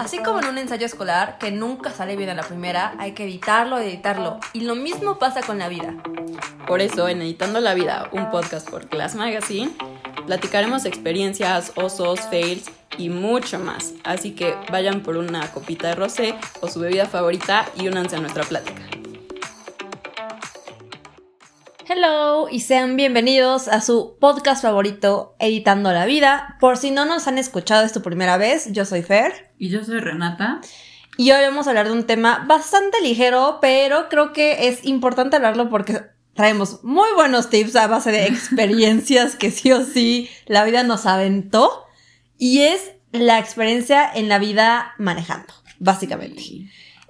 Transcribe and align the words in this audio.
Así 0.00 0.16
como 0.22 0.38
en 0.38 0.46
un 0.46 0.56
ensayo 0.56 0.86
escolar 0.86 1.36
que 1.36 1.50
nunca 1.50 1.90
sale 1.90 2.16
bien 2.16 2.30
a 2.30 2.34
la 2.34 2.42
primera, 2.42 2.94
hay 2.98 3.12
que 3.12 3.24
editarlo 3.24 3.82
y 3.82 3.84
editarlo. 3.84 4.40
Y 4.54 4.60
lo 4.60 4.74
mismo 4.74 5.18
pasa 5.18 5.42
con 5.42 5.58
la 5.58 5.68
vida. 5.68 5.94
Por 6.66 6.80
eso, 6.80 7.06
en 7.06 7.20
Editando 7.20 7.60
la 7.60 7.74
Vida, 7.74 8.08
un 8.10 8.30
podcast 8.30 8.66
por 8.70 8.88
Class 8.88 9.14
Magazine, 9.14 9.72
platicaremos 10.24 10.86
experiencias, 10.86 11.72
osos, 11.74 12.18
fails 12.30 12.70
y 12.96 13.10
mucho 13.10 13.58
más. 13.58 13.92
Así 14.02 14.30
que 14.30 14.56
vayan 14.72 15.02
por 15.02 15.18
una 15.18 15.52
copita 15.52 15.88
de 15.88 15.96
rosé 15.96 16.34
o 16.62 16.68
su 16.68 16.80
bebida 16.80 17.04
favorita 17.04 17.66
y 17.76 17.86
únanse 17.88 18.16
a 18.16 18.20
nuestra 18.20 18.44
plática. 18.44 18.80
Hello 22.02 22.48
y 22.50 22.60
sean 22.60 22.96
bienvenidos 22.96 23.68
a 23.68 23.82
su 23.82 24.16
podcast 24.18 24.62
favorito, 24.62 25.36
Editando 25.38 25.92
la 25.92 26.06
Vida. 26.06 26.56
Por 26.58 26.78
si 26.78 26.90
no 26.90 27.04
nos 27.04 27.28
han 27.28 27.36
escuchado 27.36 27.84
es 27.84 27.92
tu 27.92 28.00
primera 28.00 28.38
vez, 28.38 28.72
yo 28.72 28.86
soy 28.86 29.02
Fer. 29.02 29.52
Y 29.58 29.68
yo 29.68 29.84
soy 29.84 30.00
Renata. 30.00 30.62
Y 31.18 31.30
hoy 31.30 31.42
vamos 31.42 31.66
a 31.66 31.70
hablar 31.70 31.88
de 31.88 31.92
un 31.92 32.06
tema 32.06 32.46
bastante 32.48 33.02
ligero, 33.02 33.58
pero 33.60 34.08
creo 34.08 34.32
que 34.32 34.68
es 34.68 34.86
importante 34.86 35.36
hablarlo 35.36 35.68
porque 35.68 36.00
traemos 36.32 36.82
muy 36.82 37.08
buenos 37.14 37.50
tips 37.50 37.76
a 37.76 37.86
base 37.86 38.12
de 38.12 38.24
experiencias 38.28 39.36
que 39.36 39.50
sí 39.50 39.70
o 39.70 39.84
sí 39.84 40.30
la 40.46 40.64
vida 40.64 40.82
nos 40.84 41.04
aventó. 41.04 41.84
Y 42.38 42.62
es 42.62 42.92
la 43.12 43.38
experiencia 43.38 44.10
en 44.10 44.30
la 44.30 44.38
vida 44.38 44.94
manejando, 44.96 45.52
básicamente. 45.78 46.42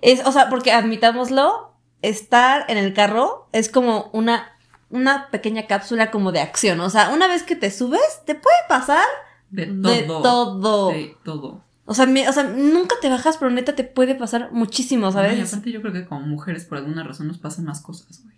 Es, 0.02 0.26
o 0.26 0.32
sea, 0.32 0.48
porque 0.48 0.72
admitámoslo, 0.72 1.76
estar 2.02 2.64
en 2.66 2.76
el 2.76 2.92
carro 2.92 3.48
es 3.52 3.68
como 3.68 4.10
una 4.12 4.56
una 4.90 5.30
pequeña 5.30 5.66
cápsula 5.66 6.10
como 6.10 6.32
de 6.32 6.40
acción. 6.40 6.80
O 6.80 6.90
sea, 6.90 7.10
una 7.10 7.26
vez 7.26 7.42
que 7.42 7.56
te 7.56 7.70
subes, 7.70 8.22
te 8.26 8.34
puede 8.34 8.56
pasar 8.68 9.04
de 9.50 9.66
todo. 9.66 9.92
De 9.92 10.02
todo. 10.02 10.88
De 10.90 11.16
todo. 11.24 11.64
O 11.86 11.94
sea, 11.94 12.06
o 12.06 12.32
sea, 12.32 12.44
nunca 12.44 12.94
te 13.00 13.08
bajas, 13.08 13.36
pero 13.36 13.50
neta 13.50 13.74
te 13.74 13.82
puede 13.82 14.14
pasar 14.14 14.52
muchísimo, 14.52 15.10
¿sabes? 15.10 15.38
y 15.38 15.40
aparte 15.40 15.72
yo 15.72 15.80
creo 15.80 15.92
que 15.92 16.04
como 16.04 16.20
mujeres 16.20 16.64
por 16.64 16.78
alguna 16.78 17.02
razón 17.02 17.26
nos 17.26 17.38
pasan 17.38 17.64
más 17.64 17.80
cosas, 17.80 18.22
güey. 18.22 18.36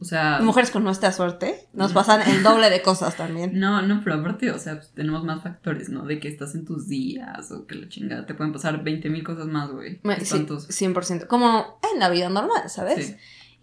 O 0.00 0.04
sea... 0.04 0.40
Mujeres 0.42 0.72
con 0.72 0.82
nuestra 0.82 1.12
suerte 1.12 1.68
nos 1.72 1.92
pasan 1.92 2.28
el 2.28 2.42
doble 2.42 2.70
de 2.70 2.82
cosas 2.82 3.16
también. 3.16 3.58
No, 3.60 3.80
no, 3.82 4.00
pero 4.02 4.16
aparte, 4.16 4.50
o 4.50 4.58
sea, 4.58 4.74
pues, 4.74 4.90
tenemos 4.90 5.22
más 5.22 5.42
factores, 5.42 5.88
¿no? 5.88 6.04
De 6.04 6.18
que 6.18 6.26
estás 6.26 6.56
en 6.56 6.64
tus 6.64 6.88
días 6.88 7.52
o 7.52 7.64
que 7.66 7.76
la 7.76 7.88
chingada, 7.88 8.26
te 8.26 8.34
pueden 8.34 8.52
pasar 8.52 8.82
20 8.82 9.08
mil 9.08 9.22
cosas 9.22 9.46
más, 9.46 9.70
güey. 9.70 10.00
Sí, 10.24 10.46
100%. 10.46 11.28
Como 11.28 11.78
en 11.92 12.00
la 12.00 12.08
vida 12.10 12.28
normal, 12.28 12.68
¿sabes? 12.68 13.06
Sí. 13.06 13.16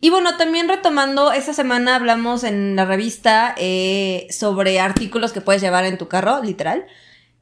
Y 0.04 0.10
bueno, 0.10 0.36
también 0.36 0.68
retomando, 0.68 1.32
esta 1.32 1.54
semana 1.54 1.96
hablamos 1.96 2.44
en 2.44 2.76
la 2.76 2.86
revista 2.86 3.54
eh, 3.56 4.26
sobre 4.32 4.80
artículos 4.80 5.32
que 5.32 5.42
puedes 5.42 5.62
llevar 5.62 5.86
en 5.86 6.00
tu 6.00 6.08
carro, 6.08 6.42
literal. 6.42 6.88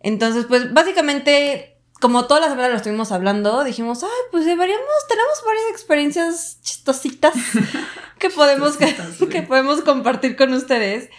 Entonces, 0.01 0.45
pues 0.45 0.73
básicamente, 0.73 1.77
como 2.01 2.27
todas 2.27 2.41
las 2.41 2.49
semanas 2.49 2.71
lo 2.71 2.75
estuvimos 2.75 3.13
hablando, 3.13 3.63
dijimos, 3.63 4.03
ay, 4.03 4.09
pues 4.31 4.43
deberíamos, 4.43 4.85
tenemos 5.07 5.41
varias 5.45 5.63
experiencias 5.71 6.59
chistositas 6.61 7.33
que 8.19 8.29
podemos, 8.29 8.75
que 9.31 9.41
podemos 9.41 9.79
compartir 9.81 10.35
con 10.35 10.53
ustedes. 10.53 11.09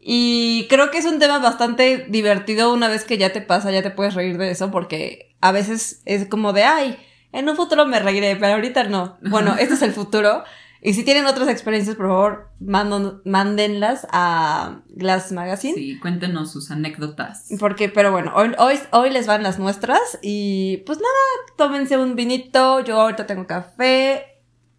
Y 0.00 0.66
creo 0.68 0.90
que 0.90 0.98
es 0.98 1.04
un 1.04 1.20
tema 1.20 1.38
bastante 1.38 2.06
divertido 2.08 2.72
una 2.72 2.88
vez 2.88 3.04
que 3.04 3.16
ya 3.16 3.32
te 3.32 3.42
pasa, 3.42 3.70
ya 3.70 3.82
te 3.82 3.92
puedes 3.92 4.14
reír 4.14 4.38
de 4.38 4.50
eso, 4.50 4.72
porque 4.72 5.36
a 5.40 5.52
veces 5.52 6.02
es 6.04 6.26
como 6.26 6.52
de, 6.52 6.64
ay, 6.64 6.98
en 7.30 7.48
un 7.48 7.54
futuro 7.54 7.86
me 7.86 8.00
reiré, 8.00 8.34
pero 8.34 8.54
ahorita 8.54 8.84
no. 8.84 9.18
Bueno, 9.22 9.54
este 9.56 9.74
es 9.74 9.82
el 9.82 9.92
futuro. 9.92 10.42
Y 10.82 10.94
si 10.94 11.04
tienen 11.04 11.26
otras 11.26 11.48
experiencias, 11.48 11.96
por 11.96 12.08
favor, 12.08 12.50
mándenlas 12.58 14.06
a 14.12 14.80
Glass 14.88 15.30
Magazine. 15.30 15.74
Sí, 15.74 15.98
cuéntenos 15.98 16.52
sus 16.52 16.70
anécdotas. 16.70 17.48
Porque, 17.58 17.90
pero 17.90 18.12
bueno, 18.12 18.32
hoy, 18.34 18.52
hoy, 18.58 18.78
hoy 18.92 19.10
les 19.10 19.26
van 19.26 19.42
las 19.42 19.58
nuestras 19.58 20.18
y 20.22 20.78
pues 20.86 20.98
nada, 20.98 21.54
tómense 21.58 21.98
un 21.98 22.16
vinito, 22.16 22.80
yo 22.80 22.98
ahorita 22.98 23.26
tengo 23.26 23.46
café, 23.46 24.24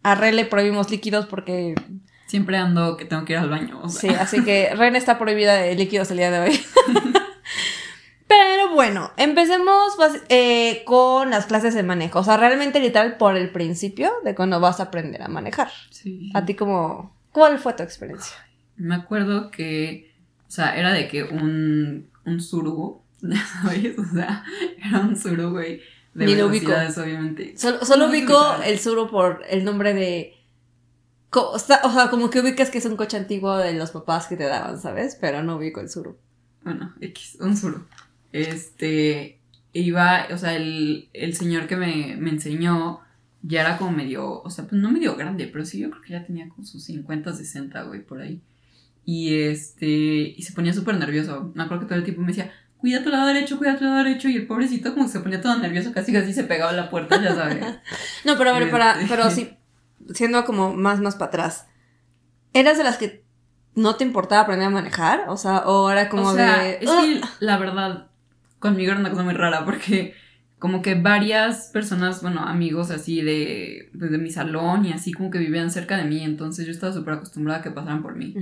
a 0.02 0.16
Re 0.16 0.32
le 0.34 0.46
prohibimos 0.46 0.90
líquidos 0.90 1.28
porque... 1.28 1.76
Siempre 2.26 2.58
ando 2.58 2.98
que 2.98 3.06
tengo 3.06 3.26
que 3.26 3.34
ir 3.34 3.40
al 3.40 3.50
baño. 3.50 3.88
Sí, 3.90 4.08
así 4.08 4.44
que 4.44 4.74
Ren 4.76 4.96
está 4.96 5.20
prohibida 5.20 5.54
de 5.56 5.76
líquidos 5.76 6.10
el 6.12 6.18
día 6.18 6.32
de 6.32 6.40
hoy. 6.40 6.60
Pero 8.32 8.74
bueno, 8.74 9.12
empecemos 9.18 9.98
eh, 10.30 10.84
con 10.86 11.32
las 11.32 11.48
clases 11.48 11.74
de 11.74 11.84
manejo. 11.84 12.20
O 12.20 12.24
sea, 12.24 12.38
realmente 12.38 12.80
literal 12.80 13.18
por 13.18 13.36
el 13.36 13.52
principio 13.52 14.10
de 14.24 14.36
cuando 14.36 14.62
vas 14.62 14.80
a 14.80 14.84
aprender 14.84 15.22
a 15.22 15.28
manejar. 15.28 15.70
Sí. 15.90 16.32
A 16.34 16.46
ti 16.46 16.56
como... 16.56 17.14
¿Cuál 17.34 17.60
fue 17.60 17.74
tu 17.74 17.84
experiencia? 17.84 18.38
Me 18.78 18.96
acuerdo 18.96 19.52
que, 19.52 20.14
o 20.48 20.52
sea, 20.52 20.78
era 20.78 20.94
de 20.94 21.10
que 21.10 21.24
un, 21.24 22.10
un 22.26 22.40
suru, 22.40 23.02
¿sabes? 23.62 24.00
O 24.00 24.06
sea, 24.06 24.46
era 24.78 25.02
un 25.02 25.18
suru, 25.18 25.50
güey. 25.50 25.82
De 26.14 26.26
Ni 26.26 26.36
lo 26.36 26.48
ubico. 26.48 26.72
obviamente. 26.72 27.56
Solo, 27.58 28.08
ubico 28.08 28.40
el 28.64 28.80
suru 28.80 29.10
por 29.10 29.44
el 29.50 29.66
nombre 29.66 29.94
de... 29.94 30.38
O 31.34 31.60
sea, 31.60 31.82
como 32.10 32.30
que 32.30 32.40
ubicas 32.40 32.70
que 32.70 32.78
es 32.78 32.86
un 32.86 32.96
coche 32.96 33.18
antiguo 33.18 33.58
de 33.58 33.74
los 33.74 33.92
papás 33.92 34.28
que 34.28 34.38
te 34.38 34.46
daban, 34.46 34.80
¿sabes? 34.80 35.18
Pero 35.20 35.44
no 35.44 35.58
ubico 35.58 35.82
el 35.82 35.90
suru. 35.90 36.18
Bueno, 36.64 36.94
X, 37.02 37.38
un 37.42 37.58
suru 37.58 37.86
este, 38.34 39.40
iba, 39.74 40.28
o 40.32 40.38
sea, 40.38 40.56
el, 40.56 41.10
el 41.14 41.36
señor 41.36 41.68
que 41.68 41.76
me, 41.76 42.16
me, 42.18 42.30
enseñó 42.30 43.02
ya 43.42 43.62
era 43.62 43.78
como 43.78 43.92
medio, 43.92 44.42
o 44.42 44.50
sea, 44.50 44.68
pues 44.68 44.82
no 44.82 44.92
medio 44.92 45.16
grande, 45.16 45.48
pero 45.48 45.66
sí 45.66 45.80
yo 45.80 45.90
creo 45.90 46.02
que 46.02 46.14
ya 46.14 46.26
tenía 46.26 46.50
como 46.50 46.66
sus 46.66 46.84
50, 46.84 47.34
60, 47.34 47.84
güey, 47.84 48.04
por 48.04 48.22
ahí. 48.22 48.42
Y 49.04 49.36
este, 49.36 49.88
y 49.88 50.42
se 50.44 50.54
ponía 50.54 50.74
súper 50.74 50.98
nervioso. 50.98 51.52
Me 51.56 51.64
acuerdo 51.64 51.82
que 51.82 51.88
todo 51.88 51.98
el 51.98 52.04
tiempo 52.04 52.22
me 52.22 52.28
decía, 52.28 52.52
cuida 52.78 53.04
tu 53.04 53.10
lado 53.10 53.28
derecho, 53.28 53.58
cuida 53.58 53.78
tu 53.78 53.86
lado 53.86 54.04
derecho. 54.04 54.30
Y 54.30 54.36
el 54.36 54.48
pobrecito 54.48 54.94
como 54.94 55.08
se 55.08 55.20
ponía 55.22 55.42
todo 55.42 55.58
nervioso, 55.58 55.92
casi 55.94 56.14
casi 56.14 56.34
se 56.34 56.44
pegaba 56.44 56.72
a 56.72 56.76
la 56.76 56.90
puerta, 56.90 57.22
ya 57.22 57.34
sabes. 57.34 57.64
no, 58.26 58.38
pero 58.38 58.52
a 58.52 58.60
ver, 58.60 58.70
para, 58.70 58.94
este, 58.94 59.06
pero 59.08 59.32
sí, 59.32 59.58
siendo 60.14 60.46
como 60.46 60.74
más, 60.74 61.00
más 61.00 61.16
para 61.16 61.30
atrás. 61.30 61.68
¿Eras 62.54 62.78
de 62.78 62.84
las 62.84 62.98
que 62.98 63.24
no 63.76 63.96
te 63.96 64.04
importaba 64.04 64.42
aprender 64.42 64.68
a 64.68 64.72
manejar? 64.72 65.26
O 65.30 65.38
sea, 65.38 65.60
o 65.60 65.90
era 65.90 66.10
como 66.10 66.30
o 66.30 66.36
sea, 66.36 66.60
de... 66.60 66.80
Es 66.82 66.90
que 66.90 67.22
la 67.40 67.58
verdad, 67.58 68.11
conmigo 68.62 68.92
era 68.92 69.02
una 69.02 69.10
cosa 69.10 69.24
muy 69.24 69.34
rara 69.34 69.66
porque 69.66 70.14
como 70.62 70.84
que 70.84 70.94
varias 70.94 71.72
personas, 71.74 72.22
bueno, 72.22 72.42
amigos 72.42 72.92
así 72.92 73.24
de, 73.24 73.90
pues, 73.98 74.12
de 74.12 74.20
mi 74.20 74.30
salón 74.30 74.86
y 74.86 74.94
así 74.94 75.12
como 75.12 75.32
que 75.32 75.40
vivían 75.40 75.72
cerca 75.72 75.98
de 75.98 76.06
mí, 76.06 76.24
entonces 76.24 76.68
yo 76.68 76.72
estaba 76.72 76.94
súper 76.94 77.16
acostumbrada 77.16 77.60
a 77.60 77.64
que 77.64 77.72
pasaran 77.72 78.04
por 78.04 78.16
mí. 78.16 78.36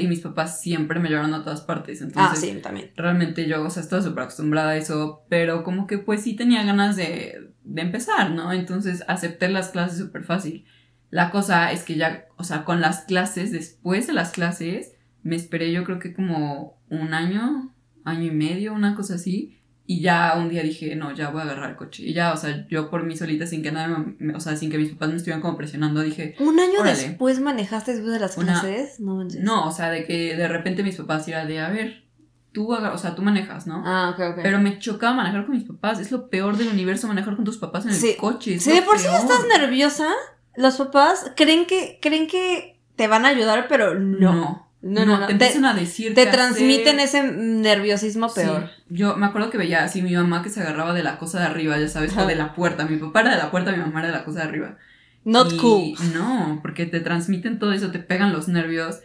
y 0.00 0.08
mis 0.08 0.20
papás 0.20 0.60
siempre 0.60 0.98
me 0.98 1.08
llevaron 1.08 1.32
a 1.34 1.44
todas 1.44 1.60
partes, 1.60 2.02
entonces... 2.02 2.32
Ah, 2.32 2.36
sí, 2.36 2.60
también. 2.60 2.90
Realmente 2.96 3.46
yo, 3.46 3.62
o 3.64 3.70
sea, 3.70 3.84
estaba 3.84 4.02
súper 4.02 4.24
acostumbrada 4.24 4.70
a 4.70 4.76
eso, 4.76 5.24
pero 5.28 5.62
como 5.62 5.86
que 5.86 5.98
pues 5.98 6.22
sí 6.22 6.34
tenía 6.34 6.64
ganas 6.64 6.96
de, 6.96 7.52
de 7.62 7.82
empezar, 7.82 8.32
¿no? 8.32 8.52
Entonces 8.52 9.04
acepté 9.06 9.48
las 9.48 9.68
clases 9.68 9.98
súper 9.98 10.24
fácil. 10.24 10.64
La 11.10 11.30
cosa 11.30 11.70
es 11.70 11.84
que 11.84 11.94
ya, 11.94 12.26
o 12.36 12.42
sea, 12.42 12.64
con 12.64 12.80
las 12.80 13.02
clases, 13.02 13.52
después 13.52 14.08
de 14.08 14.14
las 14.14 14.32
clases, 14.32 14.94
me 15.22 15.36
esperé 15.36 15.70
yo 15.70 15.84
creo 15.84 16.00
que 16.00 16.12
como 16.12 16.80
un 16.88 17.14
año, 17.14 17.72
año 18.06 18.24
y 18.24 18.30
medio, 18.30 18.72
una 18.72 18.94
cosa 18.94 19.16
así. 19.16 19.58
Y 19.88 20.00
ya 20.00 20.34
un 20.36 20.48
día 20.48 20.62
dije, 20.62 20.96
no, 20.96 21.14
ya 21.14 21.30
voy 21.30 21.42
a 21.42 21.44
agarrar 21.44 21.70
el 21.70 21.76
coche. 21.76 22.02
Y 22.02 22.12
ya, 22.12 22.32
o 22.32 22.36
sea, 22.36 22.66
yo 22.68 22.90
por 22.90 23.04
mí 23.04 23.16
solita, 23.16 23.46
sin 23.46 23.62
que 23.62 23.70
nada, 23.70 24.04
o 24.34 24.40
sea, 24.40 24.56
sin 24.56 24.68
que 24.68 24.78
mis 24.78 24.90
papás 24.90 25.10
me 25.10 25.16
estuvieran 25.16 25.40
como 25.40 25.56
presionando, 25.56 26.00
dije. 26.00 26.34
¿Un 26.40 26.58
año 26.58 26.82
después 26.82 27.38
manejaste 27.40 27.92
después 27.92 28.12
de 28.12 28.18
las 28.18 28.34
clases? 28.34 28.98
No, 28.98 29.22
no, 29.24 29.68
o 29.68 29.70
sea, 29.70 29.90
de 29.90 30.04
que 30.04 30.34
de 30.34 30.48
repente 30.48 30.82
mis 30.82 30.96
papás 30.96 31.28
iban 31.28 31.46
de, 31.46 31.60
a 31.60 31.68
ver, 31.68 32.04
tú, 32.50 32.72
o 32.72 32.98
sea, 32.98 33.14
tú 33.14 33.22
manejas, 33.22 33.68
¿no? 33.68 33.82
Ah, 33.86 34.10
ok, 34.12 34.32
ok. 34.32 34.40
Pero 34.42 34.58
me 34.58 34.78
chocaba 34.80 35.14
manejar 35.14 35.46
con 35.46 35.54
mis 35.54 35.64
papás. 35.64 36.00
Es 36.00 36.10
lo 36.10 36.30
peor 36.30 36.56
del 36.56 36.68
universo 36.68 37.06
manejar 37.06 37.36
con 37.36 37.44
tus 37.44 37.58
papás 37.58 37.86
en 37.86 37.92
el 37.92 38.16
coche. 38.16 38.58
sí, 38.58 38.72
de 38.72 38.82
por 38.82 38.98
sí 38.98 39.06
estás 39.06 39.46
nerviosa, 39.46 40.08
los 40.56 40.78
papás 40.78 41.30
creen 41.36 41.66
que, 41.66 42.00
creen 42.02 42.26
que 42.26 42.80
te 42.96 43.06
van 43.06 43.24
a 43.24 43.28
ayudar, 43.28 43.66
pero 43.68 43.94
no. 43.94 44.32
No. 44.32 44.65
No, 44.86 45.04
no, 45.04 45.18
no, 45.18 45.26
te 45.26 45.32
empiezan 45.32 45.64
a 45.64 45.74
decir. 45.74 46.14
Te 46.14 46.26
transmiten 46.26 47.00
ese 47.00 47.22
nerviosismo 47.22 48.32
peor. 48.32 48.70
Yo 48.88 49.16
me 49.16 49.26
acuerdo 49.26 49.50
que 49.50 49.58
veía 49.58 49.82
así 49.82 50.00
mi 50.00 50.14
mamá 50.14 50.42
que 50.42 50.48
se 50.48 50.60
agarraba 50.60 50.94
de 50.94 51.02
la 51.02 51.18
cosa 51.18 51.40
de 51.40 51.46
arriba, 51.46 51.78
ya 51.78 51.88
sabes, 51.88 52.16
o 52.16 52.24
de 52.24 52.36
la 52.36 52.54
puerta. 52.54 52.86
Mi 52.86 52.96
papá 52.96 53.22
era 53.22 53.30
de 53.32 53.38
la 53.38 53.50
puerta, 53.50 53.72
mi 53.72 53.78
mamá 53.78 54.00
era 54.00 54.08
de 54.08 54.14
la 54.14 54.24
cosa 54.24 54.40
de 54.40 54.48
arriba. 54.48 54.76
Not 55.24 55.56
cool. 55.56 55.94
No, 56.14 56.60
porque 56.62 56.86
te 56.86 57.00
transmiten 57.00 57.58
todo 57.58 57.72
eso, 57.72 57.90
te 57.90 57.98
pegan 57.98 58.32
los 58.32 58.46
nervios. 58.46 59.00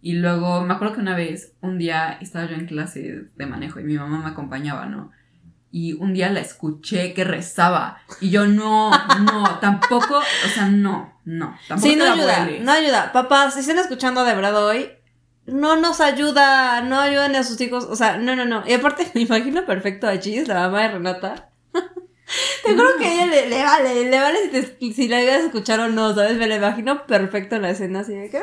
Y 0.00 0.14
luego 0.14 0.62
me 0.62 0.72
acuerdo 0.72 0.94
que 0.94 1.00
una 1.00 1.14
vez, 1.16 1.52
un 1.60 1.78
día 1.78 2.16
estaba 2.20 2.46
yo 2.46 2.54
en 2.54 2.66
clase 2.66 3.24
de 3.34 3.46
manejo 3.46 3.80
y 3.80 3.84
mi 3.84 3.98
mamá 3.98 4.18
me 4.18 4.30
acompañaba, 4.30 4.86
¿no? 4.86 5.12
Y 5.70 5.92
un 5.94 6.14
día 6.14 6.30
la 6.30 6.40
escuché 6.40 7.12
que 7.12 7.24
rezaba. 7.24 7.98
Y 8.22 8.30
yo, 8.30 8.46
no, 8.46 8.90
no, 8.90 9.58
tampoco, 9.60 10.18
o 10.18 10.48
sea, 10.48 10.68
no, 10.68 11.20
no. 11.26 11.58
Tampoco 11.68 11.90
sí, 11.90 11.96
no 11.96 12.10
ayuda, 12.10 12.48
no 12.62 12.72
ayuda. 12.72 13.12
Papás, 13.12 13.54
si 13.54 13.60
están 13.60 13.78
escuchando 13.78 14.24
de 14.24 14.34
verdad 14.34 14.64
hoy, 14.64 14.88
no 15.46 15.76
nos 15.76 16.00
ayuda, 16.00 16.80
no 16.82 16.98
ayudan 17.00 17.34
a 17.36 17.44
sus 17.44 17.60
hijos, 17.60 17.84
o 17.84 17.96
sea, 17.96 18.18
no, 18.18 18.36
no, 18.36 18.44
no. 18.44 18.64
Y 18.66 18.72
aparte 18.72 19.10
me 19.14 19.22
imagino 19.22 19.64
perfecto 19.64 20.06
a 20.06 20.18
Chis, 20.18 20.48
la 20.48 20.54
mamá 20.54 20.82
de 20.82 20.88
Renata. 20.88 21.50
Te 22.64 22.74
juro 22.74 22.88
que 22.98 23.06
a 23.06 23.24
ella 23.24 23.46
le, 23.46 23.62
vale, 23.62 24.10
le 24.10 24.20
vale 24.20 24.38
si, 24.80 24.92
si 24.92 25.08
la 25.08 25.22
ibas 25.22 25.36
a 25.36 25.46
escuchar 25.46 25.78
o 25.80 25.88
no, 25.88 26.12
¿sabes? 26.14 26.36
Me 26.36 26.48
la 26.48 26.56
imagino 26.56 27.06
perfecto 27.06 27.56
en 27.56 27.62
la 27.62 27.70
escena 27.70 28.00
así 28.00 28.14
de 28.14 28.28
que... 28.30 28.38
¡ah! 28.38 28.42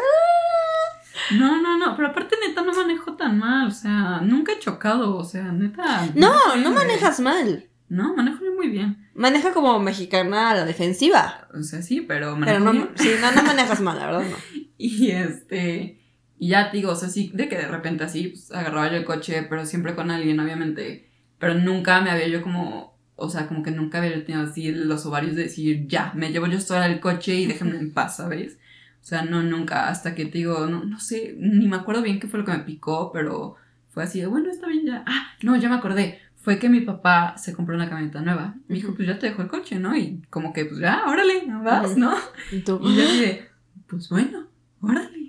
No, 1.31 1.61
no, 1.61 1.77
no, 1.77 1.95
pero 1.95 2.09
aparte 2.09 2.35
neta 2.45 2.63
no 2.63 2.73
manejo 2.73 3.13
tan 3.15 3.37
mal, 3.37 3.67
o 3.67 3.71
sea, 3.71 4.21
nunca 4.21 4.53
he 4.53 4.59
chocado, 4.59 5.15
o 5.17 5.23
sea, 5.23 5.43
neta... 5.51 6.07
No, 6.15 6.55
no 6.55 6.71
manejas 6.71 7.19
mal. 7.19 7.69
No, 7.89 8.15
manejo 8.15 8.39
muy 8.55 8.69
bien. 8.69 9.09
Maneja 9.13 9.51
como 9.53 9.77
mexicana 9.79 10.49
a 10.51 10.55
la 10.55 10.65
defensiva. 10.65 11.47
O 11.53 11.61
sea, 11.61 11.81
sí, 11.81 12.01
pero 12.01 12.37
Pero 12.43 12.59
manejo 12.59 12.63
no, 12.65 12.71
bien. 12.71 12.89
sí, 12.95 13.11
no, 13.21 13.31
no 13.31 13.43
manejas 13.43 13.81
mal, 13.81 13.99
la 13.99 14.05
verdad 14.05 14.23
no. 14.29 14.37
Y 14.77 15.11
este, 15.11 16.01
y 16.39 16.49
ya 16.49 16.71
te 16.71 16.77
digo, 16.77 16.91
o 16.91 16.95
sea, 16.95 17.09
sí, 17.09 17.31
de 17.33 17.47
que 17.47 17.57
de 17.57 17.67
repente 17.67 18.03
así, 18.03 18.29
pues 18.29 18.51
agarraba 18.51 18.89
yo 18.91 18.97
el 18.97 19.05
coche, 19.05 19.45
pero 19.49 19.65
siempre 19.65 19.95
con 19.95 20.11
alguien, 20.11 20.39
obviamente. 20.39 21.09
Pero 21.39 21.55
nunca 21.55 22.01
me 22.01 22.09
había 22.09 22.27
yo 22.27 22.41
como, 22.41 22.97
o 23.15 23.29
sea, 23.29 23.47
como 23.47 23.63
que 23.63 23.71
nunca 23.71 23.99
había 23.99 24.23
tenido 24.25 24.43
así 24.43 24.71
los 24.71 25.05
ovarios 25.05 25.35
de 25.35 25.43
decir, 25.43 25.87
ya, 25.87 26.11
me 26.15 26.31
llevo 26.31 26.47
yo 26.47 26.59
sola 26.59 26.87
el 26.87 26.99
coche 26.99 27.35
y 27.35 27.45
déjenme 27.45 27.77
en 27.77 27.93
paz, 27.93 28.17
¿sabes? 28.17 28.57
O 29.01 29.05
sea, 29.05 29.23
no, 29.23 29.43
nunca, 29.43 29.89
hasta 29.89 30.15
que 30.15 30.25
te 30.25 30.37
digo, 30.37 30.65
no, 30.67 30.85
no 30.85 30.99
sé, 30.99 31.35
ni 31.37 31.67
me 31.67 31.75
acuerdo 31.75 32.01
bien 32.01 32.19
qué 32.19 32.27
fue 32.27 32.39
lo 32.39 32.45
que 32.45 32.53
me 32.53 32.59
picó, 32.59 33.11
pero 33.11 33.57
fue 33.89 34.03
así 34.03 34.19
de, 34.19 34.27
bueno, 34.27 34.49
está 34.49 34.67
bien 34.67 34.85
ya. 34.85 35.03
Ah, 35.05 35.27
no, 35.41 35.55
ya 35.55 35.69
me 35.69 35.75
acordé. 35.75 36.19
Fue 36.41 36.57
que 36.57 36.67
mi 36.67 36.81
papá 36.81 37.37
se 37.37 37.53
compró 37.53 37.75
una 37.75 37.89
camioneta 37.89 38.21
nueva. 38.21 38.55
Me 38.67 38.75
dijo, 38.75 38.93
pues 38.95 39.07
ya 39.07 39.19
te 39.19 39.27
dejo 39.27 39.41
el 39.41 39.47
coche, 39.47 39.79
¿no? 39.79 39.95
Y 39.95 40.21
como 40.29 40.51
que, 40.51 40.65
pues 40.65 40.79
ya, 40.79 41.03
órale, 41.07 41.43
vas. 41.63 41.95
¿no? 41.95 42.13
Y 42.51 42.59
tú, 42.59 42.79
Y 42.83 42.95
yo 42.95 43.01
dije, 43.01 43.49
pues 43.87 44.09
bueno, 44.09 44.47
órale. 44.81 45.22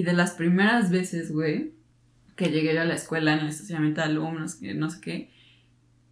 Y 0.00 0.02
de 0.02 0.14
las 0.14 0.30
primeras 0.30 0.90
veces, 0.90 1.30
güey, 1.30 1.74
que 2.34 2.46
llegué 2.50 2.72
yo 2.72 2.80
a 2.80 2.86
la 2.86 2.94
escuela 2.94 3.34
en 3.34 3.40
el 3.40 3.48
estacionamiento 3.48 4.00
de 4.00 4.06
alumnos, 4.06 4.54
que 4.54 4.72
no 4.72 4.88
sé 4.88 4.98
qué, 5.02 5.30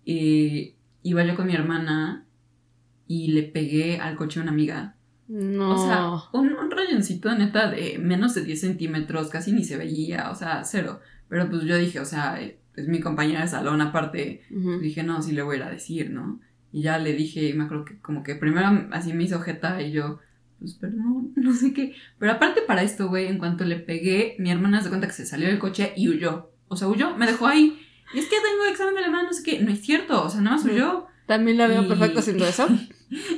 y 0.05 0.75
iba 1.02 1.25
yo 1.25 1.35
con 1.35 1.46
mi 1.46 1.55
hermana 1.55 2.26
y 3.06 3.29
le 3.29 3.44
pegué 3.44 3.99
al 3.99 4.14
coche 4.14 4.40
a 4.40 4.43
una 4.43 4.52
amiga. 4.52 4.96
no. 5.26 5.70
O 5.70 5.79
sea, 5.79 6.11
un, 6.38 6.52
un 6.52 6.70
rayoncito 6.70 7.35
neta 7.35 7.70
de 7.70 7.99
menos 7.99 8.35
de 8.35 8.44
10 8.44 8.61
centímetros, 8.61 9.31
casi 9.31 9.52
ni 9.52 9.64
se 9.64 9.79
veía, 9.79 10.31
o 10.31 10.34
sea, 10.34 10.64
cero. 10.64 11.00
Pero 11.31 11.49
pues 11.49 11.62
yo 11.62 11.79
dije, 11.79 11.99
o 11.99 12.05
sea, 12.05 12.38
es 12.43 12.88
mi 12.88 13.00
compañera 13.00 13.41
de 13.41 13.49
salón 13.49 13.81
aparte, 13.81 14.43
Ujú. 14.50 14.81
dije, 14.81 15.02
no, 15.02 15.23
sí 15.23 15.32
le 15.32 15.41
voy 15.41 15.55
a 15.55 15.58
ir 15.61 15.64
a 15.64 15.70
decir, 15.70 16.11
¿no? 16.11 16.41
Y 16.73 16.82
ya 16.82 16.99
le 16.99 17.14
dije, 17.14 17.49
y 17.49 17.55
me 17.55 17.64
acuerdo 17.64 17.87
que 17.87 17.99
como 18.00 18.23
que 18.23 18.34
primero 18.34 18.69
así 18.93 19.14
me 19.14 19.25
hizo 19.25 19.41
jeta 19.41 19.81
y 19.81 19.93
yo, 19.93 20.19
pues 20.58 20.75
perdón, 20.75 21.32
no 21.37 21.52
sé 21.55 21.72
qué. 21.72 21.94
Pero 22.19 22.32
aparte 22.32 22.62
para 22.62 22.82
esto, 22.82 23.08
güey, 23.08 23.26
en 23.26 23.38
cuanto 23.38 23.64
le 23.64 23.76
pegué, 23.76 24.37
mi 24.38 24.50
hermana 24.50 24.81
se 24.82 24.88
cuenta 24.88 25.06
que 25.06 25.12
se 25.12 25.26
salió 25.26 25.49
del 25.49 25.58
coche 25.58 25.93
y 25.96 26.08
huyó. 26.08 26.50
O 26.69 26.76
sea, 26.76 26.88
huyó, 26.88 27.16
me 27.16 27.26
dejó 27.26 27.46
ahí. 27.46 27.81
Y 28.14 28.19
es 28.19 28.25
que 28.26 28.37
tengo 28.37 28.64
examen 28.70 28.94
de 28.94 29.00
alemán, 29.00 29.26
no 29.26 29.32
sé 29.32 29.43
qué. 29.43 29.60
No 29.60 29.70
es 29.70 29.81
cierto, 29.81 30.25
o 30.25 30.31
sea, 30.31 30.40
nada 30.40 30.56
más 30.56 30.64
huyó. 30.64 31.06
También 31.26 31.58
la 31.58 31.66
veo 31.66 31.82
Y- 31.84 31.88
perfecto 31.88 32.19
haciendo 32.20 32.46
eso. 32.46 32.66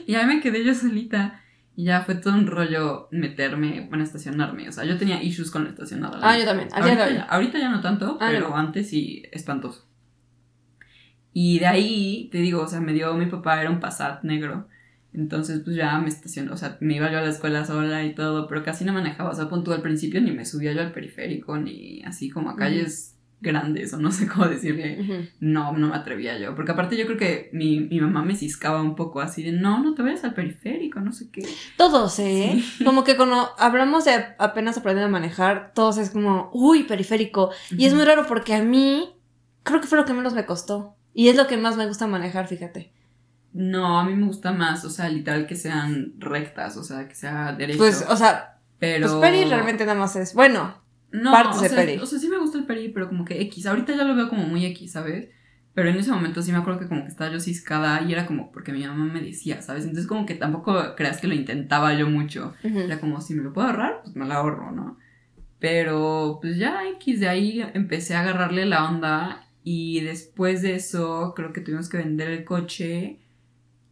Y 0.07 0.13
ya 0.13 0.27
me 0.27 0.41
quedé 0.41 0.65
yo 0.65 0.75
solita. 0.75 1.43
Y 1.77 1.85
ya 1.85 2.03
fue 2.03 2.17
todo 2.17 2.35
un 2.35 2.47
rollo 2.49 3.07
meterme, 3.13 3.87
bueno, 3.89 4.03
estacionarme. 4.03 4.69
O 4.69 4.73
sea, 4.73 4.85
yo 4.85 4.99
tenía 4.99 5.23
issues 5.23 5.51
con 5.51 5.63
la 5.65 5.71
estacionada. 5.71 6.19
Ah, 6.23 6.37
yo 6.37 6.45
también. 6.45 6.69
Ahorita, 6.73 7.09
ya, 7.11 7.23
ahorita 7.23 7.59
ya 7.59 7.71
no 7.71 7.81
tanto, 7.81 8.19
Ah, 8.21 8.29
pero 8.33 8.49
no. 8.51 8.57
antes 8.57 8.91
sí, 8.91 9.23
espantoso. 9.31 9.87
Y 11.33 11.61
de 11.61 11.67
ahí, 11.67 12.29
te 12.33 12.39
digo, 12.39 12.63
o 12.63 12.67
sea, 12.69 12.81
me 12.81 12.93
dio 12.93 13.15
mi 13.15 13.27
papá, 13.27 13.61
era 13.61 13.71
un 13.71 13.79
Passat 13.81 14.25
negro. 14.25 14.67
Entonces, 15.13 15.61
pues 15.65 15.77
ya 15.77 15.99
me 15.99 16.09
estacionó, 16.09 16.53
o 16.53 16.57
sea, 16.57 16.77
me 16.81 16.97
iba 16.97 17.11
yo 17.11 17.19
a 17.19 17.23
la 17.23 17.31
escuela 17.31 17.65
sola 17.65 18.05
y 18.05 18.15
todo, 18.15 18.47
pero 18.47 18.63
casi 18.63 18.85
no 18.85 18.93
manejaba. 18.93 19.31
O 19.31 19.35
sea, 19.35 19.49
punto 19.49 19.73
al 19.73 19.83
principio 19.83 20.21
ni 20.21 20.31
me 20.31 20.45
subía 20.45 20.73
yo 20.73 20.81
al 20.81 20.93
periférico, 20.93 21.57
ni 21.59 22.03
así 22.03 22.31
como 22.31 22.51
a 22.51 22.57
calles 22.57 23.17
grandes, 23.41 23.93
o 23.95 23.99
no 23.99 24.13
sé 24.13 24.29
cómo 24.29 24.47
decirle. 24.47 25.31
No, 25.41 25.73
no 25.73 25.89
me 25.89 25.97
atrevía 25.97 26.39
yo. 26.39 26.55
Porque 26.55 26.73
aparte 26.73 26.97
yo 26.97 27.07
creo 27.07 27.19
que 27.19 27.51
mi, 27.53 27.81
mi 27.81 28.01
mamá 28.01 28.23
me 28.23 28.37
ciscaba 28.37 28.83
un 28.83 28.95
poco 28.95 29.21
así 29.21 29.43
de, 29.43 29.53
no, 29.53 29.83
no 29.83 29.95
te 29.95 30.03
vayas 30.03 30.25
al 30.25 30.35
periférico, 30.35 31.01
no 31.01 31.13
sé 31.13 31.31
qué. 31.31 31.43
Todos, 31.77 32.19
¿eh? 32.19 32.63
Como 32.85 33.03
que 33.03 33.17
cuando 33.17 33.49
hablamos 33.59 34.05
de 34.05 34.13
apenas 34.39 34.79
aprendiendo 34.79 35.09
a 35.09 35.19
manejar, 35.21 35.73
todos 35.75 35.99
es 35.99 36.11
como, 36.11 36.51
uy, 36.53 36.85
periférico. 36.85 37.51
Y 37.71 37.87
es 37.87 37.95
muy 37.95 38.05
raro 38.05 38.27
porque 38.27 38.55
a 38.55 38.63
mí 38.63 39.11
creo 39.63 39.81
que 39.81 39.87
fue 39.87 39.99
lo 39.99 40.05
que 40.05 40.13
menos 40.13 40.35
me 40.35 40.47
costó. 40.47 40.97
Y 41.13 41.29
es 41.29 41.37
lo 41.37 41.47
que 41.47 41.57
más 41.57 41.77
me 41.77 41.87
gusta 41.87 42.07
manejar, 42.07 42.47
fíjate. 42.47 42.93
No, 43.53 43.99
a 43.99 44.05
mí 44.05 44.15
me 44.15 44.27
gusta 44.27 44.53
más, 44.53 44.85
o 44.85 44.91
sea, 44.91 45.09
literal 45.09 45.47
que 45.47 45.57
sean 45.57 46.15
rectas, 46.19 46.77
o 46.77 46.85
sea, 46.85 47.09
que 47.09 47.15
sea 47.15 47.53
derecho. 47.53 47.79
Pues, 47.79 48.07
o 48.09 48.17
sea, 48.17 48.59
pero... 48.79 49.09
pues 49.09 49.21
Peri 49.21 49.45
realmente 49.49 49.85
nada 49.85 49.99
más 49.99 50.15
es, 50.17 50.35
bueno, 50.35 50.81
no, 51.11 51.33
partes 51.33 51.59
o 51.59 51.63
de 51.63 51.69
sea, 51.69 51.79
Peri. 51.79 51.99
O 51.99 52.07
sea, 52.07 52.19
sí 52.19 52.29
me 52.29 52.39
gusta 52.39 52.59
el 52.59 52.65
peri, 52.65 52.91
pero 52.91 53.09
como 53.09 53.25
que 53.25 53.41
X. 53.43 53.67
Ahorita 53.67 53.95
ya 53.97 54.05
lo 54.05 54.15
veo 54.15 54.29
como 54.29 54.45
muy 54.45 54.65
X, 54.67 54.93
¿sabes? 54.93 55.29
Pero 55.75 55.89
en 55.89 55.97
ese 55.97 56.11
momento 56.11 56.43
sí 56.43 56.51
me 56.53 56.59
acuerdo 56.59 56.81
que 56.81 56.89
como 56.89 57.03
que 57.03 57.09
estaba 57.09 57.31
yo 57.33 57.41
ciscada 57.41 58.03
y 58.03 58.13
era 58.13 58.27
como 58.27 58.51
porque 58.51 58.73
mi 58.73 58.85
mamá 58.87 59.05
me 59.05 59.21
decía, 59.21 59.63
¿sabes? 59.63 59.85
Entonces 59.85 60.07
como 60.07 60.27
que 60.27 60.35
tampoco 60.35 60.95
creas 60.97 61.21
que 61.21 61.29
lo 61.29 61.35
intentaba 61.35 61.95
yo 61.95 62.09
mucho. 62.09 62.55
ujú. 62.65 62.81
Era 62.81 62.99
como, 63.01 63.21
si 63.21 63.35
me 63.35 63.43
lo 63.43 63.53
puedo 63.53 63.69
ahorrar, 63.69 64.01
pues 64.03 64.17
me 64.17 64.27
lo 64.27 64.35
ahorro, 64.35 64.73
¿no? 64.73 64.99
Pero 65.61 66.39
pues 66.43 66.57
ya 66.57 66.89
X, 66.97 67.21
de 67.21 67.29
ahí 67.29 67.65
empecé 67.75 68.15
a 68.15 68.21
agarrarle 68.21 68.67
la 68.67 68.89
onda 68.89 69.47
y 69.63 70.01
después 70.01 70.63
de 70.63 70.75
eso 70.75 71.35
creo 71.37 71.53
que 71.53 71.61
tuvimos 71.61 71.89
que 71.89 71.99
vender 71.99 72.31
el 72.31 72.45
coche 72.45 73.20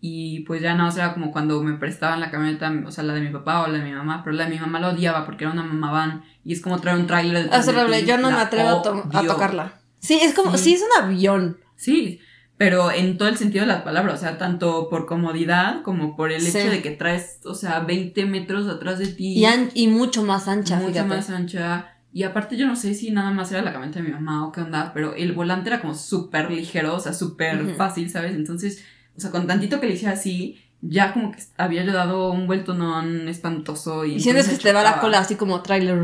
y 0.00 0.41
pues 0.41 0.62
ya 0.62 0.75
no, 0.75 0.89
o 0.89 0.91
sea, 0.91 1.06
era 1.06 1.15
como 1.15 1.33
cuando 1.33 1.62
me 1.62 1.75
prestaban 1.75 2.21
la 2.21 2.31
camioneta, 2.31 2.73
o 2.87 2.91
sea, 2.91 3.03
la 3.05 3.15
de 3.15 3.21
mi 3.21 3.31
papá 3.31 3.62
o 3.62 3.67
la 3.67 3.79
de 3.79 3.85
mi 3.85 3.93
mamá, 3.93 4.23
pero 4.25 4.37
la 4.37 4.45
de 4.45 4.50
mi 4.50 4.59
mamá 4.61 4.79
la 4.81 4.91
odiaba 4.91 5.25
porque 5.27 5.45
era 5.45 5.53
una 5.53 5.65
mamá 5.65 5.91
van 5.91 6.23
y 6.45 6.53
es 6.53 6.61
como 6.61 6.79
traer 6.81 6.99
un 6.99 7.06
tráiler 7.06 7.49
es 7.53 7.67
de 7.67 7.73
horrible, 7.77 8.05
yo 8.06 8.17
no 8.19 8.31
me 8.31 8.37
atrevo 8.39 8.69
a, 8.69 8.83
to- 8.83 9.05
a 9.12 9.21
odio. 9.21 9.33
tocarla. 9.33 9.73
Sí, 9.99 10.19
es 10.23 10.35
como, 10.35 10.56
Sí. 10.56 10.65
sí, 10.65 10.75
es 10.75 10.83
un 10.83 11.05
avión. 11.05 11.59
Sí, 11.77 12.21
pero 12.56 12.91
en 12.93 13.19
todo 13.19 13.29
el 13.29 13.37
sentido 13.37 13.62
de 13.62 13.73
la 13.73 13.83
palabra, 13.85 14.15
o 14.15 14.17
sea, 14.17 14.39
tanto 14.39 14.89
por 14.89 15.06
comodidad 15.06 15.83
como 15.83 16.17
por 16.17 16.31
el 16.33 16.43
Sí. 16.43 16.56
hecho 16.56 16.71
de 16.71 16.81
que 16.83 16.91
traes, 16.93 17.41
o 17.45 17.55
sea, 17.55 17.81
20 17.81 18.25
metros 18.27 18.69
atrás 18.69 18.99
de 19.00 19.06
ti. 19.09 19.35
Y, 19.39 19.45
an- 19.47 19.71
y 19.75 19.89
mucho 19.89 20.23
más 20.23 20.47
ancha, 20.49 20.77
mucho 20.77 20.89
fíjate. 20.93 21.09
más 21.09 21.31
ancha. 21.31 21.95
Y 22.12 22.23
aparte 22.23 22.56
yo 22.56 22.67
no 22.67 22.75
sé 22.75 22.95
si 22.95 23.11
nada 23.11 23.31
más 23.33 23.53
era 23.53 23.62
la 23.62 23.73
camioneta 23.73 24.00
de 24.00 24.06
mi 24.06 24.12
mamá 24.12 24.47
o 24.47 24.50
qué 24.53 24.61
onda, 24.62 24.93
pero 24.95 25.15
el 25.15 25.33
volante 25.33 25.69
era 25.71 25.81
como 25.81 25.95
súper 25.95 26.50
ligero, 26.50 26.95
o 26.95 27.00
sea, 27.00 27.12
súper 27.12 27.75
fácil, 27.77 28.09
¿sabes? 28.11 28.35
Entonces, 28.35 28.85
o 29.19 29.20
sea, 29.20 29.31
con 29.31 29.47
tantito 29.47 29.81
que 29.81 29.87
le 29.88 29.94
hiciera 29.94 30.15
así, 30.15 30.56
ya 30.81 31.12
como 31.12 31.32
que 31.32 31.43
había 31.59 31.85
yo 31.85 31.93
dado 31.93 32.31
un 32.31 32.47
vuelto 32.47 32.73
non 32.73 33.26
espantoso. 33.29 34.05
Y, 34.06 34.15
Y 34.15 34.20
sientes 34.20 34.49
que 34.49 34.56
te 34.62 34.73
va 34.73 34.82
la 34.87 35.00
cola 35.03 35.19
así 35.19 35.35
como 35.35 35.61
trailer. 35.61 35.99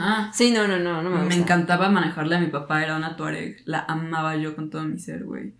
Ajá. 0.00 0.32
Sí, 0.32 0.50
no, 0.56 0.66
no, 0.66 0.78
no, 0.80 1.02
no 1.02 1.10
me 1.10 1.18
Me, 1.18 1.24
gusta. 1.26 1.36
encantaba 1.40 1.90
manejarle 1.90 2.36
a 2.36 2.40
mi 2.40 2.48
papá, 2.48 2.82
era 2.82 2.96
una 2.96 3.14
Tuareg, 3.14 3.60
la 3.66 3.84
amaba 3.86 4.34
yo 4.36 4.56
con 4.56 4.70
todo 4.70 4.82
mi 4.84 4.98
ser, 4.98 5.24
güey. 5.24 5.52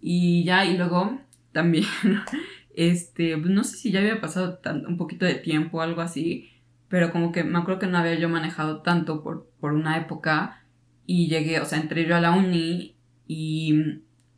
Y 0.00 0.44
ya, 0.44 0.64
y 0.64 0.76
luego 0.78 1.18
también, 1.52 1.84
este, 2.74 3.36
pues, 3.38 3.50
no 3.50 3.64
sé 3.64 3.76
si 3.76 3.90
ya 3.90 4.00
había 4.00 4.20
pasado 4.20 4.58
tan- 4.58 4.86
un 4.86 4.96
poquito 4.96 5.24
de 5.26 5.34
tiempo 5.34 5.78
o 5.78 5.80
algo 5.80 6.00
así, 6.00 6.48
pero 6.88 7.10
como 7.10 7.32
que 7.32 7.42
me 7.44 7.58
acuerdo 7.58 7.80
que 7.80 7.86
no 7.88 7.98
había 7.98 8.14
yo 8.14 8.28
manejado 8.28 8.82
tanto 8.82 9.22
por, 9.22 9.50
por 9.60 9.72
una 9.72 9.96
época 9.96 10.62
y 11.06 11.28
llegué, 11.28 11.60
o 11.60 11.64
sea, 11.64 11.78
entré 11.80 12.06
yo 12.06 12.14
a 12.16 12.20
la 12.20 12.30
uni 12.32 12.94
y 13.26 13.74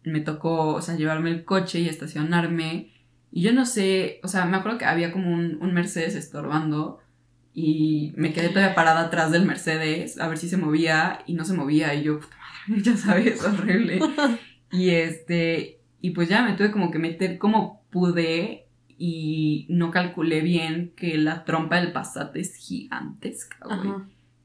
me 0.05 0.21
tocó, 0.21 0.75
o 0.75 0.83
sea, 0.83 0.97
llevarme 0.97 1.31
el 1.31 1.45
coche 1.45 1.81
y 1.81 1.89
estacionarme. 1.89 2.93
Y 3.31 3.43
yo 3.43 3.53
no 3.53 3.67
sé, 3.67 4.21
o 4.23 4.29
sea, 4.29 4.45
me 4.47 4.57
acuerdo 4.57 4.79
que 4.79 4.85
había 4.85 5.13
como 5.13 5.33
un, 5.33 5.59
un 5.61 5.75
Mercedes 5.75 6.15
estorbando 6.15 7.01
y 7.55 8.13
me 8.17 8.33
quedé 8.33 8.51
todavía 8.51 8.75
parada 8.75 9.01
atrás 9.07 9.33
del 9.33 9.45
Mercedes 9.45 10.21
a 10.21 10.29
ver 10.29 10.39
si 10.39 10.49
se 10.49 10.57
movía 10.57 11.21
y 11.27 11.35
no 11.35 11.45
se 11.45 11.55
movía 11.55 11.93
y 11.95 12.05
yo, 12.05 12.21
puta 12.21 12.37
madre, 12.37 12.83
ya 12.85 12.97
sabes, 12.97 13.45
horrible. 13.45 14.01
Y 14.71 14.91
este, 14.91 15.81
y 16.03 16.11
pues 16.11 16.29
ya 16.29 16.43
me 16.43 16.53
tuve 16.53 16.71
como 16.71 16.91
que 16.91 16.99
meter 16.99 17.39
como 17.39 17.83
pude 17.91 18.67
y 18.99 19.67
no 19.71 19.91
calculé 19.91 20.41
bien 20.41 20.93
que 20.95 21.17
la 21.17 21.45
trompa 21.45 21.81
del 21.81 21.93
Passat 21.93 22.37
es 22.37 22.55
gigantesca, 22.55 23.57
güey. 23.65 23.95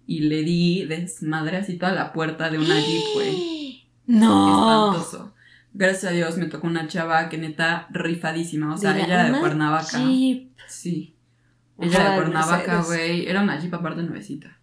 Y 0.07 0.21
le 0.21 0.43
di 0.43 0.85
desmadre 0.85 1.57
así 1.57 1.77
toda 1.77 1.91
la 1.91 2.13
puerta 2.13 2.49
de 2.49 2.57
una 2.57 2.79
Jeep, 2.79 3.03
güey. 3.15 3.83
No. 4.05 4.91
Espantoso. 4.95 5.32
Gracias 5.73 6.05
a 6.11 6.15
Dios 6.15 6.37
me 6.37 6.45
tocó 6.45 6.67
una 6.67 6.87
chava 6.87 7.29
que 7.29 7.37
neta 7.37 7.87
rifadísima. 7.91 8.73
O 8.73 8.77
sea, 8.77 8.93
Dile, 8.93 9.05
ella 9.05 9.13
era 9.15 9.23
de 9.25 9.29
"Una 9.31 9.39
Cuernavaca. 9.39 9.97
Jeep". 10.05 10.51
Sí. 10.67 11.15
Ella 11.79 11.99
era 12.01 12.09
de 12.11 12.15
Cuernavaca, 12.21 12.81
güey. 12.83 13.27
Era 13.27 13.41
una 13.41 13.59
Jeep 13.59 13.73
aparte 13.73 14.03
nuevecita. 14.03 14.59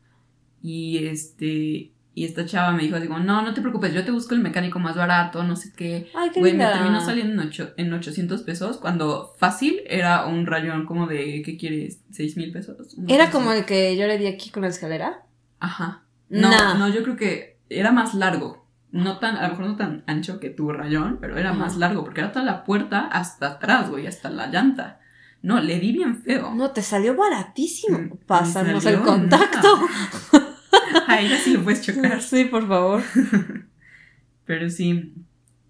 Y 0.63 1.05
este. 1.07 1.93
Y 2.13 2.25
esta 2.25 2.45
chava 2.45 2.73
me 2.73 2.83
dijo 2.83 2.97
así 2.97 3.07
como, 3.07 3.21
no, 3.21 3.41
no 3.41 3.55
te 3.55 3.61
preocupes, 3.61 3.95
yo 3.95 4.05
te 4.05 4.11
busco 4.11 4.35
el 4.35 4.41
mecánico 4.41 4.81
más 4.81 4.97
barato, 4.97 5.45
no 5.45 5.55
sé 5.55 5.73
qué. 5.75 6.11
Ay, 6.13 6.31
qué 6.35 6.41
Güey, 6.41 6.55
me 6.55 6.65
terminó 6.67 7.01
saliendo 7.01 7.41
en, 7.41 7.49
ocho- 7.49 7.71
en 7.77 7.93
800 7.93 8.43
pesos, 8.43 8.79
cuando 8.79 9.33
fácil 9.39 9.81
era 9.87 10.27
un 10.27 10.45
rayón 10.45 10.87
como 10.87 11.07
de, 11.07 11.41
¿qué 11.43 11.57
quieres? 11.57 12.01
¿6 12.13 12.37
mil 12.37 12.51
pesos? 12.51 12.97
¿Era 13.07 13.31
como 13.31 13.53
el 13.53 13.65
que 13.65 13.97
yo 13.97 14.09
le 14.09 14.19
di 14.19 14.27
aquí 14.27 14.51
con 14.51 14.63
la 14.63 14.69
escalera? 14.69 15.23
Ajá. 15.61 16.03
No, 16.29 16.51
Nah. 16.51 16.75
no, 16.75 16.89
yo 16.89 17.05
creo 17.05 17.17
que 17.17 17.59
era 17.71 17.93
más 17.93 18.13
largo. 18.15 18.60
No 18.93 19.19
tan, 19.19 19.37
a 19.37 19.43
lo 19.43 19.49
mejor 19.51 19.67
no 19.67 19.77
tan 19.77 20.03
ancho 20.07 20.41
que 20.41 20.51
tu 20.51 20.73
rayón, 20.73 21.19
pero 21.21 21.39
era 21.39 21.53
más 21.53 21.77
largo, 21.77 22.03
porque 22.05 22.21
era 22.21 22.33
toda 22.33 22.45
la 22.45 22.65
puerta 22.65 23.07
hasta 23.07 23.47
atrás, 23.47 23.89
güey, 23.89 24.07
hasta 24.07 24.31
la 24.31 24.49
llanta. 24.49 24.99
No, 25.43 25.61
le 25.61 25.79
di 25.79 25.93
bien 25.93 26.23
feo. 26.23 26.53
No, 26.55 26.71
te 26.73 26.83
salió 26.83 27.15
baratísimo. 27.17 27.99
Mm, 27.99 28.17
Pásanos 28.27 28.85
me 28.85 28.91
el 28.91 29.01
contacto. 29.01 29.79
Ay, 31.07 31.29
ya 31.29 31.39
sí 31.39 31.55
lo 31.55 31.63
puedes 31.63 31.83
chocar. 31.87 32.21
sí, 32.21 32.45
por 32.47 32.67
favor. 32.69 33.03
Pero 34.45 34.69
sí. 34.69 35.15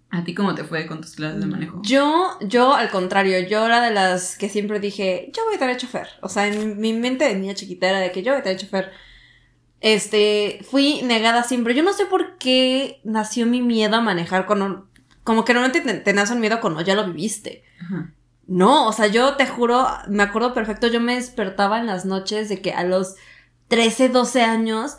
¿A 0.09 0.23
ti 0.25 0.33
cómo 0.33 0.53
te 0.55 0.65
fue 0.65 0.87
con 0.87 0.99
tus 0.99 1.15
clases 1.15 1.39
de 1.39 1.45
manejo? 1.45 1.81
Yo, 1.85 2.37
yo 2.41 2.73
al 2.73 2.89
contrario, 2.89 3.47
yo 3.47 3.65
era 3.65 3.81
de 3.81 3.91
las 3.93 4.37
que 4.37 4.49
siempre 4.49 4.81
dije, 4.81 5.31
yo 5.33 5.45
voy 5.45 5.55
a 5.55 5.59
tener 5.59 5.77
chofer. 5.77 6.07
O 6.21 6.27
sea, 6.27 6.47
en 6.47 6.79
mi 6.81 6.91
mente 6.91 7.23
de 7.25 7.35
niña 7.35 7.53
chiquita 7.53 7.87
era 7.89 7.99
de 7.99 8.11
que 8.11 8.21
yo 8.23 8.33
voy 8.33 8.41
a 8.41 8.43
tener 8.43 8.57
chofer. 8.59 8.91
Este, 9.81 10.59
fui 10.69 11.01
negada 11.01 11.43
siempre. 11.43 11.75
Yo 11.75 11.83
no 11.83 11.93
sé 11.93 12.05
por 12.05 12.37
qué 12.37 13.01
nació 13.03 13.45
mi 13.45 13.61
miedo 13.61 13.97
a 13.97 14.01
manejar 14.01 14.45
cuando 14.45 14.87
como 15.23 15.45
que 15.45 15.53
normalmente 15.53 15.93
te, 15.93 15.99
te 15.99 16.13
nace 16.13 16.33
un 16.33 16.39
miedo 16.39 16.61
cuando 16.61 16.81
ya 16.81 16.95
lo 16.95 17.05
viviste. 17.05 17.63
No, 18.47 18.87
o 18.87 18.93
sea, 18.93 19.07
yo 19.07 19.35
te 19.35 19.47
juro, 19.47 19.87
me 20.07 20.23
acuerdo 20.23 20.53
perfecto, 20.53 20.87
yo 20.87 20.99
me 20.99 21.15
despertaba 21.15 21.79
en 21.79 21.87
las 21.87 22.05
noches 22.05 22.49
de 22.49 22.61
que 22.61 22.73
a 22.73 22.83
los 22.83 23.15
13, 23.69 24.09
12 24.09 24.41
años, 24.41 24.97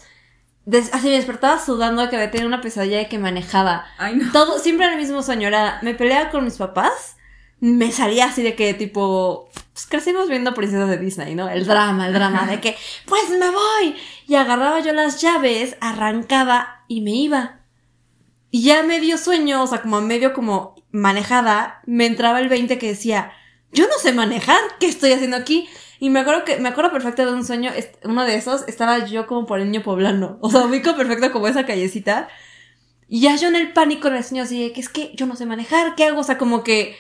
así 0.92 1.08
me 1.08 1.16
despertaba 1.16 1.60
sudando 1.60 2.08
que 2.08 2.16
había 2.16 2.30
tenido 2.30 2.48
una 2.48 2.60
pesadilla 2.60 2.98
de 2.98 3.08
que 3.08 3.18
manejaba. 3.18 3.84
Ay, 3.98 4.16
no. 4.16 4.32
Todo, 4.32 4.58
siempre 4.58 4.86
era 4.86 4.94
el 4.94 5.00
mismo 5.00 5.22
sueño, 5.22 5.48
era, 5.48 5.80
me 5.82 5.94
peleaba 5.94 6.30
con 6.30 6.44
mis 6.44 6.56
papás, 6.56 7.16
me 7.62 7.92
salía 7.92 8.24
así 8.24 8.42
de 8.42 8.56
que 8.56 8.74
tipo, 8.74 9.48
pues 9.72 9.86
crecimos 9.86 10.28
viendo 10.28 10.52
princesas 10.52 10.88
de 10.88 10.98
Disney, 10.98 11.36
¿no? 11.36 11.48
El 11.48 11.64
drama, 11.64 12.08
el 12.08 12.12
drama 12.12 12.44
de 12.44 12.60
que, 12.60 12.76
pues 13.06 13.30
me 13.30 13.50
voy. 13.50 13.94
Y 14.26 14.34
agarraba 14.34 14.80
yo 14.80 14.92
las 14.92 15.20
llaves, 15.20 15.76
arrancaba 15.80 16.82
y 16.88 17.02
me 17.02 17.12
iba. 17.12 17.60
Y 18.50 18.64
ya 18.64 18.82
medio 18.82 19.16
sueño, 19.16 19.62
o 19.62 19.66
sea, 19.68 19.80
como 19.80 20.00
medio 20.00 20.32
como 20.32 20.74
manejada, 20.90 21.82
me 21.86 22.06
entraba 22.06 22.40
el 22.40 22.48
20 22.48 22.78
que 22.78 22.88
decía, 22.88 23.30
yo 23.70 23.86
no 23.86 23.94
sé 24.02 24.12
manejar, 24.12 24.58
¿qué 24.80 24.86
estoy 24.86 25.12
haciendo 25.12 25.36
aquí? 25.36 25.68
Y 26.00 26.10
me 26.10 26.18
acuerdo 26.18 26.44
que, 26.44 26.56
me 26.56 26.68
acuerdo 26.68 26.90
perfecto 26.90 27.24
de 27.24 27.32
un 27.32 27.46
sueño, 27.46 27.70
uno 28.02 28.24
de 28.24 28.34
esos, 28.34 28.66
estaba 28.66 29.06
yo 29.06 29.28
como 29.28 29.46
por 29.46 29.60
el 29.60 29.70
niño 29.70 29.84
poblano. 29.84 30.36
O 30.40 30.50
sea, 30.50 30.62
ubico 30.62 30.96
perfecto 30.96 31.30
como 31.30 31.46
esa 31.46 31.64
callecita. 31.64 32.28
Y 33.06 33.20
ya 33.20 33.36
yo 33.36 33.46
en 33.46 33.54
el 33.54 33.72
pánico 33.72 34.08
en 34.08 34.16
el 34.16 34.24
sueño 34.24 34.42
así 34.42 34.72
que 34.72 34.80
es 34.80 34.88
que 34.88 35.12
yo 35.14 35.26
no 35.26 35.36
sé 35.36 35.46
manejar, 35.46 35.94
¿qué 35.94 36.06
hago? 36.06 36.22
O 36.22 36.24
sea, 36.24 36.38
como 36.38 36.64
que 36.64 36.96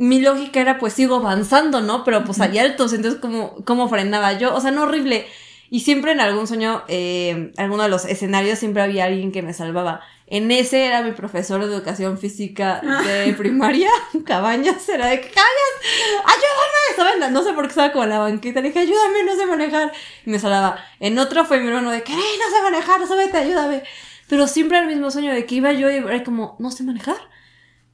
mi 0.00 0.18
lógica 0.18 0.62
era 0.62 0.78
pues 0.78 0.94
sigo 0.94 1.16
avanzando, 1.16 1.82
¿no? 1.82 2.04
Pero 2.04 2.24
pues 2.24 2.40
hay 2.40 2.58
altos, 2.58 2.94
entonces 2.94 3.20
como, 3.20 3.62
¿cómo 3.66 3.86
frenaba 3.86 4.32
yo? 4.32 4.54
O 4.54 4.60
sea, 4.62 4.70
no 4.70 4.84
horrible. 4.84 5.26
Y 5.68 5.80
siempre 5.80 6.12
en 6.12 6.20
algún 6.20 6.46
sueño, 6.46 6.82
eh, 6.88 7.52
alguno 7.58 7.82
de 7.82 7.90
los 7.90 8.06
escenarios, 8.06 8.58
siempre 8.58 8.82
había 8.82 9.04
alguien 9.04 9.30
que 9.30 9.42
me 9.42 9.52
salvaba. 9.52 10.00
En 10.26 10.50
ese 10.52 10.86
era 10.86 11.02
mi 11.02 11.12
profesor 11.12 11.60
de 11.60 11.66
educación 11.66 12.16
física 12.16 12.80
de 12.80 13.34
primaria, 13.34 13.90
Cabañas, 14.24 14.88
era 14.88 15.06
de 15.06 15.20
Cabañas, 15.20 16.24
ayúdame, 16.24 16.96
¿saben? 16.96 17.32
No 17.34 17.42
sé 17.42 17.52
por 17.52 17.64
qué 17.64 17.68
estaba 17.68 17.92
como 17.92 18.04
en 18.04 18.10
la 18.10 18.20
banquita, 18.20 18.62
le 18.62 18.68
dije, 18.68 18.80
ayúdame, 18.80 19.22
no 19.24 19.36
sé 19.36 19.44
manejar. 19.44 19.92
Y 20.24 20.30
me 20.30 20.38
salaba. 20.38 20.82
En 20.98 21.18
otro 21.18 21.44
fue 21.44 21.60
mi 21.60 21.68
hermano 21.68 21.90
de 21.90 22.02
que, 22.02 22.14
no 22.14 22.18
sé 22.18 22.62
manejar, 22.62 23.06
súbete, 23.06 23.36
ayúdame. 23.36 23.82
Pero 24.28 24.48
siempre 24.48 24.78
era 24.78 24.86
el 24.86 24.94
mismo 24.94 25.10
sueño 25.10 25.34
de 25.34 25.44
que 25.44 25.56
iba 25.56 25.72
yo 25.72 25.90
y 25.90 25.96
era 25.96 26.24
como, 26.24 26.56
no 26.58 26.70
sé 26.70 26.84
manejar. 26.84 27.18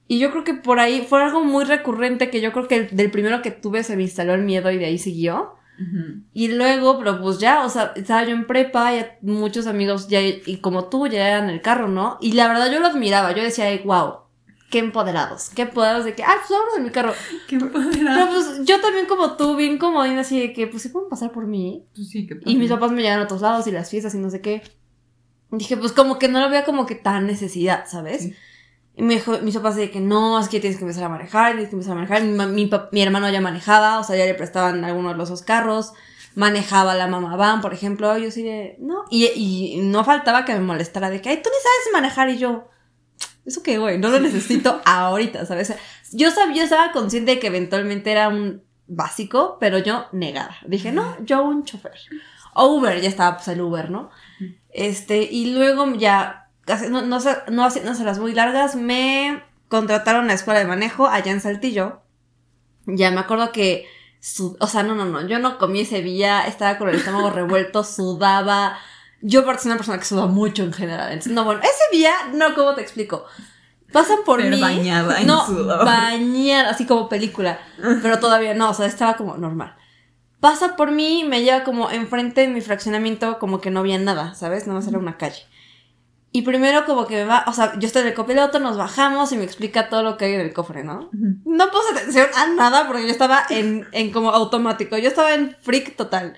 Y 0.07 0.19
yo 0.19 0.31
creo 0.31 0.43
que 0.43 0.53
por 0.53 0.79
ahí 0.79 1.05
fue 1.07 1.21
algo 1.21 1.43
muy 1.43 1.65
recurrente 1.65 2.29
que 2.29 2.41
yo 2.41 2.53
creo 2.53 2.67
que 2.67 2.83
del 2.83 3.11
primero 3.11 3.41
que 3.41 3.51
tuve 3.51 3.83
se 3.83 3.97
me 3.97 4.03
instaló 4.03 4.33
el 4.33 4.43
miedo 4.43 4.71
y 4.71 4.77
de 4.77 4.85
ahí 4.85 4.97
siguió. 4.97 5.53
Y 6.33 6.47
luego, 6.47 6.97
pero 6.97 7.21
pues 7.21 7.37
ya, 7.37 7.63
o 7.63 7.69
sea, 7.69 7.93
estaba 7.95 8.23
yo 8.23 8.31
en 8.31 8.47
prepa 8.47 8.95
y 8.95 9.05
muchos 9.21 9.67
amigos 9.67 10.07
ya, 10.07 10.19
y 10.21 10.57
como 10.57 10.85
tú, 10.85 11.05
ya 11.07 11.27
eran 11.27 11.51
el 11.51 11.61
carro, 11.61 11.87
¿no? 11.87 12.17
Y 12.19 12.31
la 12.31 12.47
verdad 12.47 12.71
yo 12.71 12.79
lo 12.79 12.87
admiraba, 12.87 13.31
yo 13.33 13.43
decía, 13.43 13.67
wow, 13.85 14.21
qué 14.71 14.79
empoderados, 14.79 15.49
qué 15.49 15.63
empoderados 15.63 16.05
de 16.05 16.15
que, 16.15 16.23
ah, 16.23 16.35
pues 16.35 16.49
vámonos 16.49 16.77
en 16.77 16.83
mi 16.83 16.89
carro. 16.89 17.13
Qué 17.47 17.55
empoderados. 17.55 17.93
Pero 17.93 18.27
pues 18.31 18.65
yo 18.65 18.81
también 18.81 19.05
como 19.05 19.37
tú, 19.37 19.55
bien 19.55 19.77
como 19.77 20.01
así 20.01 20.39
de 20.39 20.53
que, 20.53 20.67
pues 20.67 20.83
sí 20.83 20.89
pueden 20.89 21.09
pasar 21.09 21.31
por 21.31 21.45
mí. 21.45 21.85
Pues 21.95 22.09
sí, 22.09 22.25
qué 22.27 22.39
Y 22.45 22.55
mis 22.55 22.69
papás 22.71 22.91
me 22.91 23.01
llevan 23.01 23.19
a 23.19 23.23
otros 23.23 23.41
lados 23.41 23.67
y 23.67 23.71
las 23.71 23.89
fiestas 23.89 24.15
y 24.15 24.17
no 24.17 24.29
sé 24.29 24.41
qué. 24.41 24.63
Dije, 25.51 25.77
pues 25.77 25.93
como 25.93 26.19
que 26.19 26.27
no 26.27 26.41
lo 26.41 26.49
veía 26.49 26.65
como 26.65 26.85
que 26.85 26.95
tan 26.95 27.25
necesidad, 27.25 27.85
¿sabes? 27.87 28.31
Y 28.97 29.03
me 29.03 29.13
dijo, 29.13 29.37
mis 29.43 29.55
papás 29.55 29.75
de 29.75 29.91
que 29.91 29.99
no, 29.99 30.39
es 30.39 30.49
que 30.49 30.59
tienes 30.59 30.79
que 30.79 30.83
empezar 30.83 31.03
a 31.03 31.09
manejar, 31.09 31.51
tienes 31.51 31.69
que 31.69 31.75
empezar 31.75 31.93
a 31.93 32.01
manejar. 32.01 32.23
Mi, 32.23 32.67
mi, 32.91 33.01
hermano 33.03 33.29
ya 33.29 33.39
manejaba, 33.39 33.99
o 33.99 34.03
sea, 34.03 34.15
ya 34.15 34.25
le 34.25 34.33
prestaban 34.33 34.83
algunos 34.83 35.11
de 35.11 35.17
los 35.19 35.29
dos 35.29 35.43
carros. 35.43 35.93
Manejaba 36.33 36.95
la 36.95 37.05
mamá 37.05 37.35
van, 37.35 37.61
por 37.61 37.75
ejemplo. 37.75 38.17
Yo 38.17 38.31
sí 38.31 38.41
de, 38.41 38.75
no. 38.79 39.05
Y, 39.11 39.27
y 39.35 39.81
no 39.83 40.03
faltaba 40.03 40.45
que 40.45 40.53
me 40.53 40.61
molestara 40.61 41.11
de 41.11 41.21
que, 41.21 41.29
ay, 41.29 41.43
tú 41.43 41.49
ni 41.51 41.61
sabes 41.61 41.93
manejar. 41.93 42.29
Y 42.29 42.39
yo, 42.39 42.69
eso 43.45 43.61
qué, 43.61 43.77
güey, 43.77 43.99
no 43.99 44.09
lo 44.09 44.19
necesito 44.19 44.81
ahorita, 44.85 45.45
¿sabes? 45.45 45.75
Yo, 46.11 46.31
sabía, 46.31 46.55
yo 46.55 46.63
estaba 46.63 46.91
consciente 46.91 47.35
de 47.35 47.39
que 47.39 47.47
eventualmente 47.47 48.11
era 48.11 48.29
un 48.29 48.63
básico, 48.87 49.57
pero 49.59 49.77
yo 49.77 50.07
negada. 50.11 50.57
Dije, 50.65 50.91
no, 50.91 51.23
yo 51.23 51.43
un 51.43 51.65
chofer. 51.65 51.93
Uber, 52.55 52.99
ya 52.99 53.09
estaba 53.09 53.37
pues 53.37 53.47
el 53.49 53.61
Uber, 53.61 53.91
¿no? 53.91 54.09
Este, 54.69 55.21
y 55.21 55.53
luego 55.53 55.93
ya 55.93 56.46
no, 56.89 57.01
no, 57.01 57.19
no 57.51 57.65
haciéndose 57.65 58.03
las 58.03 58.19
muy 58.19 58.33
largas, 58.33 58.75
me 58.75 59.43
contrataron 59.69 60.25
a 60.25 60.27
la 60.27 60.33
escuela 60.33 60.59
de 60.59 60.65
manejo 60.65 61.07
allá 61.07 61.31
en 61.31 61.41
Saltillo. 61.41 62.01
Ya 62.85 63.11
me 63.11 63.19
acuerdo 63.19 63.51
que, 63.51 63.85
o 64.59 64.67
sea, 64.67 64.83
no, 64.83 64.95
no, 64.95 65.05
no, 65.05 65.27
yo 65.27 65.39
no 65.39 65.57
comí 65.57 65.81
ese 65.81 66.01
día, 66.01 66.47
estaba 66.47 66.77
con 66.77 66.89
el 66.89 66.95
estómago 66.95 67.29
revuelto, 67.29 67.83
sudaba. 67.83 68.77
Yo 69.21 69.41
soy 69.41 69.71
una 69.71 69.77
persona 69.77 69.97
que 69.97 70.05
suda 70.05 70.27
mucho 70.27 70.63
en 70.63 70.73
general. 70.73 71.11
Entonces, 71.11 71.33
no, 71.33 71.43
bueno, 71.43 71.61
ese 71.61 71.97
día, 71.97 72.13
no, 72.33 72.53
¿cómo 72.53 72.75
te 72.75 72.81
explico? 72.81 73.25
Pasan 73.91 74.19
por 74.25 74.43
mí. 74.43 74.61
bañada 74.61 75.21
en 75.21 75.27
no, 75.27 75.45
bañada, 75.65 76.69
así 76.69 76.85
como 76.85 77.09
película. 77.09 77.59
Pero 78.01 78.19
todavía 78.19 78.53
no, 78.53 78.69
o 78.69 78.73
sea, 78.73 78.85
estaba 78.85 79.15
como 79.15 79.37
normal. 79.37 79.75
Pasa 80.39 80.75
por 80.75 80.91
mí, 80.91 81.23
me 81.27 81.41
lleva 81.41 81.63
como 81.63 81.89
enfrente 81.89 82.41
de 82.41 82.47
mi 82.47 82.61
fraccionamiento, 82.61 83.39
como 83.39 83.59
que 83.59 83.71
no 83.71 83.79
había 83.79 83.97
nada, 83.97 84.35
¿sabes? 84.35 84.67
Nada 84.67 84.79
más 84.79 84.87
era 84.87 84.99
una 84.99 85.17
calle. 85.17 85.47
Y 86.37 86.43
primero 86.43 86.85
como 86.85 87.07
que 87.07 87.15
me 87.15 87.23
va, 87.23 87.45
o 87.47 87.51
sea, 87.51 87.73
yo 87.79 87.87
estoy 87.87 88.03
en 88.03 88.09
el 88.09 88.13
copiloto, 88.13 88.59
nos 88.59 88.77
bajamos 88.77 89.31
y 89.31 89.37
me 89.37 89.43
explica 89.43 89.89
todo 89.89 90.03
lo 90.03 90.17
que 90.17 90.25
hay 90.25 90.33
en 90.35 90.41
el 90.41 90.53
cofre, 90.53 90.83
¿no? 90.83 91.09
No 91.11 91.71
puse 91.71 91.93
atención 91.93 92.27
a 92.35 92.45
nada 92.45 92.85
porque 92.85 93.07
yo 93.07 93.09
estaba 93.09 93.43
en, 93.49 93.87
en 93.91 94.11
como 94.11 94.29
automático, 94.29 94.99
yo 94.99 95.07
estaba 95.07 95.33
en 95.33 95.57
freak 95.59 95.95
total. 95.95 96.37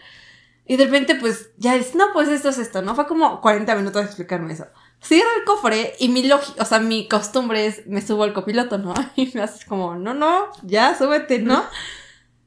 Y 0.66 0.78
de 0.78 0.86
repente 0.86 1.16
pues 1.16 1.50
ya 1.58 1.76
es, 1.76 1.96
no, 1.96 2.14
pues 2.14 2.30
esto 2.30 2.48
es 2.48 2.60
esto, 2.60 2.82
¿no? 2.82 2.96
Fue 2.96 3.08
como 3.08 3.42
40 3.42 3.76
minutos 3.76 4.02
de 4.02 4.06
explicarme 4.06 4.54
eso. 4.54 4.68
Cierro 5.04 5.28
el 5.38 5.44
cofre 5.44 5.94
y 6.00 6.08
mi 6.08 6.24
lógica, 6.24 6.64
o 6.64 6.66
sea, 6.66 6.80
mi 6.80 7.10
costumbre 7.10 7.66
es, 7.66 7.86
me 7.86 8.02
subo 8.02 8.24
al 8.24 8.32
copiloto, 8.32 8.78
¿no? 8.78 8.94
Y 9.18 9.30
me 9.34 9.42
haces 9.42 9.66
como, 9.66 9.96
no, 9.96 10.14
no, 10.14 10.50
ya, 10.64 10.98
súbete, 10.98 11.40
¿no? 11.40 11.62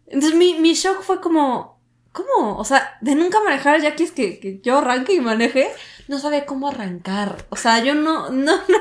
Entonces 0.06 0.38
mi, 0.38 0.54
mi 0.54 0.72
shock 0.72 1.02
fue 1.02 1.20
como, 1.20 1.82
¿cómo? 2.12 2.56
O 2.56 2.64
sea, 2.64 2.96
de 3.02 3.14
nunca 3.14 3.40
manejar, 3.44 3.82
ya 3.82 3.94
quieres 3.94 4.14
que, 4.14 4.40
que 4.40 4.60
yo 4.62 4.78
arranque 4.78 5.12
y 5.12 5.20
maneje 5.20 5.70
no 6.08 6.18
sabe 6.18 6.44
cómo 6.44 6.68
arrancar. 6.68 7.46
O 7.50 7.56
sea, 7.56 7.82
yo 7.82 7.94
no, 7.94 8.30
no, 8.30 8.56
no, 8.56 8.78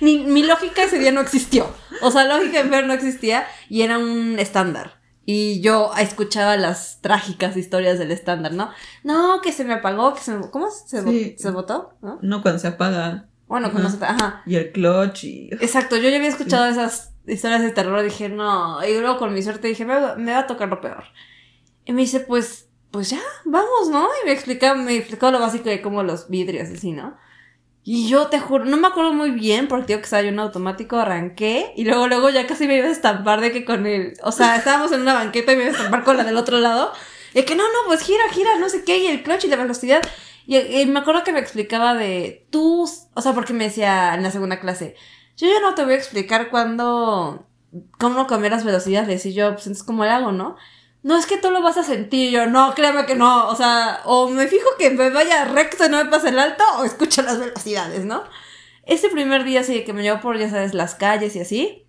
ni, 0.00 0.18
mi 0.18 0.42
lógica 0.42 0.84
ese 0.84 0.98
día 0.98 1.12
no 1.12 1.20
existió. 1.20 1.68
O 2.02 2.10
sea, 2.10 2.24
lógica 2.24 2.60
en 2.60 2.70
ver 2.70 2.86
no 2.86 2.92
existía 2.92 3.46
y 3.68 3.82
era 3.82 3.98
un 3.98 4.38
estándar. 4.38 5.00
Y 5.26 5.60
yo 5.60 5.92
escuchaba 5.98 6.56
las 6.56 7.00
trágicas 7.00 7.56
historias 7.56 7.98
del 7.98 8.10
estándar, 8.10 8.52
¿no? 8.52 8.70
No, 9.04 9.40
que 9.40 9.52
se 9.52 9.64
me 9.64 9.72
apagó, 9.72 10.14
que 10.14 10.20
se 10.20 10.34
me... 10.34 10.50
¿Cómo 10.50 10.70
se, 10.70 11.38
se 11.38 11.50
botó? 11.50 11.94
¿No? 12.02 12.18
no, 12.20 12.42
cuando 12.42 12.58
se 12.58 12.68
apaga. 12.68 13.28
Bueno, 13.46 13.72
cuando 13.72 13.88
se... 13.88 14.04
Ajá. 14.04 14.42
Y 14.44 14.56
el 14.56 14.70
clutch 14.72 15.24
y... 15.24 15.48
Exacto, 15.52 15.96
yo 15.96 16.10
ya 16.10 16.16
había 16.16 16.28
escuchado 16.28 16.66
esas 16.66 17.14
historias 17.26 17.62
de 17.62 17.70
terror, 17.70 18.02
dije, 18.02 18.28
no, 18.28 18.84
y 18.86 18.98
luego 19.00 19.16
con 19.16 19.32
mi 19.32 19.42
suerte 19.42 19.68
dije, 19.68 19.86
me, 19.86 20.16
me 20.16 20.32
va 20.32 20.40
a 20.40 20.46
tocar 20.46 20.68
lo 20.68 20.82
peor. 20.82 21.04
Y 21.86 21.92
me 21.92 22.02
dice, 22.02 22.20
pues, 22.20 22.63
pues 22.94 23.10
ya, 23.10 23.20
vamos, 23.44 23.88
¿no? 23.90 24.06
Y 24.22 24.26
me 24.26 24.30
explicaba, 24.30 24.76
me 24.76 24.94
explicó 24.94 25.32
lo 25.32 25.40
básico 25.40 25.68
de 25.68 25.82
cómo 25.82 26.04
los 26.04 26.28
vidrios, 26.28 26.68
así, 26.68 26.92
¿no? 26.92 27.16
Y 27.82 28.06
yo 28.06 28.28
te 28.28 28.38
juro, 28.38 28.66
no 28.66 28.76
me 28.76 28.86
acuerdo 28.86 29.12
muy 29.12 29.32
bien, 29.32 29.66
porque 29.66 29.88
digo 29.88 29.98
que 29.98 30.04
estaba 30.04 30.22
yo 30.22 30.28
en 30.28 30.38
automático, 30.38 30.96
arranqué, 30.96 31.72
y 31.76 31.82
luego, 31.82 32.06
luego 32.06 32.30
ya 32.30 32.46
casi 32.46 32.68
me 32.68 32.76
iba 32.76 32.86
a 32.86 32.92
estampar 32.92 33.40
de 33.40 33.50
que 33.50 33.64
con 33.64 33.88
él, 33.88 34.14
o 34.22 34.30
sea, 34.30 34.54
estábamos 34.58 34.92
en 34.92 35.00
una 35.00 35.14
banqueta 35.14 35.52
y 35.52 35.56
me 35.56 35.62
iba 35.64 35.72
a 35.72 35.74
estampar 35.76 36.04
con 36.04 36.16
la 36.16 36.22
del 36.22 36.36
otro 36.36 36.60
lado, 36.60 36.92
y 37.34 37.42
que 37.42 37.56
no, 37.56 37.64
no, 37.64 37.78
pues 37.86 38.02
gira, 38.02 38.22
gira, 38.30 38.56
no 38.60 38.68
sé 38.68 38.84
qué, 38.84 38.98
y 38.98 39.08
el 39.08 39.24
clutch 39.24 39.46
y 39.46 39.48
la 39.48 39.56
velocidad. 39.56 40.00
Y, 40.46 40.56
y, 40.56 40.86
me 40.86 41.00
acuerdo 41.00 41.24
que 41.24 41.32
me 41.32 41.40
explicaba 41.40 41.94
de 41.94 42.46
tú, 42.50 42.88
o 43.14 43.20
sea, 43.20 43.32
porque 43.32 43.54
me 43.54 43.64
decía 43.64 44.14
en 44.14 44.22
la 44.22 44.30
segunda 44.30 44.60
clase, 44.60 44.94
yo 45.36 45.48
ya 45.48 45.58
no 45.60 45.74
te 45.74 45.82
voy 45.82 45.94
a 45.94 45.96
explicar 45.96 46.48
cuándo, 46.48 47.44
cómo 47.98 48.28
cambiar 48.28 48.52
las 48.52 48.64
velocidades, 48.64 49.26
y 49.26 49.34
yo, 49.34 49.50
pues 49.54 49.66
entonces, 49.66 49.82
¿cómo 49.82 50.04
le 50.04 50.10
hago, 50.10 50.30
no? 50.30 50.54
No 51.04 51.18
es 51.18 51.26
que 51.26 51.36
tú 51.36 51.50
lo 51.50 51.62
vas 51.62 51.76
a 51.76 51.84
sentir, 51.84 52.30
yo, 52.30 52.46
no, 52.46 52.74
créeme 52.74 53.04
que 53.04 53.14
no, 53.14 53.48
o 53.48 53.54
sea, 53.54 54.00
o 54.06 54.28
me 54.30 54.48
fijo 54.48 54.66
que 54.78 54.88
me 54.88 55.10
vaya 55.10 55.44
recto 55.44 55.84
y 55.84 55.90
no 55.90 56.02
me 56.02 56.10
pase 56.10 56.30
el 56.30 56.38
alto, 56.38 56.64
o 56.78 56.84
escucho 56.84 57.20
las 57.20 57.38
velocidades, 57.38 58.06
¿no? 58.06 58.24
Ese 58.86 59.10
primer 59.10 59.44
día 59.44 59.62
sí 59.64 59.84
que 59.84 59.92
me 59.92 60.02
llevó 60.02 60.20
por, 60.22 60.38
ya 60.38 60.48
sabes, 60.48 60.72
las 60.72 60.94
calles 60.94 61.36
y 61.36 61.40
así, 61.40 61.86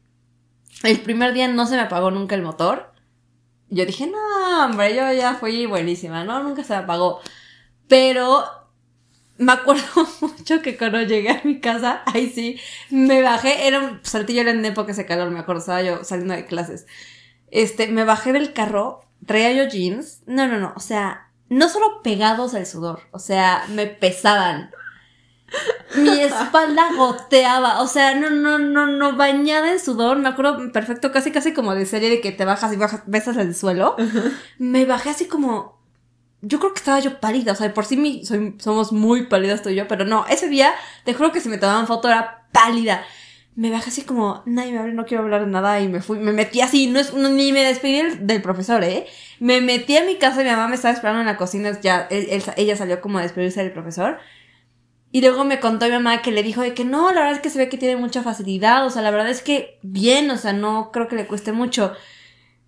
el 0.83 0.99
primer 0.99 1.33
día 1.33 1.47
no 1.47 1.65
se 1.65 1.75
me 1.75 1.81
apagó 1.81 2.11
nunca 2.11 2.35
el 2.35 2.41
motor, 2.41 2.91
yo 3.69 3.85
dije, 3.85 4.05
no, 4.05 4.65
hombre, 4.65 4.93
yo 4.93 5.09
ya 5.13 5.35
fui 5.35 5.65
buenísima, 5.65 6.25
¿no? 6.25 6.43
Nunca 6.43 6.65
se 6.65 6.73
me 6.73 6.79
apagó, 6.79 7.21
pero 7.87 8.43
me 9.37 9.53
acuerdo 9.53 9.85
mucho 10.19 10.61
que 10.61 10.77
cuando 10.77 11.01
llegué 11.01 11.29
a 11.29 11.41
mi 11.45 11.61
casa, 11.61 12.03
ahí 12.05 12.29
sí, 12.29 12.59
me 12.89 13.21
bajé, 13.21 13.65
era 13.65 13.79
un 13.79 14.01
saltillo, 14.03 14.41
era 14.41 14.51
en 14.51 14.65
época 14.65 14.91
de 14.91 15.05
calor, 15.05 15.31
me 15.31 15.39
acuerdo, 15.39 15.61
estaba 15.61 15.81
yo 15.83 16.03
saliendo 16.03 16.33
de 16.33 16.45
clases. 16.45 16.85
Este, 17.49 17.87
me 17.87 18.03
bajé 18.03 18.33
del 18.33 18.51
carro 18.51 19.04
traía 19.25 19.51
yo 19.53 19.69
jeans. 19.69 20.21
No, 20.25 20.47
no, 20.47 20.59
no. 20.59 20.73
O 20.75 20.79
sea, 20.79 21.29
no 21.49 21.69
solo 21.69 22.01
pegados 22.01 22.53
al 22.53 22.65
sudor. 22.65 23.01
O 23.11 23.19
sea, 23.19 23.65
me 23.69 23.87
pesaban. 23.87 24.71
Mi 25.95 26.09
espalda 26.21 26.89
goteaba. 26.95 27.81
O 27.81 27.87
sea, 27.87 28.15
no, 28.15 28.29
no, 28.29 28.57
no, 28.59 28.87
no, 28.87 29.15
bañada 29.15 29.71
en 29.71 29.79
sudor. 29.79 30.17
Me 30.17 30.29
acuerdo 30.29 30.71
perfecto, 30.71 31.11
casi, 31.11 31.31
casi 31.31 31.53
como 31.53 31.75
de 31.75 31.85
serie 31.85 32.09
de 32.09 32.21
que 32.21 32.31
te 32.31 32.45
bajas 32.45 32.73
y 32.73 32.77
bajas, 32.77 33.03
besas 33.05 33.37
el 33.37 33.55
suelo. 33.55 33.95
Me 34.57 34.85
bajé 34.85 35.11
así 35.11 35.25
como. 35.27 35.75
Yo 36.41 36.59
creo 36.59 36.73
que 36.73 36.79
estaba 36.79 36.99
yo 36.99 37.19
pálida. 37.19 37.53
O 37.53 37.55
sea, 37.55 37.73
por 37.73 37.85
sí 37.85 37.97
mi, 37.97 38.23
somos 38.59 38.91
muy 38.91 39.27
pálidas 39.27 39.61
tú 39.61 39.69
y 39.69 39.75
yo. 39.75 39.87
Pero 39.87 40.05
no, 40.05 40.25
ese 40.27 40.47
día, 40.47 40.73
te 41.03 41.13
juro 41.13 41.31
que 41.31 41.41
si 41.41 41.49
me 41.49 41.57
tomaban 41.57 41.87
foto 41.87 42.07
era 42.07 42.47
pálida. 42.51 43.03
Me 43.55 43.71
bajé 43.71 43.89
así 43.89 44.01
como, 44.01 44.43
nadie 44.45 44.73
me 44.73 44.79
abre, 44.79 44.93
no 44.93 45.05
quiero 45.05 45.23
hablar 45.23 45.45
de 45.45 45.51
nada 45.51 45.79
y 45.79 45.87
me 45.87 46.01
fui, 46.01 46.19
me 46.19 46.33
metí 46.33 46.59
así, 46.59 46.87
no 46.87 46.99
es, 46.99 47.13
ni 47.13 47.53
me 47.53 47.63
despedí 47.63 48.01
del, 48.19 48.41
profesor, 48.41 48.83
¿eh? 48.83 49.05
Me 49.39 49.61
metí 49.61 49.95
a 49.95 50.03
mi 50.03 50.17
casa 50.17 50.41
y 50.41 50.43
mi 50.43 50.51
mamá 50.51 50.67
me 50.67 50.75
estaba 50.75 50.93
esperando 50.93 51.21
en 51.21 51.27
la 51.27 51.37
cocina, 51.37 51.79
ya, 51.79 52.07
ella 52.09 52.75
salió 52.75 52.99
como 52.99 53.17
a 53.17 53.21
despedirse 53.21 53.63
del 53.63 53.71
profesor. 53.71 54.19
Y 55.11 55.21
luego 55.21 55.45
me 55.45 55.61
contó 55.61 55.85
mi 55.85 55.93
mamá 55.93 56.21
que 56.21 56.33
le 56.33 56.43
dijo 56.43 56.61
de 56.61 56.73
que 56.73 56.83
no, 56.83 57.13
la 57.13 57.21
verdad 57.21 57.37
es 57.37 57.39
que 57.39 57.49
se 57.49 57.57
ve 57.57 57.69
que 57.69 57.77
tiene 57.77 57.95
mucha 57.95 58.21
facilidad, 58.21 58.85
o 58.85 58.89
sea, 58.89 59.01
la 59.01 59.11
verdad 59.11 59.29
es 59.29 59.41
que 59.41 59.79
bien, 59.81 60.29
o 60.29 60.37
sea, 60.37 60.51
no 60.51 60.91
creo 60.91 61.07
que 61.07 61.15
le 61.15 61.25
cueste 61.25 61.53
mucho 61.53 61.93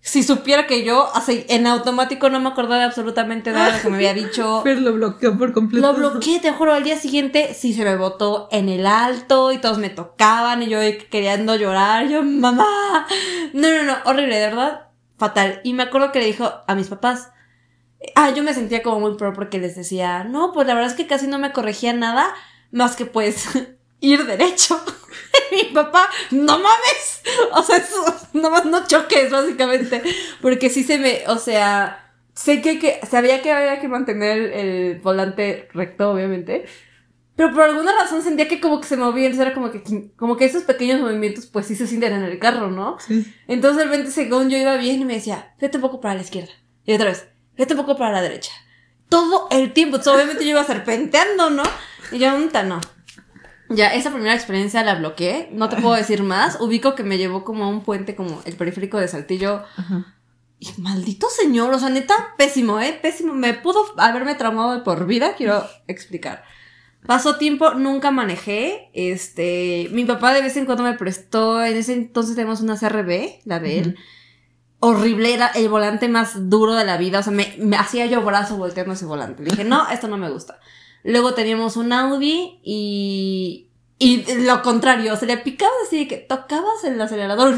si 0.00 0.22
supiera 0.22 0.66
que 0.66 0.84
yo 0.84 1.08
así 1.14 1.44
en 1.48 1.66
automático 1.66 2.30
no 2.30 2.40
me 2.40 2.48
acordaba 2.48 2.78
de 2.78 2.84
absolutamente 2.84 3.52
nada 3.52 3.66
de 3.66 3.76
lo 3.76 3.82
que 3.82 3.88
me 3.90 3.96
había 3.96 4.14
dicho. 4.14 4.60
Pero 4.64 4.80
lo 4.80 4.92
bloqueó 4.94 5.36
por 5.36 5.52
completo. 5.52 5.86
Lo 5.86 5.94
bloqueé, 5.94 6.40
te 6.40 6.52
juro, 6.52 6.72
al 6.72 6.84
día 6.84 6.96
siguiente 6.98 7.54
sí 7.54 7.74
se 7.74 7.84
me 7.84 7.96
botó 7.96 8.48
en 8.50 8.68
el 8.68 8.86
alto 8.86 9.52
y 9.52 9.58
todos 9.58 9.78
me 9.78 9.90
tocaban 9.90 10.62
y 10.62 10.68
yo 10.68 10.78
queriendo 11.10 11.56
llorar, 11.56 12.08
yo, 12.08 12.22
mamá. 12.22 13.06
No, 13.52 13.70
no, 13.70 13.82
no, 13.82 13.96
horrible, 14.04 14.36
de 14.36 14.46
verdad, 14.46 14.88
fatal. 15.18 15.60
Y 15.64 15.74
me 15.74 15.82
acuerdo 15.82 16.12
que 16.12 16.20
le 16.20 16.26
dijo 16.26 16.52
a 16.66 16.74
mis 16.74 16.88
papás, 16.88 17.30
ah, 18.14 18.30
yo 18.30 18.42
me 18.42 18.54
sentía 18.54 18.82
como 18.82 19.00
muy 19.00 19.16
pro 19.16 19.32
porque 19.32 19.58
les 19.58 19.76
decía, 19.76 20.24
no, 20.24 20.52
pues 20.52 20.66
la 20.66 20.74
verdad 20.74 20.90
es 20.90 20.96
que 20.96 21.06
casi 21.06 21.26
no 21.26 21.38
me 21.38 21.52
corregía 21.52 21.92
nada, 21.92 22.34
más 22.70 22.96
que 22.96 23.06
pues 23.06 23.46
ir 24.00 24.26
derecho. 24.26 24.80
mi 25.52 25.64
papá, 25.74 26.08
no 26.30 26.58
mames. 26.58 27.22
O 27.52 27.62
sea, 27.62 27.76
eso, 27.76 28.04
nomás 28.32 28.64
no 28.64 28.86
choques, 28.86 29.30
básicamente. 29.30 30.02
Porque 30.40 30.70
sí 30.70 30.84
se 30.84 30.98
me, 30.98 31.22
o 31.26 31.38
sea, 31.38 32.12
sé 32.34 32.60
que, 32.62 32.78
que 32.78 33.00
sabía 33.10 33.42
que 33.42 33.52
había 33.52 33.80
que 33.80 33.88
mantener 33.88 34.38
el 34.52 35.00
volante 35.00 35.68
recto, 35.72 36.12
obviamente. 36.12 36.66
Pero 37.36 37.52
por 37.52 37.62
alguna 37.62 37.92
razón 37.92 38.22
sentía 38.22 38.48
que 38.48 38.60
como 38.60 38.80
que 38.80 38.88
se 38.88 38.96
movía, 38.96 39.28
era 39.28 39.54
como 39.54 39.70
que, 39.70 40.10
como 40.16 40.36
que 40.36 40.44
esos 40.44 40.64
pequeños 40.64 41.00
movimientos 41.00 41.46
pues 41.46 41.66
sí 41.66 41.76
se 41.76 41.86
sienten 41.86 42.14
en 42.14 42.24
el 42.24 42.40
carro, 42.40 42.68
¿no? 42.68 42.98
Sí. 42.98 43.32
Entonces 43.46 43.78
de 43.78 43.84
repente 43.84 44.10
según 44.10 44.50
yo 44.50 44.58
iba 44.58 44.76
bien 44.76 45.00
y 45.00 45.04
me 45.04 45.14
decía, 45.14 45.54
vete 45.60 45.76
un 45.76 45.82
poco 45.82 46.00
para 46.00 46.16
la 46.16 46.22
izquierda. 46.22 46.50
Y 46.84 46.94
otra 46.94 47.06
vez, 47.06 47.28
vete 47.56 47.74
un 47.74 47.80
poco 47.80 47.96
para 47.96 48.10
la 48.10 48.22
derecha. 48.22 48.50
Todo 49.08 49.46
el 49.52 49.72
tiempo, 49.72 49.98
obviamente 49.98 50.42
yo 50.44 50.50
iba 50.50 50.64
serpenteando, 50.64 51.50
¿no? 51.50 51.62
Y 52.10 52.18
yo, 52.18 52.36
no. 52.64 52.80
Ya, 53.70 53.88
esa 53.88 54.10
primera 54.10 54.34
experiencia 54.34 54.82
la 54.82 54.94
bloqueé, 54.94 55.50
no 55.52 55.68
te 55.68 55.76
puedo 55.76 55.94
decir 55.94 56.22
más. 56.22 56.58
Ubico 56.60 56.94
que 56.94 57.04
me 57.04 57.18
llevó 57.18 57.44
como 57.44 57.64
a 57.64 57.68
un 57.68 57.82
puente 57.82 58.14
como 58.16 58.40
el 58.44 58.56
periférico 58.56 58.98
de 58.98 59.08
Saltillo. 59.08 59.62
Y 60.58 60.68
maldito 60.80 61.28
señor, 61.30 61.72
o 61.72 61.78
sea, 61.78 61.90
neta, 61.90 62.34
pésimo, 62.36 62.80
¿eh? 62.80 62.98
Pésimo. 63.00 63.34
Me 63.34 63.54
pudo 63.54 63.84
haberme 63.98 64.34
traumado 64.34 64.74
de 64.74 64.80
por 64.80 65.06
vida, 65.06 65.34
quiero 65.36 65.64
explicar. 65.86 66.44
Pasó 67.06 67.36
tiempo, 67.36 67.74
nunca 67.74 68.10
manejé. 68.10 68.90
Este, 68.94 69.88
mi 69.92 70.04
papá 70.04 70.32
de 70.32 70.42
vez 70.42 70.56
en 70.56 70.66
cuando 70.66 70.84
me 70.84 70.94
prestó, 70.94 71.62
en 71.62 71.76
ese 71.76 71.92
entonces 71.92 72.34
tenemos 72.34 72.60
una 72.60 72.78
CRB, 72.78 73.40
la 73.44 73.60
de 73.60 73.78
él. 73.78 73.98
Horrible, 74.80 75.34
era 75.34 75.48
el 75.48 75.68
volante 75.68 76.08
más 76.08 76.48
duro 76.48 76.74
de 76.74 76.84
la 76.84 76.96
vida. 76.96 77.18
O 77.18 77.22
sea, 77.22 77.32
me, 77.32 77.54
me 77.58 77.76
hacía 77.76 78.06
yo 78.06 78.22
brazo 78.22 78.56
volteando 78.56 78.94
ese 78.94 79.04
volante. 79.04 79.42
Le 79.42 79.50
dije, 79.50 79.64
no, 79.64 79.88
esto 79.90 80.08
no 80.08 80.16
me 80.16 80.30
gusta. 80.30 80.58
Luego 81.08 81.32
teníamos 81.32 81.78
un 81.78 81.94
Audi 81.94 82.60
y, 82.62 83.70
y 83.98 84.24
lo 84.44 84.60
contrario, 84.60 85.16
se 85.16 85.24
le 85.24 85.38
picaba 85.38 85.72
así 85.86 86.06
que 86.06 86.18
tocabas 86.18 86.84
el 86.84 87.00
acelerador, 87.00 87.56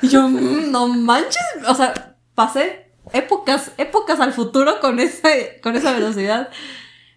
y 0.00 0.06
yo, 0.06 0.28
mm, 0.28 0.70
no 0.70 0.86
manches, 0.86 1.42
o 1.68 1.74
sea, 1.74 2.16
pasé 2.36 2.92
épocas, 3.12 3.72
épocas 3.78 4.20
al 4.20 4.32
futuro 4.32 4.78
con 4.80 5.00
esa, 5.00 5.28
con 5.60 5.74
esa 5.74 5.92
velocidad. 5.92 6.50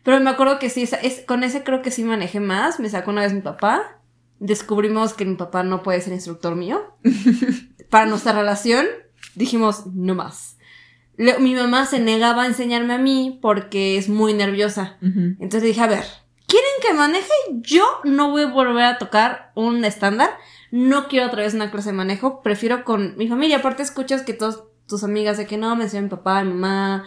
Pero 0.02 0.20
me 0.20 0.32
acuerdo 0.32 0.58
que 0.58 0.72
sí, 0.72 0.90
es, 1.04 1.24
con 1.28 1.44
ese 1.44 1.64
creo 1.64 1.84
que 1.84 1.92
sí 1.92 2.04
manejé 2.04 2.40
más, 2.40 2.80
me 2.80 2.90
sacó 2.90 3.12
una 3.12 3.22
vez 3.22 3.32
mi 3.32 3.42
papá, 3.42 4.02
descubrimos 4.40 5.14
que 5.14 5.26
mi 5.26 5.36
papá 5.36 5.62
no 5.62 5.84
puede 5.84 6.02
ser 6.02 6.14
instructor 6.14 6.56
mío. 6.56 6.98
Para 7.92 8.08
nuestra 8.08 8.32
relación, 8.34 8.88
dijimos, 9.36 9.86
no 9.94 10.16
más 10.16 10.58
mi 11.40 11.54
mamá 11.54 11.86
se 11.86 12.00
negaba 12.00 12.44
a 12.44 12.48
enseñarme 12.48 12.94
a 12.94 12.98
mí 12.98 13.40
porque 13.42 13.98
es 13.98 14.08
muy 14.08 14.34
nerviosa. 14.34 14.98
Entonces 15.02 15.64
dije, 15.64 15.82
a 15.82 15.88
ver, 15.88 16.06
¿quieren 16.48 16.70
que 16.82 16.94
maneje? 16.94 17.34
Yo 17.62 17.84
no 18.06 18.32
voy 18.32 18.44
a 18.44 18.48
volver 18.48 18.86
a 18.86 18.98
tocar 18.98 19.52
un 19.54 19.84
estándar. 19.84 20.30
No 20.72 21.08
quiero 21.08 21.28
otra 21.28 21.42
vez 21.42 21.54
una 21.54 21.72
clase 21.72 21.90
de 21.90 21.98
manejo. 21.98 22.42
Prefiero 22.42 22.86
con 22.86 23.18
mi 23.18 23.28
familia. 23.28 23.58
Aparte 23.58 23.84
escuchas 23.84 24.22
que 24.22 24.34
todas 24.34 24.64
tus 24.88 25.04
amigas 25.04 25.38
de 25.38 25.46
que 25.46 25.58
no, 25.58 25.76
me 25.76 25.86
enseñó 25.86 26.04
mi 26.04 26.10
papá, 26.10 26.44
mi 26.44 26.54
mamá. 26.54 27.04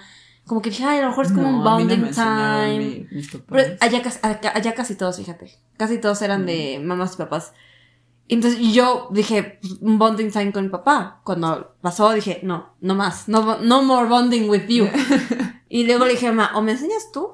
Como 0.47 0.61
que 0.61 0.71
dije, 0.71 0.85
ay, 0.85 0.99
a 0.99 1.03
lo 1.03 1.09
mejor 1.09 1.27
es 1.27 1.33
como 1.33 1.49
un 1.49 1.65
bonding 1.65 2.11
time. 2.11 3.09
allá, 3.81 4.03
allá, 4.55 4.75
casi 4.75 4.95
todos, 4.95 5.17
fíjate. 5.17 5.53
Casi 5.79 5.99
todos 5.99 6.21
eran 6.21 6.45
de 6.45 6.81
mamás 6.85 7.15
y 7.15 7.17
papás. 7.17 7.55
Entonces 8.29 8.61
yo 8.73 9.09
dije, 9.11 9.61
bonding 9.81 10.31
time 10.31 10.53
con 10.53 10.65
mi 10.65 10.71
papá. 10.71 11.21
Cuando 11.25 11.75
pasó 11.81 12.13
dije, 12.13 12.41
no, 12.43 12.75
no 12.81 12.95
más, 12.95 13.29
no, 13.29 13.59
no 13.59 13.83
more 13.83 14.09
bonding 14.09 14.49
with 14.49 14.67
you. 14.69 14.89
y 15.69 15.85
luego 15.85 16.05
le 16.07 16.13
dije, 16.13 16.29
mamá, 16.29 16.53
o 16.55 16.63
me 16.63 16.73
enseñas 16.73 17.11
tú 17.13 17.31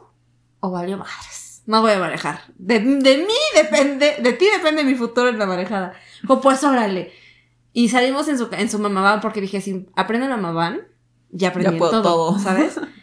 o 0.61 0.71
valió 0.71 0.97
madres. 0.97 1.63
No 1.67 1.83
voy 1.83 1.93
a 1.93 1.99
manejar. 1.99 2.41
De, 2.57 2.81
de 2.81 3.19
mí 3.19 3.35
depende, 3.55 4.17
de 4.21 4.33
ti 4.33 4.47
depende 4.51 4.85
mi 4.85 4.95
futuro 4.95 5.29
en 5.29 5.39
la 5.39 5.47
manejada. 5.47 5.93
O 6.27 6.41
pues 6.41 6.65
órale. 6.65 7.13
Y 7.73 7.91
salimos 7.91 8.27
en 8.29 8.39
su, 8.39 8.49
en 8.51 8.71
su 8.71 8.79
mamá 8.79 9.21
porque 9.21 9.41
dije, 9.41 9.61
si 9.61 9.87
aprendo 9.95 10.27
la 10.29 10.37
mamá 10.37 10.79
ya 11.31 11.49
aprendí 11.49 11.79
todo, 11.79 12.03
todo, 12.03 12.39
¿sabes? 12.39 12.81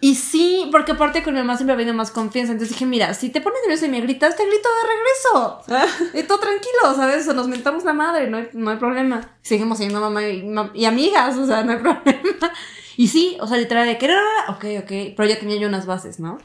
Y 0.00 0.14
sí, 0.14 0.68
porque 0.70 0.92
aparte 0.92 1.24
con 1.24 1.34
mi 1.34 1.40
mamá 1.40 1.56
siempre 1.56 1.72
ha 1.72 1.76
habido 1.76 1.92
más 1.92 2.12
confianza. 2.12 2.52
Entonces 2.52 2.74
dije, 2.74 2.86
mira, 2.86 3.14
si 3.14 3.30
te 3.30 3.40
pones 3.40 3.58
nervioso 3.62 3.86
y 3.86 3.88
me 3.88 4.00
gritas, 4.00 4.36
te 4.36 4.46
grito 4.46 4.68
de 4.68 5.76
regreso. 5.76 6.14
y 6.14 6.22
todo 6.22 6.38
tranquilo, 6.38 6.94
¿sabes? 6.94 7.26
O 7.28 7.34
nos 7.34 7.48
mentamos 7.48 7.84
la 7.84 7.92
madre, 7.92 8.30
no 8.30 8.36
hay, 8.36 8.48
no 8.52 8.70
hay 8.70 8.76
problema. 8.76 9.20
Seguimos 9.42 9.78
siendo 9.78 10.00
mamá 10.00 10.22
y, 10.22 10.84
amigas, 10.84 11.36
o 11.36 11.46
sea, 11.46 11.64
no 11.64 11.72
hay 11.72 11.78
problema. 11.82 12.52
Y 12.96 13.08
sí, 13.08 13.36
o 13.40 13.46
sea, 13.48 13.58
literal 13.58 13.86
de 13.86 13.98
que, 13.98 14.08
ok, 14.48 14.64
ok, 14.82 15.14
pero 15.16 15.28
ya 15.28 15.38
tenía 15.38 15.56
yo 15.56 15.68
unas 15.68 15.86
bases, 15.86 16.20
¿no? 16.20 16.38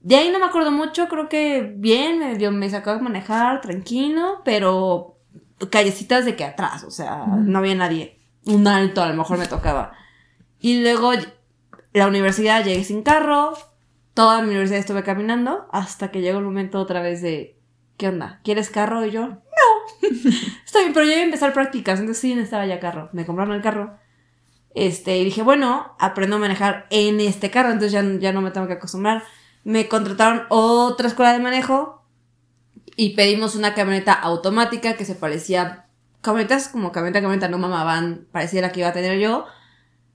De 0.00 0.16
ahí 0.16 0.30
no 0.30 0.38
me 0.38 0.46
acuerdo 0.46 0.70
mucho, 0.70 1.08
creo 1.08 1.28
que 1.28 1.74
bien, 1.76 2.20
me, 2.20 2.36
dio, 2.36 2.52
me 2.52 2.70
sacó 2.70 2.90
a 2.90 2.98
manejar, 2.98 3.60
tranquilo, 3.60 4.42
pero 4.44 5.18
callecitas 5.70 6.24
de 6.24 6.36
que 6.36 6.44
atrás, 6.44 6.84
o 6.84 6.90
sea, 6.90 7.26
no 7.26 7.58
había 7.58 7.74
nadie. 7.74 8.18
Un 8.46 8.66
alto 8.66 9.02
a 9.02 9.08
lo 9.08 9.14
mejor 9.14 9.38
me 9.38 9.46
tocaba. 9.46 9.92
Y 10.58 10.80
luego 10.82 11.12
la 11.92 12.06
universidad 12.06 12.64
llegué 12.64 12.84
sin 12.84 13.02
carro, 13.02 13.56
toda 14.14 14.42
mi 14.42 14.50
universidad 14.50 14.80
estuve 14.80 15.02
caminando, 15.02 15.66
hasta 15.72 16.10
que 16.10 16.20
llegó 16.20 16.38
el 16.38 16.44
momento 16.44 16.78
otra 16.78 17.02
vez 17.02 17.22
de, 17.22 17.58
¿qué 17.96 18.08
onda? 18.08 18.40
¿Quieres 18.44 18.70
carro? 18.70 19.04
Y 19.04 19.10
yo, 19.10 19.26
no. 19.28 19.38
Está 20.64 20.80
bien, 20.80 20.92
pero 20.92 21.06
yo 21.06 21.12
iba 21.12 21.20
a 21.20 21.24
empezar 21.24 21.52
prácticas, 21.52 21.98
entonces 21.98 22.20
sí 22.20 22.34
necesitaba 22.34 22.66
ya 22.66 22.80
carro. 22.80 23.08
Me 23.12 23.26
compraron 23.26 23.54
el 23.54 23.62
carro. 23.62 23.96
Este, 24.74 25.18
y 25.18 25.24
dije, 25.24 25.42
bueno, 25.42 25.96
aprendo 25.98 26.36
a 26.36 26.38
manejar 26.38 26.86
en 26.90 27.20
este 27.20 27.50
carro, 27.50 27.70
entonces 27.70 27.92
ya, 27.92 28.04
ya 28.18 28.32
no 28.32 28.40
me 28.40 28.52
tengo 28.52 28.68
que 28.68 28.74
acostumbrar. 28.74 29.24
Me 29.64 29.88
contrataron 29.88 30.44
otra 30.48 31.08
escuela 31.08 31.32
de 31.32 31.40
manejo 31.40 32.04
y 32.96 33.16
pedimos 33.16 33.56
una 33.56 33.74
camioneta 33.74 34.12
automática 34.12 34.94
que 34.94 35.04
se 35.04 35.14
parecía, 35.14 35.86
camionetas 36.20 36.68
como 36.68 36.92
camioneta, 36.92 37.20
camioneta, 37.20 37.48
no 37.48 37.58
mamaban, 37.58 38.26
pareciera 38.30 38.70
que 38.70 38.80
iba 38.80 38.90
a 38.90 38.92
tener 38.92 39.18
yo 39.18 39.46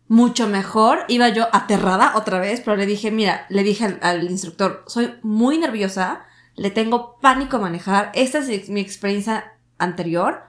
mucho 0.07 0.47
mejor. 0.47 0.99
Iba 1.07 1.29
yo 1.29 1.47
aterrada 1.51 2.13
otra 2.15 2.39
vez, 2.39 2.61
pero 2.61 2.77
le 2.77 2.85
dije, 2.85 3.11
mira, 3.11 3.45
le 3.49 3.63
dije 3.63 3.97
al, 4.01 4.29
instructor, 4.29 4.83
soy 4.87 5.15
muy 5.21 5.57
nerviosa, 5.57 6.25
le 6.55 6.71
tengo 6.71 7.17
pánico 7.19 7.57
a 7.57 7.61
manejar, 7.61 8.11
esta 8.15 8.39
es 8.39 8.69
mi 8.69 8.79
experiencia 8.79 9.53
anterior, 9.77 10.43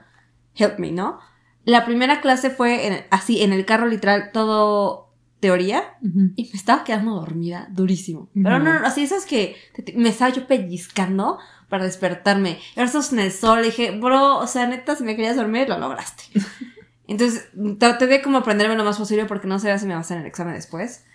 help 0.55 0.79
me, 0.79 0.91
¿no? 0.91 1.19
La 1.65 1.85
primera 1.85 2.21
clase 2.21 2.49
fue 2.49 3.07
así, 3.09 3.41
en 3.41 3.51
el 3.51 3.65
carro 3.65 3.87
literal, 3.87 4.31
todo 4.31 5.07
teoría, 5.39 5.97
y 6.01 6.43
me 6.43 6.57
estaba 6.57 6.83
quedando 6.83 7.15
dormida, 7.15 7.67
durísimo. 7.69 8.29
Pero 8.33 8.59
no, 8.59 8.79
no, 8.79 8.87
así 8.87 9.03
esas 9.03 9.25
que 9.25 9.55
me 9.95 10.09
estaba 10.09 10.31
yo 10.31 10.47
pellizcando 10.47 11.37
para 11.69 11.83
despertarme. 11.83 12.57
Estás 12.75 13.11
en 13.11 13.19
el 13.19 13.31
sol, 13.31 13.63
dije, 13.63 13.91
bro, 13.91 14.37
o 14.37 14.47
sea, 14.47 14.65
neta, 14.65 14.95
si 14.95 15.03
me 15.03 15.15
querías 15.15 15.35
dormir, 15.35 15.67
lo 15.69 15.77
lograste. 15.77 16.23
Entonces, 17.07 17.49
traté 17.79 18.07
de 18.07 18.21
como 18.21 18.39
aprenderme 18.39 18.75
lo 18.75 18.83
más 18.83 18.97
posible 18.97 19.25
porque 19.25 19.47
no 19.47 19.59
sabía 19.59 19.79
si 19.79 19.85
me 19.85 19.91
iba 19.91 19.99
a 19.99 20.01
hacer 20.01 20.17
el 20.17 20.25
examen 20.25 20.53
después. 20.53 21.05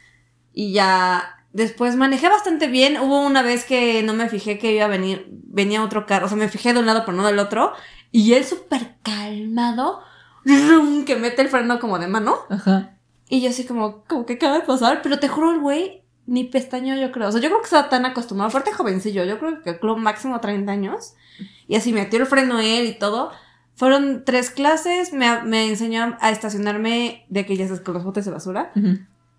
Y 0.52 0.72
ya 0.72 1.44
después 1.52 1.96
manejé 1.96 2.28
bastante 2.28 2.66
bien. 2.66 2.98
Hubo 2.98 3.20
una 3.24 3.42
vez 3.42 3.64
que 3.64 4.02
no 4.02 4.14
me 4.14 4.28
fijé 4.28 4.59
que 4.59 4.72
iba 4.72 4.87
a 4.87 4.88
venir, 4.88 5.28
venía 5.31 5.85
otro 5.85 6.07
carro, 6.07 6.26
o 6.26 6.28
sea, 6.28 6.38
me 6.38 6.48
fijé 6.48 6.72
de 6.72 6.81
un 6.81 6.87
lado 6.87 7.02
pero 7.05 7.16
no 7.16 7.26
del 7.26 7.38
otro. 7.38 7.72
Y 8.11 8.33
él 8.35 8.44
súper 8.44 8.96
calmado, 9.02 10.02
que 10.44 11.16
mete 11.16 11.42
el 11.42 11.48
freno 11.48 11.78
como 11.78 11.98
de 11.98 12.09
mano. 12.09 12.38
Ajá. 12.50 12.96
Y 13.28 13.40
yo 13.40 13.50
así 13.50 13.64
como, 13.64 14.05
como 14.05 14.26
que 14.26 14.35
acaba 14.35 14.59
de 14.59 14.66
pasar, 14.66 15.00
pero 15.02 15.18
te 15.18 15.28
juro 15.28 15.52
el 15.52 15.61
güey 15.61 16.02
ni 16.26 16.44
pestaño 16.44 16.96
yo 16.96 17.11
creo. 17.12 17.28
O 17.28 17.33
sea, 17.33 17.40
yo 17.40 17.48
creo 17.48 17.61
que 17.61 17.66
estaba 17.66 17.88
tan 17.88 18.05
acostumbrado, 18.05 18.50
aparte 18.50 18.72
jovencillo, 18.72 19.24
yo 19.24 19.38
creo 19.38 19.62
que 19.62 19.78
club 19.78 19.98
máximo 19.98 20.40
30 20.40 20.70
años. 20.70 21.14
Y 21.66 21.76
así 21.76 21.92
metió 21.92 22.20
el 22.20 22.26
freno 22.26 22.61
él 22.61 22.87
y 22.87 22.98
todo. 22.98 23.33
Fueron 23.83 24.23
tres 24.25 24.51
clases, 24.51 25.12
me, 25.12 25.42
me 25.42 25.68
enseñó 25.68 26.16
a 26.21 26.31
estacionarme 26.31 27.27
de 27.29 27.45
que 27.45 27.57
ya 27.57 27.66
con 27.83 27.95
los 27.95 28.05
botes 28.05 28.25
de 28.25 28.31
basura, 28.31 28.71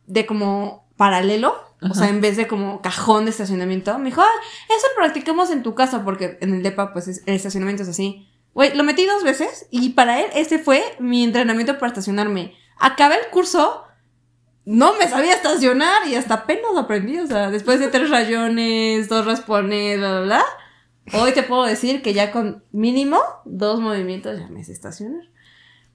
de 0.06 0.26
como 0.26 0.86
paralelo, 0.98 1.56
o 1.80 1.94
sea, 1.94 2.10
en 2.10 2.20
vez 2.20 2.36
de 2.36 2.46
como 2.46 2.82
cajón 2.82 3.24
de 3.24 3.32
estacionamiento. 3.32 3.98
Me 4.00 4.10
dijo, 4.10 4.22
eso 4.22 4.88
lo 4.90 4.96
practicamos 4.98 5.50
en 5.50 5.64
tu 5.64 5.76
casa, 5.76 6.04
porque 6.04 6.40
en 6.42 6.56
el 6.56 6.62
DEPA, 6.62 6.92
pues 6.92 7.22
el 7.26 7.34
estacionamiento 7.34 7.84
es 7.84 7.90
así. 7.90 8.28
Güey, 8.54 8.76
lo 8.76 8.84
metí 8.84 9.06
dos 9.06 9.24
veces 9.24 9.68
y 9.72 9.92
para 9.92 10.20
él 10.20 10.26
ese 10.36 10.60
fue 10.60 10.84
mi 11.00 11.24
entrenamiento 11.24 11.76
para 11.76 11.88
estacionarme. 11.88 12.54
Acabé 12.78 13.16
el 13.22 13.32
curso, 13.32 13.86
no 14.66 14.94
me 14.98 15.08
sabía 15.08 15.36
estacionar 15.36 16.06
y 16.06 16.16
hasta 16.16 16.34
apenas 16.34 16.74
lo 16.74 16.80
aprendí. 16.82 17.18
O 17.18 17.28
sea, 17.28 17.50
después 17.50 17.80
de 17.80 17.88
tres 17.88 18.10
rayones, 18.10 19.08
dos 19.08 19.26
raspones, 19.26 20.00
bla, 20.00 20.12
bla, 20.12 20.22
bla. 20.22 20.46
Hoy 21.12 21.34
te 21.34 21.44
puedo 21.44 21.64
decir 21.64 22.02
que 22.02 22.14
ya 22.14 22.32
con 22.32 22.64
mínimo 22.72 23.20
dos 23.46 23.80
movimientos 23.82 24.40
ya 24.40 24.48
me 24.48 24.64
sé 24.64 24.72
estacionar. 24.72 25.28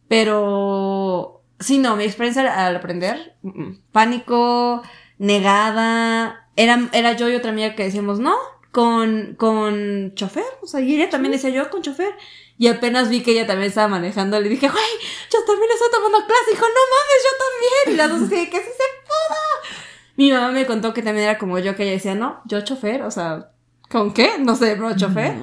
Pero 0.06 1.42
sí, 1.60 1.78
no, 1.78 1.96
mi 1.96 2.04
experiencia 2.04 2.66
al 2.66 2.76
aprender, 2.76 3.36
pánico, 3.92 4.82
negada. 5.18 6.50
Era, 6.56 6.88
era 6.92 7.12
yo 7.12 7.28
y 7.28 7.34
otra 7.34 7.50
amiga 7.50 7.74
que 7.74 7.84
decíamos, 7.84 8.18
no, 8.18 8.36
con, 8.70 9.34
con 9.36 10.14
chofer. 10.14 10.44
O 10.62 10.66
sea, 10.66 10.80
y 10.80 10.94
ella 10.94 11.10
también 11.10 11.32
decía 11.32 11.50
yo 11.50 11.70
con 11.70 11.82
chofer. 11.82 12.14
Y 12.58 12.66
apenas 12.66 13.08
vi 13.08 13.22
que 13.22 13.30
ella 13.32 13.46
también 13.46 13.68
estaba 13.68 13.88
manejando, 13.88 14.40
le 14.40 14.48
dije, 14.48 14.68
güey, 14.68 14.84
yo 15.32 15.38
también 15.46 15.70
estoy 15.72 15.88
tomando 15.90 16.18
clase. 16.26 16.50
Y 16.50 16.54
dijo, 16.54 16.66
no 16.66 16.80
mames, 16.94 17.24
yo 17.24 17.32
también. 17.44 17.94
Y 17.94 17.96
las 17.96 18.10
dos 18.10 18.22
así, 18.22 18.50
que 18.50 18.58
sí 18.58 18.70
se 18.70 19.04
pudo. 19.06 19.78
Mi 20.16 20.32
mamá 20.32 20.50
me 20.50 20.66
contó 20.66 20.92
que 20.92 21.02
también 21.02 21.28
era 21.28 21.38
como 21.38 21.58
yo, 21.60 21.76
que 21.76 21.84
ella 21.84 21.92
decía, 21.92 22.14
no, 22.16 22.42
yo 22.46 22.60
chofer, 22.62 23.02
o 23.02 23.10
sea, 23.12 23.52
¿con 23.90 24.12
qué? 24.12 24.38
No 24.40 24.56
sé, 24.56 24.74
bro, 24.74 24.94
chofer. 24.96 25.34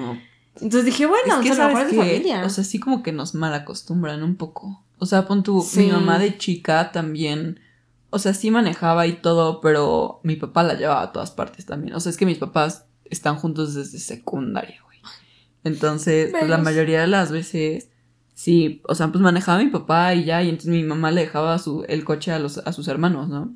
Entonces 0.56 0.84
dije, 0.84 1.06
bueno, 1.06 1.40
es 1.40 1.46
que 1.46 1.52
o 1.52 1.54
sea, 1.54 1.66
a 1.66 1.68
lo 1.68 1.74
mejor 1.74 1.90
es 1.90 1.96
de 1.96 2.02
que, 2.02 2.10
familia. 2.14 2.44
O 2.44 2.48
sea, 2.48 2.64
sí 2.64 2.78
como 2.78 3.02
que 3.02 3.12
nos 3.12 3.34
mal 3.34 3.52
acostumbran 3.54 4.22
un 4.22 4.36
poco. 4.36 4.82
O 4.98 5.04
sea, 5.06 5.26
pon 5.26 5.42
tu, 5.42 5.56
mi 5.58 5.62
Sí. 5.62 5.86
mamá 5.88 6.18
de 6.18 6.38
chica 6.38 6.92
también, 6.92 7.60
o 8.10 8.18
sea, 8.18 8.32
sí 8.32 8.50
manejaba 8.50 9.06
y 9.06 9.14
todo, 9.14 9.60
pero 9.60 10.20
mi 10.22 10.36
papá 10.36 10.62
la 10.62 10.74
llevaba 10.74 11.02
a 11.02 11.12
todas 11.12 11.30
partes 11.30 11.66
también. 11.66 11.94
O 11.94 12.00
sea, 12.00 12.08
es 12.10 12.16
que 12.16 12.24
mis 12.24 12.38
papás 12.38 12.86
están 13.04 13.36
juntos 13.36 13.74
desde 13.74 13.98
secundaria, 13.98 14.80
güey. 14.86 14.98
Entonces, 15.64 16.30
pues, 16.30 16.48
la 16.48 16.58
mayoría 16.58 17.02
de 17.02 17.06
las 17.08 17.30
veces, 17.30 17.90
sí, 18.34 18.80
o 18.88 18.94
sea, 18.94 19.08
pues 19.08 19.20
manejaba 19.20 19.58
mi 19.58 19.66
papá 19.70 20.14
y 20.14 20.24
ya, 20.24 20.42
y 20.42 20.48
entonces 20.48 20.70
mi 20.70 20.82
mamá 20.84 21.10
le 21.10 21.22
dejaba 21.22 21.58
su, 21.58 21.84
el 21.88 22.04
coche 22.04 22.32
a, 22.32 22.38
los, 22.38 22.58
a 22.58 22.72
sus 22.72 22.88
hermanos, 22.88 23.28
¿no? 23.28 23.52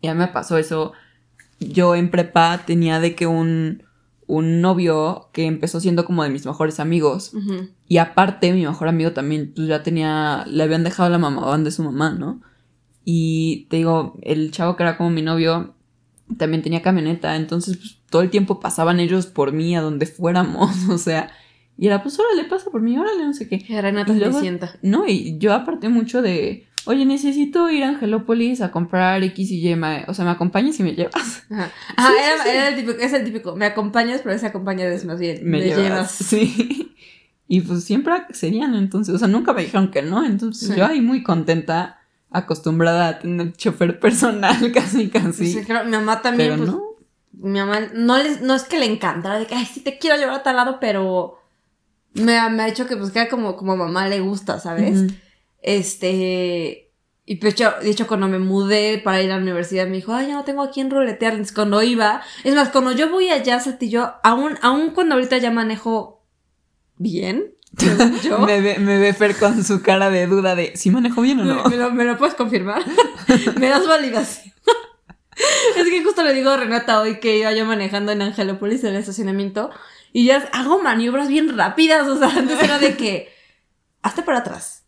Ya 0.00 0.14
me 0.14 0.28
pasó 0.28 0.56
eso. 0.56 0.92
Yo 1.60 1.94
en 1.94 2.10
prepa 2.10 2.62
tenía 2.64 2.98
de 3.00 3.14
que 3.14 3.26
un, 3.26 3.82
un 4.32 4.62
novio 4.62 5.28
que 5.32 5.44
empezó 5.44 5.78
siendo 5.78 6.04
como 6.06 6.22
de 6.24 6.30
mis 6.30 6.46
mejores 6.46 6.80
amigos. 6.80 7.32
Y 7.86 7.98
aparte, 7.98 8.52
mi 8.52 8.64
mejor 8.64 8.88
amigo 8.88 9.12
también, 9.12 9.52
pues 9.54 9.68
ya 9.68 9.82
tenía, 9.82 10.44
le 10.46 10.62
habían 10.62 10.84
dejado 10.84 11.10
la 11.10 11.18
mamá 11.18 11.58
de 11.58 11.70
su 11.70 11.82
mamá, 11.82 12.10
¿no? 12.10 12.40
Y 13.04 13.66
te 13.68 13.76
digo, 13.76 14.18
el 14.22 14.50
chavo 14.50 14.76
que 14.76 14.84
era 14.84 14.96
como 14.96 15.10
mi 15.10 15.22
novio 15.22 15.74
también 16.38 16.62
tenía 16.62 16.80
camioneta, 16.80 17.36
entonces 17.36 17.76
pues, 17.76 17.98
todo 18.08 18.22
el 18.22 18.30
tiempo 18.30 18.58
pasaban 18.58 19.00
ellos 19.00 19.26
por 19.26 19.52
mí 19.52 19.76
a 19.76 19.82
donde 19.82 20.06
fuéramos, 20.06 20.70
o 20.88 20.96
sea, 20.96 21.30
y 21.76 21.88
era 21.88 22.02
pues 22.02 22.18
órale, 22.18 22.48
pasa 22.48 22.70
por 22.70 22.80
mí, 22.80 22.96
órale, 22.98 23.24
no 23.24 23.34
sé 23.34 23.48
qué. 23.48 23.58
Renata 23.82 24.12
luego- 24.14 24.40
sienta. 24.40 24.78
No, 24.82 25.06
y 25.06 25.36
yo 25.38 25.52
aparte 25.52 25.88
mucho 25.90 26.22
de, 26.22 26.66
oye, 26.86 27.04
necesito 27.06 27.68
ir 27.70 27.84
a 27.84 27.88
Angelópolis 27.90 28.60
a 28.60 28.70
comprar 28.70 29.22
X 29.22 29.50
y 29.50 29.68
Y, 29.68 29.74
o 30.06 30.14
sea, 30.14 30.24
¿me 30.24 30.30
acompañas 30.30 30.78
y 30.80 30.82
me 30.82 30.94
llevas? 30.94 31.44
Ajá. 31.50 31.70
Ah, 31.96 32.10
era, 32.20 32.44
era 32.52 32.68
el 32.68 32.76
típico, 32.76 32.98
es 32.98 33.12
el 33.12 33.24
típico. 33.24 33.54
Me 33.56 33.66
acompañas, 33.66 34.20
pero 34.22 34.34
ese 34.34 34.46
acompañas 34.46 34.92
es 34.92 35.04
más 35.04 35.18
bien. 35.20 35.40
Me, 35.42 35.60
llevas. 35.60 36.10
Sí. 36.20 36.94
Y 37.48 37.60
pues 37.60 37.84
siempre 37.84 38.14
accedían, 38.14 38.74
entonces, 38.74 39.14
o 39.14 39.18
sea, 39.18 39.28
nunca 39.28 39.52
me 39.52 39.62
dijeron 39.62 39.90
que 39.90 40.00
no, 40.00 40.24
entonces 40.24 40.74
yo 40.74 40.86
ahí 40.86 41.02
muy 41.02 41.22
contenta, 41.22 42.00
acostumbrada 42.30 43.08
a 43.08 43.18
tener 43.18 43.52
chofer 43.52 44.00
personal, 44.00 44.72
casi, 44.74 45.08
casi. 45.10 45.52
Sí, 45.52 45.62
creo- 45.64 45.84
mi 45.84 45.90
mamá 45.90 46.22
también, 46.22 46.50
pero 46.52 46.56
pues, 46.64 46.70
no. 46.70 46.82
mi 47.50 47.58
mamá 47.58 47.80
no 47.94 48.16
les, 48.16 48.40
no 48.40 48.54
es 48.54 48.62
que 48.62 48.78
le 48.78 48.86
encantara 48.86 49.38
de 49.38 49.46
que, 49.46 49.54
ay, 49.54 49.66
sí 49.66 49.80
te 49.80 49.98
quiero 49.98 50.16
llevar 50.16 50.36
a 50.36 50.42
tal 50.42 50.56
lado, 50.56 50.78
pero 50.80 51.38
me, 52.14 52.38
ha- 52.38 52.48
me 52.48 52.62
ha 52.62 52.66
dicho 52.66 52.86
que 52.86 52.96
pues 52.96 53.10
que 53.10 53.28
como, 53.28 53.54
como 53.56 53.76
mamá 53.76 54.08
le 54.08 54.20
gusta, 54.20 54.58
¿sabes? 54.58 54.98
Ujú. 55.02 55.14
Este, 55.62 56.92
y 57.24 57.36
pues 57.36 57.54
yo, 57.54 57.70
de 57.80 57.90
hecho, 57.90 58.06
cuando 58.06 58.28
me 58.28 58.38
mudé 58.38 58.98
para 58.98 59.22
ir 59.22 59.30
a 59.30 59.36
la 59.36 59.42
universidad, 59.42 59.86
me 59.86 59.96
dijo, 59.96 60.12
ay, 60.12 60.28
ya 60.28 60.34
no 60.34 60.44
tengo 60.44 60.62
a 60.62 60.70
quién 60.70 60.90
ruletear. 60.90 61.32
Entonces, 61.32 61.54
cuando 61.54 61.82
iba, 61.82 62.22
es 62.44 62.54
más, 62.54 62.68
cuando 62.70 62.92
yo 62.92 63.08
voy 63.10 63.28
allá, 63.28 63.60
Saltillo, 63.60 64.14
aún, 64.22 64.58
aún 64.62 64.90
cuando 64.90 65.14
ahorita 65.14 65.38
ya 65.38 65.50
manejo 65.50 66.26
bien, 66.96 67.54
yo. 68.22 68.38
Me, 68.40 68.60
ve, 68.60 68.78
me 68.78 68.98
ve 68.98 69.14
Fer 69.14 69.36
con 69.36 69.62
su 69.64 69.82
cara 69.82 70.10
de 70.10 70.26
duda 70.26 70.54
de 70.54 70.76
si 70.76 70.90
manejo 70.90 71.22
bien 71.22 71.40
o 71.40 71.44
no. 71.44 71.64
¿Me, 71.64 71.76
lo, 71.76 71.90
me 71.90 72.04
lo 72.04 72.18
puedes 72.18 72.34
confirmar? 72.34 72.82
¿Me 73.58 73.68
das 73.68 73.86
validación? 73.86 74.52
es 75.76 75.88
que 75.88 76.04
justo 76.04 76.22
le 76.22 76.34
digo 76.34 76.50
a 76.50 76.56
Renata 76.58 77.00
hoy 77.00 77.18
que 77.18 77.38
iba 77.38 77.52
yo 77.52 77.64
manejando 77.64 78.12
en 78.12 78.20
Angelópolis 78.20 78.84
en 78.84 78.90
el 78.90 78.96
estacionamiento 78.96 79.70
y 80.12 80.26
ya 80.26 80.48
hago 80.52 80.82
maniobras 80.82 81.28
bien 81.28 81.56
rápidas. 81.56 82.06
O 82.08 82.18
sea, 82.18 82.28
antes 82.28 82.62
era 82.62 82.78
de 82.78 82.96
que 82.96 83.32
hazte 84.02 84.22
para 84.22 84.38
atrás, 84.38 84.81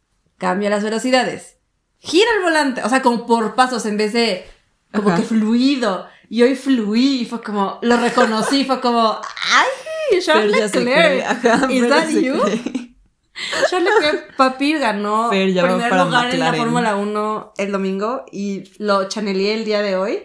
cambia 0.45 0.69
las 0.69 0.85
velocidades, 0.85 1.57
gira 1.99 2.29
el 2.37 2.43
volante. 2.43 2.83
O 2.83 2.89
sea, 2.91 3.01
como 3.01 3.25
por 3.27 3.55
pasos 3.55 3.87
en 3.87 3.97
vez 3.97 4.13
de 4.13 4.47
como 4.93 5.09
Ajá. 5.09 5.17
que 5.19 5.23
fluido. 5.23 6.07
Y 6.29 6.43
hoy 6.43 6.55
fluí 6.55 7.23
y 7.23 7.25
fue 7.25 7.43
como, 7.43 7.79
lo 7.81 7.97
reconocí, 7.97 8.65
fue 8.65 8.81
como, 8.81 9.19
¡ay! 9.53 10.21
Charles 10.21 10.75
Leclerc. 10.75 11.25
ajá, 11.25 11.73
¿Is 11.73 11.89
that 11.89 12.09
you? 12.11 12.35
Charles 13.71 13.91
Leclerc, 13.95 14.37
papi, 14.37 14.75
ganó 14.75 15.31
Fer 15.31 15.51
primer 15.51 15.93
lugar 15.93 16.31
en 16.31 16.41
la 16.41 16.47
McLaren. 16.51 16.61
Fórmula 16.61 16.97
1 16.97 17.53
el 17.57 17.73
domingo 17.73 18.25
y 18.31 18.65
lo 18.79 19.09
chaneleé 19.09 19.55
el 19.55 19.65
día 19.65 19.81
de 19.81 19.97
hoy. 19.97 20.19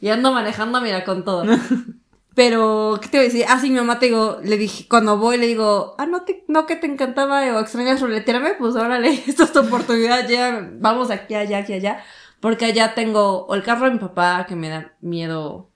Y 0.00 0.08
ando 0.08 0.32
manejando, 0.32 0.80
mira, 0.80 1.04
con 1.04 1.24
todo. 1.24 1.44
Pero, 2.36 2.98
¿qué 3.00 3.08
te 3.08 3.16
voy 3.16 3.26
a 3.26 3.28
decir? 3.30 3.46
Ah, 3.48 3.58
sí, 3.58 3.70
mi 3.70 3.76
mamá 3.76 3.98
te 3.98 4.06
digo, 4.06 4.38
le 4.44 4.58
dije, 4.58 4.86
cuando 4.88 5.16
voy, 5.16 5.38
le 5.38 5.46
digo, 5.46 5.94
ah, 5.98 6.04
no, 6.04 6.22
te, 6.22 6.44
no 6.48 6.66
que 6.66 6.76
te 6.76 6.86
encantaba 6.86 7.40
o 7.56 7.60
extrañas 7.60 8.02
ruletearme, 8.02 8.52
pues 8.58 8.76
órale, 8.76 9.08
esta 9.26 9.44
es 9.44 9.52
tu 9.52 9.60
oportunidad, 9.60 10.28
ya, 10.28 10.68
vamos 10.74 11.10
aquí, 11.10 11.34
allá, 11.34 11.58
aquí, 11.58 11.72
allá. 11.72 12.04
Porque 12.40 12.66
allá 12.66 12.94
tengo 12.94 13.46
o 13.46 13.54
el 13.54 13.62
carro 13.62 13.86
de 13.86 13.92
mi 13.92 13.98
papá, 13.98 14.44
que 14.46 14.54
me 14.54 14.68
da 14.68 14.92
miedo 15.00 15.70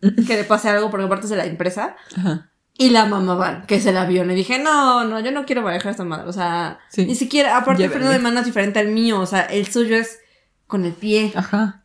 que 0.00 0.36
le 0.36 0.44
pase 0.44 0.68
algo, 0.68 0.90
porque 0.90 1.06
aparte 1.06 1.24
es 1.26 1.30
de 1.30 1.36
la 1.36 1.44
empresa. 1.44 1.96
Ajá. 2.16 2.52
Y 2.78 2.90
la 2.90 3.04
mamá 3.06 3.34
van, 3.34 3.66
que 3.66 3.74
es 3.74 3.84
el 3.84 3.96
avión. 3.96 4.30
Y 4.30 4.34
dije, 4.36 4.58
no, 4.60 5.02
no, 5.04 5.18
yo 5.20 5.32
no 5.32 5.44
quiero 5.44 5.60
manejar 5.62 5.90
esta 5.90 6.04
madre. 6.04 6.28
O 6.28 6.32
sea, 6.32 6.78
Sí. 6.88 7.04
ni 7.04 7.16
siquiera, 7.16 7.56
aparte 7.58 7.84
el 7.84 7.90
freno 7.90 8.08
de 8.08 8.18
mano 8.20 8.38
es 8.40 8.46
diferente 8.46 8.78
al 8.78 8.88
mío. 8.88 9.20
O 9.20 9.26
sea, 9.26 9.40
el 9.42 9.66
suyo 9.66 9.96
es 9.96 10.20
con 10.68 10.84
el 10.86 10.92
pie. 10.92 11.32
Ajá. 11.34 11.79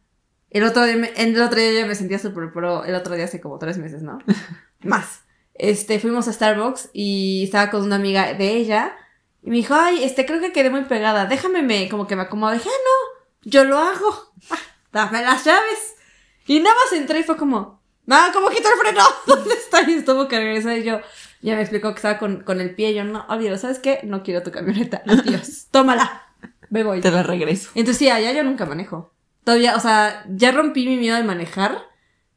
El 0.55 0.63
otro 0.63 0.85
día, 0.85 0.95
me- 0.95 1.11
el 1.17 1.41
otro 1.41 1.59
día 1.59 1.81
yo 1.81 1.85
me 1.85 1.95
sentía 1.95 2.17
súper 2.17 2.51
pro. 2.53 2.85
El 2.85 2.95
otro 2.95 3.13
día 3.15 3.25
hace 3.25 3.41
como 3.41 3.59
tres 3.59 3.77
meses, 3.77 4.01
¿no? 4.03 4.19
Más. 4.83 5.21
Este, 5.53 5.99
fuimos 5.99 6.27
a 6.29 6.33
Starbucks 6.33 6.89
y 6.93 7.43
estaba 7.43 7.69
con 7.69 7.83
una 7.83 7.97
amiga 7.97 8.33
de 8.33 8.51
ella. 8.51 8.95
Y 9.43 9.49
me 9.49 9.57
dijo, 9.57 9.73
ay, 9.75 10.03
este, 10.03 10.25
creo 10.25 10.39
que 10.39 10.53
quedé 10.53 10.69
muy 10.69 10.83
pegada. 10.85 11.25
Déjame, 11.25 11.61
me, 11.61 11.89
como 11.89 12.07
que 12.07 12.15
me 12.15 12.21
acomodo. 12.23 12.53
Dije, 12.53 12.69
ah, 12.69 12.81
no, 12.85 13.49
yo 13.51 13.63
lo 13.65 13.77
hago. 13.79 14.33
Ah, 14.51 14.57
dame 15.11 15.21
las 15.23 15.43
llaves. 15.43 15.95
Y 16.47 16.59
nada 16.61 16.73
más 16.75 16.97
entré 16.97 17.19
y 17.19 17.23
fue 17.23 17.35
como, 17.35 17.81
no, 18.05 18.15
¿cómo 18.31 18.47
quito 18.49 18.69
el 18.69 18.79
freno? 18.79 19.03
¿Dónde 19.27 19.55
está? 19.55 19.81
Y 19.89 19.95
estuvo 19.95 20.29
que 20.29 20.37
regresar 20.39 20.77
y 20.77 20.83
yo, 20.83 21.01
ya 21.41 21.55
me 21.55 21.61
explicó 21.61 21.89
que 21.89 21.95
estaba 21.97 22.17
con, 22.17 22.43
con 22.43 22.61
el 22.61 22.73
pie. 22.75 22.91
Y 22.91 22.93
yo, 22.95 23.03
no, 23.03 23.25
olvídalo, 23.27 23.57
¿sabes 23.57 23.79
qué? 23.79 23.99
No 24.03 24.23
quiero 24.23 24.41
tu 24.41 24.51
camioneta. 24.51 25.01
Adiós. 25.05 25.67
Tómala. 25.71 26.21
Me 26.69 26.83
voy. 26.83 27.01
Te 27.01 27.11
la 27.11 27.23
regreso. 27.23 27.71
Entonces 27.75 27.97
sí, 27.97 28.09
allá 28.09 28.31
yo 28.31 28.43
nunca 28.45 28.65
manejo. 28.65 29.11
Todavía, 29.45 29.75
o 29.77 29.79
sea, 29.79 30.25
ya 30.27 30.51
rompí 30.51 30.85
mi 30.85 30.97
miedo 30.97 31.15
de 31.15 31.23
manejar, 31.23 31.77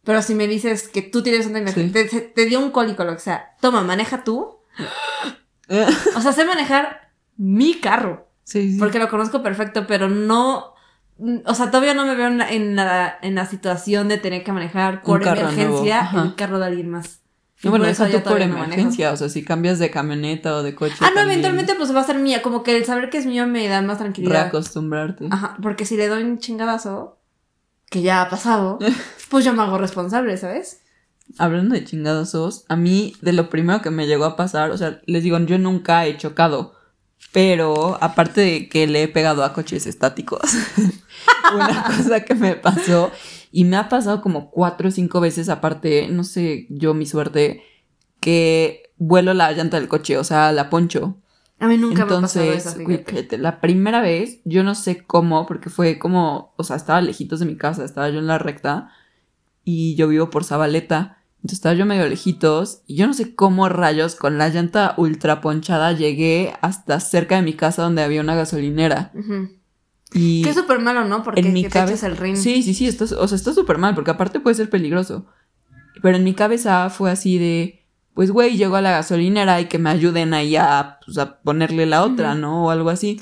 pero 0.05 0.23
si 0.23 0.35
me 0.35 0.47
dices 0.47 0.89
que 0.89 1.03
tú 1.03 1.23
tienes 1.23 1.47
una 1.47 1.67
Sí. 1.73 1.91
te, 1.91 2.47
dio 2.47 2.61
un 2.61 2.71
cólico, 2.71 3.05
lo 3.05 3.15
que 3.15 3.21
sea, 3.21 3.57
toma, 3.61 3.83
maneja 3.83 4.23
tú. 4.23 4.59
O 6.17 6.21
sea, 6.23 6.33
sé 6.33 6.47
manejar 6.47 7.11
mi 7.37 7.75
carro, 7.75 8.29
Sí, 8.45 8.73
sí. 8.73 8.79
porque 8.79 8.99
lo 8.99 9.11
conozco 9.11 9.43
perfecto, 9.43 9.87
pero 9.87 10.09
no, 10.09 10.73
o 11.45 11.55
sea, 11.55 11.71
todavía 11.71 11.93
no 11.93 12.07
me 12.07 12.15
veo 12.15 12.29
en 12.29 12.39
la, 12.39 12.51
en 12.51 12.75
la, 12.77 13.19
en 13.21 13.35
la 13.35 13.45
situación 13.45 14.09
de 14.09 14.17
tener 14.17 14.45
que 14.45 14.53
manejar 14.53 15.03
por 15.03 15.23
emergencia 15.27 16.11
el 16.15 16.35
carro 16.37 16.59
de 16.59 16.67
alguien 16.67 16.89
más. 16.89 17.21
No, 17.63 17.71
bueno, 17.71 17.87
eso 17.87 18.07
tú 18.07 18.23
por 18.23 18.39
no 18.39 18.45
emergencia, 18.45 19.13
o 19.13 19.17
sea, 19.17 19.29
si 19.29 19.45
cambias 19.45 19.81
de 19.81 19.91
camioneta 19.91 20.55
o 20.55 20.63
de 20.63 20.77
coche. 20.77 20.95
Ah, 21.01 21.09
no, 21.11 21.17
también 21.17 21.41
eventualmente 21.41 21.75
pues 21.75 21.95
va 21.95 22.01
a 22.01 22.05
ser 22.05 22.19
mía, 22.19 22.41
como 22.41 22.63
que 22.63 22.77
el 22.77 22.85
saber 22.85 23.11
que 23.11 23.19
es 23.19 23.27
mío 23.27 23.47
me 23.49 23.67
da 23.67 23.83
más 23.83 23.99
tranquilidad. 23.99 24.43
Reacostumbrarte. 24.43 25.27
Ajá, 25.31 25.57
porque 25.61 25.85
si 25.85 25.97
le 25.97 26.07
doy 26.07 26.23
un 26.23 26.39
chingadazo, 26.39 27.19
que 27.91 28.03
ya 28.03 28.23
ha 28.23 28.31
pasado, 28.31 28.79
pues 29.31 29.45
yo 29.45 29.53
me 29.55 29.63
hago 29.63 29.77
responsable, 29.79 30.37
¿sabes? 30.37 30.83
Hablando 31.37 31.75
de 31.75 31.85
chingadazos, 31.85 32.65
a 32.69 32.77
mí 32.77 33.15
de 33.23 33.33
lo 33.33 33.51
primero 33.51 33.83
que 33.83 33.91
me 33.91 34.07
llegó 34.07 34.25
a 34.25 34.37
pasar, 34.37 34.71
o 34.71 34.79
sea, 34.79 35.01
les 35.07 35.25
digo, 35.25 35.39
yo 35.41 35.59
nunca 35.59 36.07
he 36.07 36.17
chocado, 36.17 36.75
pero 37.33 37.99
aparte 38.01 38.41
de 38.41 38.69
que 38.69 38.87
le 38.87 39.03
he 39.03 39.09
pegado 39.09 39.43
a 39.45 39.53
coches 39.53 39.87
estáticos, 39.87 40.41
una 41.55 41.85
cosa 41.97 42.21
que 42.21 42.35
me 42.35 42.55
pasó, 42.55 43.11
y 43.51 43.65
me 43.65 43.77
ha 43.77 43.89
pasado 43.89 44.21
como 44.21 44.51
cuatro 44.51 44.89
o 44.89 44.91
cinco 44.91 45.21
veces, 45.21 45.49
aparte, 45.49 46.09
no 46.09 46.25
sé, 46.25 46.67
yo 46.71 46.95
mi 46.95 47.07
suerte, 47.07 47.63
que 48.21 48.91
vuelo 48.99 49.35
la 49.35 49.53
llanta 49.53 49.79
del 49.79 49.89
coche, 49.89 50.19
o 50.19 50.25
sea, 50.25 50.53
la 50.53 50.71
poncho. 50.71 51.17
A 51.61 51.67
mí 51.67 51.77
nunca 51.77 52.05
me 52.07 52.13
ha 52.13 52.21
pasado 52.21 52.45
Entonces, 52.45 52.67
eso, 52.67 52.77
fíjate. 52.77 53.11
fíjate, 53.11 53.39
la 53.39 53.61
primera 53.61 54.01
vez, 54.01 54.41
yo 54.45 54.63
no 54.63 54.75
sé 54.75 55.05
cómo, 55.05 55.47
porque 55.47 55.71
fue 55.71 55.99
como, 55.99 56.53
o 56.57 56.65
sea, 56.65 56.77
estaba 56.77 57.01
lejitos 57.01 57.41
de 57.41 57.47
mi 57.47 57.57
casa, 57.57 57.85
estaba 57.85 58.09
yo 58.11 58.19
en 58.19 58.27
la 58.27 58.39
recta 58.39 58.91
y 59.65 59.97
yo 59.97 60.09
vivo 60.09 60.31
por 60.31 60.45
Zabaleta 60.45 61.19
Entonces 61.39 61.59
estaba 61.59 61.75
yo 61.75 61.85
medio 61.85 62.09
lejitos 62.09 62.83
y 62.87 62.95
yo 62.97 63.07
no 63.07 63.13
sé 63.13 63.35
cómo 63.35 63.69
rayos 63.69 64.15
con 64.15 64.39
la 64.39 64.49
llanta 64.49 64.95
ultra 64.97 65.41
ponchada 65.41 65.93
llegué 65.93 66.55
hasta 66.63 67.01
cerca 67.01 67.37
de 67.37 67.43
mi 67.43 67.55
casa 67.55 67.83
donde 67.83 68.03
había 68.03 68.21
una 68.21 68.35
gasolinera. 68.35 69.13
Y 70.13 70.43
Que 70.43 70.51
es 70.51 70.57
súper 70.57 70.79
malo, 70.81 71.05
¿no? 71.05 71.23
Porque 71.23 71.41
en 71.41 71.53
mi 71.53 71.63
que 71.63 71.69
te 71.69 71.75
cabeza 71.75 72.07
echas 72.07 72.11
el 72.11 72.17
rin. 72.17 72.37
Sí, 72.37 72.63
sí, 72.63 72.75
sí, 72.75 72.87
está, 72.87 73.05
o 73.05 73.29
sea, 73.29 73.37
está 73.37 73.53
súper 73.53 73.79
mal 73.79 73.95
porque 73.95 74.11
aparte 74.11 74.41
puede 74.41 74.55
ser 74.55 74.71
peligroso. 74.71 75.27
Pero 76.03 76.17
en 76.17 76.25
mi 76.25 76.35
cabeza 76.35 76.89
fue 76.91 77.11
así 77.11 77.39
de, 77.39 77.85
pues 78.15 78.31
güey, 78.31 78.57
llego 78.57 78.77
a 78.77 78.81
la 78.81 78.93
gasolinera 78.93 79.61
y 79.61 79.67
que 79.67 79.79
me 79.79 79.91
ayuden 79.91 80.33
ahí 80.33 80.57
a, 80.57 80.99
pues, 81.05 81.19
a 81.19 81.41
ponerle 81.41 81.87
la 81.87 82.05
otra. 82.05 82.35
¿no? 82.35 82.67
O 82.67 82.71
algo 82.71 82.91
así. 82.91 83.21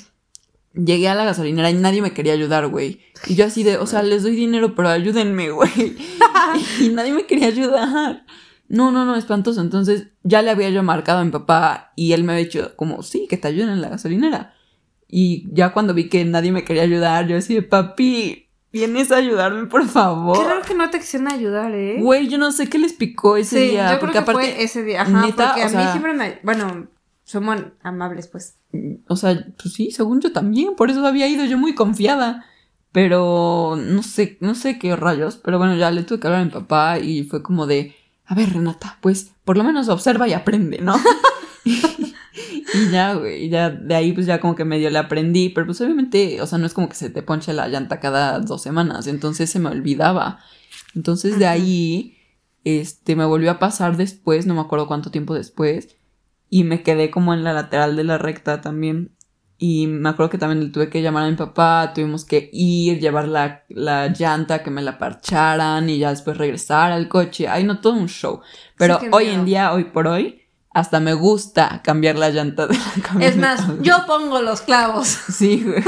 Llegué 0.73 1.09
a 1.09 1.15
la 1.15 1.25
gasolinera 1.25 1.71
y 1.71 1.73
nadie 1.73 2.01
me 2.01 2.13
quería 2.13 2.33
ayudar, 2.33 2.67
güey. 2.67 3.01
Y 3.25 3.35
yo 3.35 3.45
así 3.45 3.63
de, 3.63 3.77
o 3.77 3.87
sea, 3.87 4.03
les 4.03 4.23
doy 4.23 4.35
dinero, 4.35 4.75
pero 4.75 4.89
ayúdenme, 4.89 5.49
güey. 5.51 5.97
y 6.79 6.89
nadie 6.89 7.13
me 7.13 7.25
quería 7.25 7.47
ayudar. 7.47 8.25
No, 8.69 8.91
no, 8.91 9.05
no, 9.05 9.15
espantoso. 9.15 9.61
Entonces 9.61 10.07
ya 10.23 10.41
le 10.41 10.51
había 10.51 10.69
yo 10.69 10.83
marcado 10.83 11.19
a 11.19 11.25
mi 11.25 11.31
papá 11.31 11.93
y 11.95 12.13
él 12.13 12.23
me 12.23 12.33
había 12.33 12.45
dicho 12.45 12.73
como, 12.75 13.01
sí, 13.01 13.25
que 13.29 13.37
te 13.37 13.47
ayuden 13.47 13.69
en 13.69 13.81
la 13.81 13.89
gasolinera. 13.89 14.53
Y 15.09 15.47
ya 15.53 15.71
cuando 15.71 15.93
vi 15.93 16.09
que 16.09 16.25
nadie 16.25 16.51
me 16.51 16.63
quería 16.63 16.83
ayudar, 16.83 17.27
yo 17.27 17.37
así 17.37 17.53
de, 17.55 17.61
papi, 17.61 18.47
¿vienes 18.71 19.11
a 19.11 19.17
ayudarme, 19.17 19.67
por 19.67 19.87
favor? 19.87 20.37
Qué 20.37 20.43
raro 20.43 20.61
que 20.61 20.73
no 20.73 20.89
te 20.89 20.99
quisieron 20.99 21.31
ayudar, 21.31 21.73
¿eh? 21.73 21.97
Güey, 21.99 22.27
yo 22.27 22.37
no 22.37 22.51
sé 22.51 22.67
qué 22.67 22.77
les 22.77 22.93
picó 22.93 23.37
ese 23.37 23.57
sí, 23.57 23.71
día. 23.71 23.83
yo 23.83 23.87
creo 23.87 23.99
porque 23.99 24.13
que 24.13 24.19
aparte, 24.19 24.41
fue 24.41 24.63
ese 24.63 24.83
día. 24.83 25.03
Ajá, 25.03 25.25
neta, 25.25 25.53
porque 25.53 25.63
a 25.63 25.69
mí 25.69 25.91
siempre 25.91 26.13
me... 26.13 26.39
Bueno, 26.43 26.87
somos 27.23 27.57
amables, 27.81 28.27
pues. 28.27 28.57
o 29.07 29.15
sea, 29.15 29.45
pues 29.61 29.73
sí, 29.73 29.91
según 29.91 30.21
yo 30.21 30.31
también, 30.31 30.75
por 30.75 30.89
eso 30.89 31.05
había 31.05 31.27
ido 31.27 31.45
yo 31.45 31.57
muy 31.57 31.75
confiada. 31.75 32.45
Pero 32.91 33.77
no 33.77 34.01
sé, 34.01 34.37
no 34.39 34.55
sé 34.55 34.79
qué 34.79 34.95
rayos. 34.95 35.37
Pero 35.37 35.57
bueno, 35.59 35.75
ya 35.75 35.91
le 35.91 36.03
tuve 36.03 36.19
que 36.19 36.27
hablar 36.27 36.41
a 36.41 36.45
mi 36.45 36.51
papá 36.51 36.99
y 36.99 37.25
fue 37.25 37.43
como 37.43 37.67
de, 37.67 37.95
a 38.25 38.33
ver, 38.33 38.53
Renata, 38.53 38.97
pues 39.01 39.33
por 39.45 39.57
lo 39.57 39.63
menos 39.63 39.87
observa 39.89 40.27
y 40.27 40.33
aprende, 40.33 40.79
¿no? 40.79 40.95
y 42.73 42.91
ya, 42.91 43.13
güey, 43.13 43.49
ya 43.49 43.69
de 43.69 43.95
ahí 43.95 44.13
pues 44.13 44.25
ya 44.25 44.39
como 44.39 44.55
que 44.55 44.65
medio 44.65 44.89
le 44.89 44.99
aprendí, 44.99 45.49
pero 45.49 45.65
pues 45.67 45.81
obviamente, 45.81 46.41
o 46.41 46.47
sea, 46.47 46.57
no 46.57 46.65
es 46.65 46.73
como 46.73 46.89
que 46.89 46.95
se 46.95 47.09
te 47.09 47.23
ponche 47.23 47.53
la 47.53 47.67
llanta 47.67 47.99
cada 47.99 48.39
dos 48.39 48.61
semanas, 48.61 49.07
entonces 49.07 49.49
se 49.49 49.59
me 49.59 49.69
olvidaba. 49.69 50.39
Entonces 50.95 51.39
de 51.39 51.47
ahí, 51.47 52.17
este, 52.63 53.15
me 53.15 53.25
volvió 53.25 53.51
a 53.51 53.59
pasar 53.59 53.97
después, 53.97 54.45
no 54.45 54.53
me 54.53 54.61
acuerdo 54.61 54.87
cuánto 54.87 55.11
tiempo 55.11 55.33
después, 55.33 55.97
y 56.49 56.63
me 56.63 56.83
quedé 56.83 57.11
como 57.11 57.33
en 57.33 57.43
la 57.43 57.53
lateral 57.53 57.95
de 57.95 58.03
la 58.03 58.17
recta 58.17 58.61
también. 58.61 59.11
Y 59.59 59.87
me 59.87 60.09
acuerdo 60.09 60.29
que 60.29 60.37
también 60.37 60.63
le 60.63 60.69
tuve 60.69 60.89
que 60.89 61.01
llamar 61.01 61.23
a 61.23 61.29
mi 61.29 61.35
papá, 61.35 61.91
tuvimos 61.95 62.25
que 62.25 62.49
ir, 62.53 62.99
llevar 62.99 63.27
la, 63.27 63.63
la 63.69 64.07
llanta, 64.09 64.61
que 64.61 64.69
me 64.69 64.83
la 64.83 64.99
parcharan 64.99 65.89
y 65.89 65.97
ya 65.97 66.11
después 66.11 66.37
regresar 66.37 66.91
al 66.91 67.07
coche. 67.07 67.47
Ay, 67.47 67.63
no, 67.63 67.79
todo 67.79 67.93
un 67.93 68.07
show. 68.07 68.41
Pero 68.77 68.99
hoy 69.11 69.25
miedo. 69.25 69.39
en 69.39 69.45
día, 69.45 69.73
hoy 69.73 69.85
por 69.85 70.05
hoy, 70.07 70.41
hasta 70.79 70.99
me 70.99 71.13
gusta 71.15 71.81
cambiar 71.83 72.17
la 72.17 72.29
llanta 72.29 72.67
de 72.67 72.75
la 72.75 73.01
camioneta. 73.03 73.25
Es 73.25 73.35
más, 73.37 73.81
yo 73.81 73.95
pongo 74.05 74.41
los 74.41 74.61
clavos. 74.61 75.07
Sí, 75.33 75.63
güey. 75.65 75.83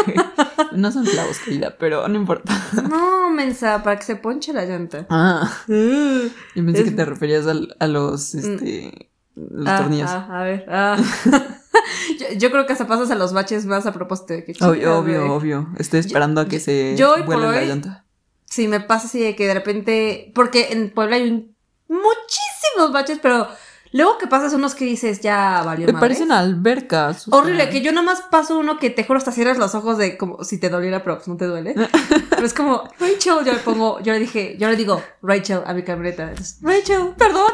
No 0.72 0.92
son 0.92 1.06
clavos, 1.06 1.38
querida, 1.40 1.76
pero 1.78 2.08
no 2.08 2.16
importa. 2.16 2.54
No, 2.90 3.30
mensa, 3.30 3.84
para 3.84 3.98
que 3.98 4.04
se 4.06 4.16
ponche 4.16 4.52
la 4.54 4.66
llanta. 4.66 5.06
Ah, 5.10 5.52
yo 5.68 6.66
pensé 6.66 6.80
Es- 6.80 6.84
que 6.86 6.92
te 6.92 7.06
referías 7.06 7.46
al- 7.46 7.76
a, 7.80 7.86
los, 7.88 8.34
este, 8.36 9.12
los 9.36 9.68
Ah, 9.68 9.78
tornillos. 9.78 10.10
ah, 10.10 10.28
a 10.32 10.44
ver, 10.44 10.66
ah. 10.70 10.98
yo, 12.20 12.26
yo 12.38 12.52
creo 12.52 12.66
que 12.66 12.74
hasta 12.74 12.88
pasas 12.88 13.12
a 13.12 13.16
los 13.16 13.32
baches 13.34 13.66
más 13.68 13.86
a 13.86 13.94
propósito 13.94 14.34
de 14.34 14.44
que 14.44 14.54
Obvio, 14.62 14.74
chingada, 14.74 14.98
obvio, 15.00 15.20
güey. 15.20 15.32
obvio. 15.32 15.70
Estoy 15.78 16.00
esperando 16.00 16.42
a 16.42 16.48
que 16.48 16.60
se 16.60 16.96
yo 16.98 17.14
hoy 17.14 17.24
por 17.24 17.38
la 17.38 17.50
hoy- 17.50 17.68
llanta. 17.68 18.06
Sí, 18.46 18.68
me 18.68 18.80
pasa 18.80 19.06
así 19.08 19.20
de 19.22 19.36
que 19.36 19.46
de 19.46 19.54
repente, 19.54 20.32
porque 20.34 20.70
en 20.72 20.90
Puebla 20.92 21.18
hay 21.18 21.30
un- 21.30 21.56
muchísimos 21.88 22.92
baches, 22.92 23.20
pero 23.22 23.48
luego 23.92 24.18
que 24.18 24.28
pasas 24.28 24.54
unos 24.54 24.76
que 24.76 24.86
dices, 24.86 25.22
ya 25.22 25.62
valió 25.66 25.86
Me 25.88 25.94
madre. 25.94 26.04
parecen 26.06 26.32
albercas. 26.32 27.28
o 27.28 27.36
Horrible, 27.38 27.70
que 27.70 27.82
yo 27.82 27.92
nomás 27.92 28.22
paso 28.22 28.58
uno 28.60 28.78
que 28.78 28.90
te 28.90 29.04
juro 29.04 29.18
hasta 29.18 29.32
cierras 29.32 29.58
los 29.58 29.76
ojos 29.76 29.98
de 29.98 30.18
como 30.18 30.44
si 30.44 30.60
te 30.60 30.70
doliera, 30.70 31.04
pero 31.04 31.18
pues 31.18 31.28
no 31.28 31.38
te 31.38 31.46
duele. 31.46 31.74
pero 32.30 32.46
es 32.46 32.54
como, 32.54 32.84
Rachel, 33.00 33.46
yo 33.46 33.54
le 33.54 33.60
pongo, 33.60 34.00
yo 34.02 34.14
le 34.14 34.20
dije, 34.20 34.56
yo 34.60 34.70
le 34.70 34.76
digo, 34.76 35.02
Rachel 35.22 35.62
a 35.66 35.74
mi 35.74 35.84
camioneta. 35.84 36.32
Rachel, 36.62 37.14
perdón. 37.18 37.52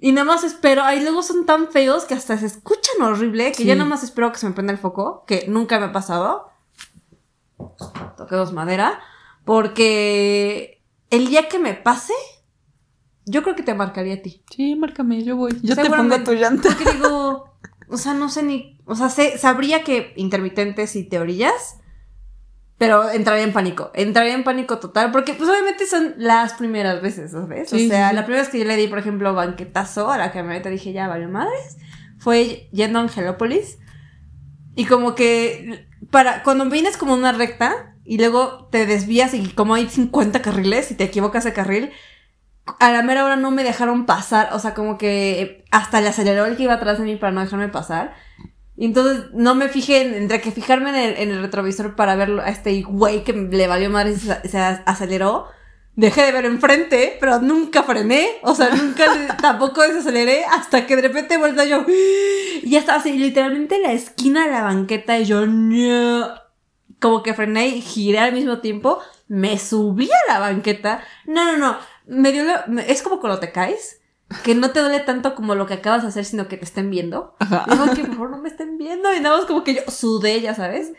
Y 0.00 0.12
nada 0.12 0.24
más 0.26 0.44
espero, 0.44 0.84
ahí 0.84 1.00
luego 1.00 1.22
son 1.24 1.44
tan 1.44 1.68
feos 1.68 2.04
que 2.04 2.14
hasta 2.14 2.38
se 2.38 2.46
escuchan 2.46 3.02
horrible, 3.02 3.48
que 3.50 3.58
Sí. 3.58 3.64
ya 3.64 3.74
nada 3.74 3.88
más 3.90 4.04
espero 4.04 4.30
que 4.30 4.38
se 4.38 4.46
me 4.46 4.52
prenda 4.54 4.72
el 4.72 4.78
foco, 4.78 5.24
que 5.26 5.46
nunca 5.48 5.78
me 5.80 5.86
ha 5.86 5.92
pasado. 5.92 6.50
Toquemos 8.16 8.52
madera. 8.52 9.00
Porque 9.44 10.82
el 11.10 11.26
día 11.28 11.48
que 11.48 11.58
me 11.58 11.74
pase, 11.74 12.12
yo 13.28 13.42
creo 13.42 13.54
que 13.54 13.62
te 13.62 13.74
marcaría 13.74 14.14
a 14.14 14.22
ti. 14.22 14.42
Sí, 14.50 14.74
márcame, 14.76 15.22
yo 15.24 15.36
voy. 15.36 15.56
Yo 15.62 15.76
te 15.76 15.88
pongo 15.90 16.22
tu 16.24 16.32
llanta. 16.32 16.68
Porque 16.68 16.92
digo, 16.92 17.54
o 17.88 17.96
sea, 17.96 18.14
no 18.14 18.28
sé 18.28 18.42
ni, 18.42 18.78
o 18.84 18.94
sea, 18.94 19.08
sé- 19.08 19.38
sabría 19.38 19.84
que 19.84 20.12
intermitente 20.16 20.86
si 20.86 21.04
te 21.04 21.18
orillas, 21.18 21.78
pero 22.76 23.10
entraría 23.10 23.42
en 23.44 23.52
pánico, 23.52 23.90
entraría 23.94 24.34
en 24.34 24.44
pánico 24.44 24.78
total, 24.78 25.10
porque 25.10 25.34
pues 25.34 25.50
obviamente 25.50 25.86
son 25.86 26.14
las 26.16 26.54
primeras 26.54 27.02
veces, 27.02 27.32
¿sabes? 27.32 27.70
Sí, 27.70 27.86
o 27.86 27.88
sea, 27.88 28.10
sí. 28.10 28.14
la 28.14 28.22
primera 28.24 28.42
vez 28.42 28.50
que 28.50 28.58
yo 28.60 28.64
le 28.64 28.76
di, 28.76 28.86
por 28.86 28.98
ejemplo, 29.00 29.34
banquetazo 29.34 30.10
a 30.10 30.18
la 30.18 30.30
camioneta, 30.30 30.68
dije, 30.68 30.92
ya, 30.92 31.08
valió 31.08 31.28
madres, 31.28 31.76
fue 32.18 32.68
yendo 32.72 33.00
a 33.00 33.02
Angelópolis, 33.02 33.78
y 34.76 34.84
como 34.84 35.16
que, 35.16 35.88
para, 36.10 36.44
cuando 36.44 36.68
vienes 36.70 36.96
como 36.96 37.14
una 37.14 37.32
recta, 37.32 37.96
y 38.04 38.16
luego 38.18 38.68
te 38.70 38.86
desvías 38.86 39.34
y 39.34 39.48
como 39.48 39.74
hay 39.74 39.88
50 39.88 40.40
carriles 40.40 40.90
y 40.90 40.94
te 40.94 41.04
equivocas 41.04 41.44
de 41.44 41.52
carril, 41.52 41.90
a 42.80 42.92
la 42.92 43.02
mera 43.02 43.24
hora 43.24 43.36
no 43.36 43.50
me 43.50 43.64
dejaron 43.64 44.06
pasar, 44.06 44.50
o 44.52 44.58
sea, 44.58 44.74
como 44.74 44.98
que 44.98 45.64
hasta 45.70 46.00
le 46.00 46.08
aceleró 46.08 46.44
el 46.46 46.56
que 46.56 46.64
iba 46.64 46.74
atrás 46.74 46.98
de 46.98 47.04
mí 47.04 47.16
para 47.16 47.32
no 47.32 47.40
dejarme 47.40 47.68
pasar. 47.68 48.14
Y 48.76 48.84
entonces 48.84 49.26
no 49.32 49.54
me 49.54 49.68
fijé, 49.68 50.02
en- 50.02 50.14
entre 50.14 50.40
que 50.40 50.52
fijarme 50.52 50.90
en 50.90 50.96
el, 50.96 51.16
en 51.18 51.30
el 51.30 51.42
retrovisor 51.42 51.96
para 51.96 52.14
verlo 52.16 52.42
a 52.42 52.48
este 52.48 52.80
güey 52.82 53.24
que 53.24 53.32
le 53.32 53.66
valió 53.66 53.90
madre 53.90 54.12
y 54.12 54.16
se, 54.16 54.48
se 54.48 54.58
aceleró. 54.58 55.46
Dejé 55.96 56.22
de 56.22 56.30
ver 56.30 56.44
enfrente, 56.44 57.16
pero 57.18 57.40
nunca 57.40 57.82
frené, 57.82 58.28
o 58.42 58.54
sea, 58.54 58.70
nunca 58.70 59.04
tampoco 59.42 59.82
desaceleré 59.82 60.44
hasta 60.44 60.86
que 60.86 60.94
de 60.94 61.02
repente 61.02 61.36
vuelta 61.38 61.64
yo 61.64 61.84
y 61.88 62.70
ya 62.70 62.78
estaba 62.78 63.00
así, 63.00 63.18
literalmente 63.18 63.74
en 63.74 63.82
la 63.82 63.92
esquina 63.92 64.44
de 64.46 64.52
la 64.52 64.62
banqueta 64.62 65.18
y 65.18 65.24
yo 65.24 65.44
no. 65.46 66.28
Como 67.00 67.22
que 67.24 67.34
frené 67.34 67.68
y 67.68 67.80
giré 67.80 68.18
al 68.20 68.32
mismo 68.32 68.58
tiempo, 68.58 69.00
me 69.28 69.58
subí 69.58 70.08
a 70.28 70.32
la 70.32 70.38
banqueta. 70.40 71.00
No, 71.26 71.44
no, 71.44 71.56
no, 71.56 71.76
me 72.08 72.32
dio 72.32 72.44
la- 72.44 72.64
es 72.86 73.02
como 73.02 73.20
cuando 73.20 73.38
te 73.38 73.52
caes, 73.52 74.00
que 74.42 74.54
no 74.54 74.72
te 74.72 74.80
duele 74.80 75.00
tanto 75.00 75.34
como 75.34 75.54
lo 75.54 75.66
que 75.66 75.74
acabas 75.74 76.02
de 76.02 76.08
hacer, 76.08 76.24
sino 76.24 76.48
que 76.48 76.56
te 76.56 76.64
estén 76.64 76.90
viendo. 76.90 77.34
Ajá. 77.38 77.64
Digo 77.70 77.84
que 77.94 78.02
por 78.04 78.10
favor 78.14 78.30
no 78.30 78.38
me 78.38 78.48
estén 78.48 78.76
viendo. 78.76 79.12
Y 79.14 79.20
nada 79.20 79.36
más 79.38 79.46
como 79.46 79.64
que 79.64 79.74
yo 79.74 79.82
sudé, 79.90 80.40
ya 80.40 80.54
sabes. 80.54 80.92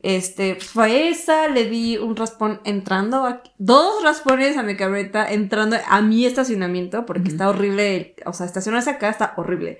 Este, 0.00 0.56
fue 0.56 1.08
esa, 1.08 1.48
le 1.48 1.64
di 1.64 1.96
un 1.96 2.14
raspón 2.16 2.60
entrando, 2.64 3.24
aquí- 3.24 3.52
dos 3.58 4.02
raspones 4.02 4.56
a 4.58 4.62
mi 4.62 4.76
camioneta 4.76 5.30
entrando 5.32 5.76
a 5.88 6.02
mi 6.02 6.26
estacionamiento, 6.26 7.06
porque 7.06 7.28
está 7.30 7.48
horrible, 7.48 8.14
o 8.26 8.32
sea, 8.34 8.44
estacionarse 8.44 8.90
acá 8.90 9.08
está 9.08 9.32
horrible. 9.36 9.78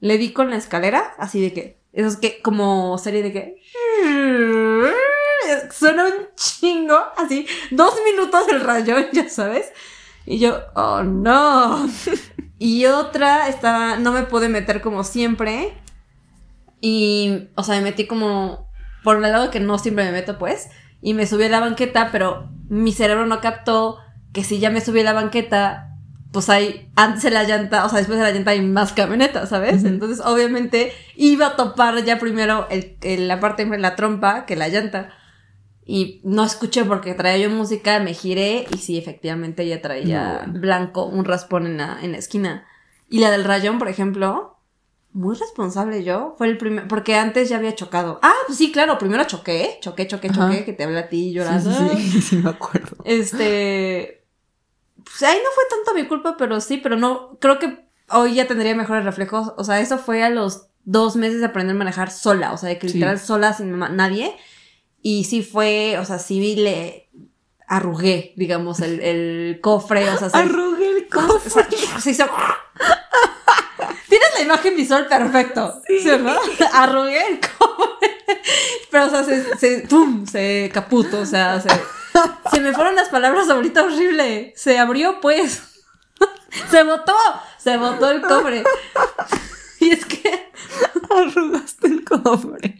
Le 0.00 0.16
di 0.18 0.32
con 0.32 0.50
la 0.50 0.56
escalera, 0.56 1.14
así 1.18 1.40
de 1.40 1.52
que, 1.52 1.78
eso 1.92 2.06
es 2.08 2.16
que, 2.18 2.40
como 2.42 2.98
serie 2.98 3.22
de 3.24 3.32
que, 3.32 3.62
suena 5.72 6.04
un 6.06 6.28
chingo, 6.36 6.98
así, 7.16 7.46
dos 7.70 7.94
minutos 8.04 8.46
el 8.50 8.60
rayón, 8.60 9.06
ya 9.12 9.28
sabes. 9.28 9.72
Y 10.26 10.38
yo, 10.38 10.58
oh 10.74 11.02
no. 11.02 11.88
Y 12.58 12.86
otra 12.86 13.48
estaba, 13.48 13.96
no 13.98 14.12
me 14.12 14.22
pude 14.22 14.48
meter 14.48 14.80
como 14.80 15.04
siempre. 15.04 15.74
Y, 16.80 17.48
o 17.56 17.62
sea, 17.62 17.76
me 17.76 17.82
metí 17.82 18.06
como 18.06 18.68
por 19.02 19.16
el 19.16 19.22
lado 19.22 19.50
que 19.50 19.60
no 19.60 19.78
siempre 19.78 20.04
me 20.04 20.12
meto, 20.12 20.38
pues. 20.38 20.70
Y 21.02 21.14
me 21.14 21.26
subí 21.26 21.44
a 21.44 21.48
la 21.48 21.60
banqueta, 21.60 22.08
pero 22.12 22.48
mi 22.68 22.92
cerebro 22.92 23.26
no 23.26 23.40
captó 23.40 23.98
que 24.32 24.44
si 24.44 24.58
ya 24.58 24.70
me 24.70 24.80
subí 24.80 25.00
a 25.00 25.04
la 25.04 25.12
banqueta, 25.12 25.90
pues 26.32 26.48
hay 26.48 26.90
antes 26.96 27.22
de 27.22 27.30
la 27.30 27.44
llanta, 27.44 27.84
o 27.84 27.88
sea, 27.88 27.98
después 27.98 28.18
de 28.18 28.24
la 28.24 28.30
llanta 28.32 28.50
hay 28.52 28.60
más 28.62 28.92
camionetas, 28.92 29.48
¿sabes? 29.50 29.84
Entonces, 29.84 30.24
obviamente, 30.24 30.92
iba 31.16 31.48
a 31.48 31.56
topar 31.56 32.02
ya 32.04 32.18
primero 32.18 32.66
el, 32.70 32.96
el- 33.02 33.28
la 33.28 33.40
parte 33.40 33.64
de 33.64 33.78
la 33.78 33.94
trompa 33.96 34.46
que 34.46 34.56
la 34.56 34.68
llanta. 34.68 35.10
Y 35.86 36.20
no 36.24 36.44
escuché 36.44 36.84
porque 36.84 37.12
traía 37.14 37.46
yo 37.48 37.50
música, 37.54 37.98
me 38.00 38.14
giré 38.14 38.66
y 38.74 38.78
sí, 38.78 38.96
efectivamente 38.96 39.66
ya 39.68 39.82
traía 39.82 40.42
No. 40.46 40.58
blanco 40.60 41.04
un 41.04 41.24
raspón 41.24 41.66
en 41.66 41.76
la, 41.76 41.98
en 42.02 42.12
la 42.12 42.18
esquina. 42.18 42.66
Y 43.10 43.18
la 43.20 43.30
del 43.30 43.44
rayón, 43.44 43.78
por 43.78 43.88
ejemplo, 43.88 44.56
muy 45.12 45.36
responsable 45.36 46.02
yo. 46.02 46.34
Fue 46.38 46.46
el 46.48 46.56
primer, 46.56 46.88
porque 46.88 47.16
antes 47.16 47.48
ya 47.50 47.58
había 47.58 47.74
chocado. 47.74 48.18
Ah, 48.22 48.32
pues 48.46 48.56
sí, 48.58 48.72
claro, 48.72 48.96
primero 48.98 49.24
choqué, 49.24 49.78
choqué, 49.80 50.06
choqué, 50.06 50.28
Ajá. 50.28 50.48
choqué, 50.48 50.64
que 50.64 50.72
te 50.72 50.84
habla 50.84 51.00
a 51.00 51.08
ti 51.08 51.24
Sí, 51.28 51.32
llorando. 51.34 51.70
sí, 51.70 51.88
sí, 52.12 52.20
sí, 52.22 52.36
me 52.36 52.50
acuerdo. 52.50 52.96
Este. 53.04 54.24
Pues 55.04 55.22
ahí 55.22 55.36
no 55.36 55.50
fue 55.54 55.64
tanto 55.70 55.94
mi 55.94 56.06
culpa, 56.08 56.36
pero 56.38 56.60
sí, 56.60 56.78
pero 56.78 56.96
no. 56.96 57.36
Creo 57.40 57.58
que 57.58 57.84
hoy 58.10 58.34
ya 58.34 58.46
tendría 58.48 58.74
mejores 58.74 59.04
reflejos. 59.04 59.52
O 59.58 59.64
sea, 59.64 59.80
eso 59.80 59.98
fue 59.98 60.22
a 60.22 60.30
los 60.30 60.68
dos 60.84 61.16
meses 61.16 61.40
de 61.40 61.46
aprender 61.46 61.76
a 61.76 61.78
manejar 61.78 62.10
sola. 62.10 62.52
O 62.52 62.56
sea, 62.56 62.70
de 62.70 62.78
que 62.78 62.88
Sí. 62.88 62.94
literal 62.94 63.18
sola, 63.20 63.52
sin 63.52 63.78
nadie. 63.78 64.34
Y 65.06 65.24
sí 65.24 65.42
fue, 65.42 65.98
o 65.98 66.04
sea, 66.06 66.18
sí 66.18 66.56
le 66.56 67.10
arrugué, 67.68 68.32
digamos, 68.36 68.80
el, 68.80 69.00
el 69.00 69.58
cofre. 69.60 70.08
O 70.08 70.16
sea, 70.16 70.28
Arrugué 70.32 70.96
el 70.96 71.08
¿Cómo 71.08 71.38
se, 71.38 71.50
se 72.00 72.10
hizo? 72.10 72.24
Tienes 74.08 74.28
la 74.34 74.40
imagen 74.40 74.74
visual 74.74 75.06
perfecto. 75.06 75.82
Sí. 75.86 76.08
Arrugué 76.72 77.20
el 77.28 77.38
cobre. 77.38 78.16
Pero, 78.90 79.04
o 79.04 79.10
sea, 79.10 79.24
se, 79.24 79.58
se, 79.58 79.86
¡pum! 79.86 80.26
se 80.26 80.70
caputo, 80.72 81.20
o 81.20 81.26
sea, 81.26 81.60
se, 81.60 81.68
se 82.50 82.60
me 82.60 82.72
fueron 82.72 82.96
las 82.96 83.10
palabras 83.10 83.50
ahorita 83.50 83.82
horrible. 83.82 84.54
Se 84.56 84.78
abrió, 84.78 85.20
pues. 85.20 85.62
Se 86.70 86.82
botó. 86.82 87.14
Se 87.58 87.76
botó 87.76 88.10
el 88.10 88.22
cobre. 88.22 88.64
Y 89.80 89.90
es 89.90 90.06
que. 90.06 90.43
Arrugaste 91.26 91.86
el 91.88 92.04
cobre. 92.04 92.76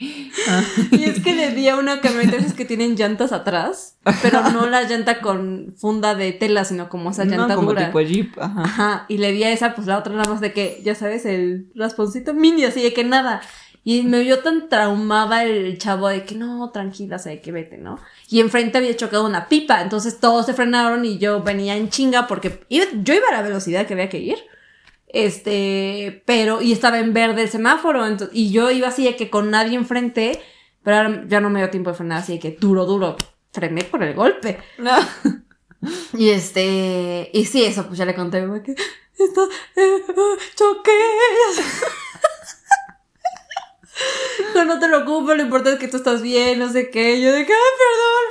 Y 0.91 1.05
es 1.05 1.21
que 1.23 1.35
le 1.35 1.51
di 1.53 1.69
a 1.69 1.77
una 1.77 2.01
camioneta 2.01 2.37
esas 2.37 2.53
que 2.55 2.65
tienen 2.65 2.97
llantas 2.97 3.33
atrás, 3.33 3.97
pero 4.23 4.49
no 4.51 4.67
la 4.69 4.83
llanta 4.85 5.21
con 5.21 5.75
funda 5.77 6.15
de 6.15 6.33
tela, 6.33 6.65
sino 6.65 6.89
como 6.89 7.11
esa 7.11 7.25
llanta 7.25 7.49
no, 7.49 7.57
como 7.57 7.71
dura. 7.71 7.87
tipo 7.87 8.01
Jeep. 8.01 8.39
Ajá. 8.39 8.63
Ajá. 8.63 9.07
Y 9.09 9.19
le 9.19 9.33
di 9.33 9.45
a 9.45 9.51
esa, 9.53 9.75
pues 9.75 9.87
la 9.87 9.99
otra 9.99 10.15
nada 10.15 10.31
más 10.31 10.41
de 10.41 10.53
que, 10.53 10.81
ya 10.85 10.95
sabes, 10.95 11.25
el 11.27 11.71
rasponcito 11.75 12.35
mini, 12.35 12.65
así 12.65 12.83
de 12.83 12.93
que 12.93 13.05
nada. 13.05 13.41
Y 13.87 14.03
me 14.03 14.21
vio 14.21 14.39
tan 14.39 14.71
traumada 14.71 15.45
el 15.45 15.77
chavo 15.77 16.09
de 16.09 16.25
que 16.25 16.35
no, 16.37 16.71
tranquila, 16.71 17.19
sé 17.19 17.43
que 17.43 17.53
vete, 17.53 17.77
¿no? 17.77 17.99
Y 18.31 18.41
enfrente 18.41 18.79
había 18.79 18.97
chocado 18.97 19.27
una 19.27 19.47
pipa, 19.49 19.83
entonces 19.83 20.21
todos 20.21 20.47
se 20.47 20.55
frenaron 20.55 21.05
y 21.05 21.19
yo 21.19 21.43
venía 21.43 21.77
en 21.77 21.91
chinga 21.91 22.27
porque 22.27 22.65
iba- 22.71 22.87
yo 23.03 23.13
iba 23.13 23.29
a 23.29 23.33
la 23.33 23.43
velocidad 23.43 23.87
que 23.87 23.93
había 23.93 24.09
que 24.09 24.19
ir. 24.21 24.39
Este, 25.15 26.23
pero, 26.27 26.61
y 26.61 26.73
estaba 26.73 26.99
en 26.99 27.13
verde 27.15 27.43
el 27.43 27.49
semáforo, 27.49 28.05
ento- 28.07 28.29
y 28.33 28.51
yo 28.51 28.71
iba 28.71 28.89
así 28.89 29.05
de 29.05 29.15
que 29.17 29.31
con 29.31 29.51
nadie 29.51 29.77
enfrente, 29.77 30.41
pero 30.83 30.97
ahora 30.97 31.25
ya 31.29 31.41
no 31.41 31.51
me 31.51 31.61
dio 31.61 31.71
tiempo 31.71 31.91
de 31.91 31.97
frenar, 31.97 32.19
así 32.19 32.33
de 32.35 32.39
que 32.41 32.51
duro, 32.61 32.85
duro, 32.85 33.17
frené 33.53 33.85
por 33.85 34.03
el 34.03 34.15
golpe. 34.15 34.59
No. 34.79 34.93
Y 36.17 36.31
este, 36.31 37.29
y 37.35 37.45
sí, 37.45 37.63
eso, 37.63 37.87
pues 37.87 37.99
ya 37.99 38.07
le 38.07 38.15
conté 38.15 38.43
que 38.65 38.73
esto, 39.19 39.49
eh, 39.77 40.03
choqué. 40.57 40.91
No, 44.55 44.65
no 44.65 44.79
te 44.79 44.87
preocupes, 44.89 45.37
lo 45.37 45.43
importante 45.43 45.75
es 45.75 45.79
que 45.79 45.89
tú 45.89 45.97
estás 45.99 46.23
bien, 46.23 46.59
no 46.59 46.71
sé 46.73 46.91
qué. 46.91 47.21
Yo 47.21 47.33
de 47.33 47.45
que, 47.47 47.53
ay, 47.53 47.59
perdón. 47.79 48.25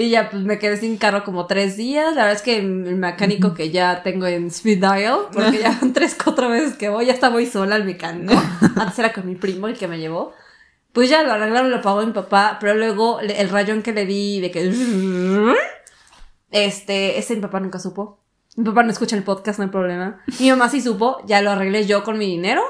Y 0.00 0.08
ya, 0.08 0.30
pues 0.30 0.42
me 0.44 0.58
quedé 0.58 0.78
sin 0.78 0.96
carro 0.96 1.24
como 1.24 1.44
tres 1.44 1.76
días. 1.76 2.14
La 2.14 2.22
verdad 2.22 2.36
es 2.36 2.40
que 2.40 2.56
el 2.56 2.96
mecánico 2.96 3.52
que 3.52 3.70
ya 3.70 4.02
tengo 4.02 4.26
en 4.26 4.46
Speed 4.46 4.78
Dial, 4.78 5.26
porque 5.30 5.58
ya 5.58 5.78
van 5.78 5.92
tres, 5.92 6.16
cuatro 6.24 6.48
veces 6.48 6.74
que 6.74 6.88
voy, 6.88 7.04
ya 7.04 7.12
hasta 7.12 7.28
voy 7.28 7.44
sola 7.44 7.74
al 7.74 7.84
mecánico. 7.84 8.32
Antes 8.76 8.98
era 8.98 9.12
con 9.12 9.26
mi 9.26 9.34
primo 9.34 9.68
el 9.68 9.76
que 9.76 9.88
me 9.88 9.98
llevó. 9.98 10.32
Pues 10.94 11.10
ya 11.10 11.22
lo 11.22 11.32
arreglaron, 11.32 11.70
lo 11.70 11.82
pagó 11.82 12.00
mi 12.00 12.12
papá, 12.12 12.56
pero 12.58 12.72
luego 12.76 13.20
el 13.20 13.50
rayón 13.50 13.82
que 13.82 13.92
le 13.92 14.06
di 14.06 14.40
de 14.40 14.50
que... 14.50 15.54
Este, 16.50 17.18
ese 17.18 17.34
mi 17.34 17.42
papá 17.42 17.60
nunca 17.60 17.78
supo. 17.78 18.20
Mi 18.56 18.64
papá 18.64 18.82
no 18.82 18.90
escucha 18.92 19.16
el 19.16 19.22
podcast, 19.22 19.58
no 19.58 19.66
hay 19.66 19.70
problema. 19.70 20.22
Mi 20.38 20.48
mamá 20.48 20.70
sí 20.70 20.80
supo, 20.80 21.18
ya 21.26 21.42
lo 21.42 21.50
arreglé 21.50 21.84
yo 21.84 22.04
con 22.04 22.16
mi 22.16 22.24
dinero. 22.24 22.62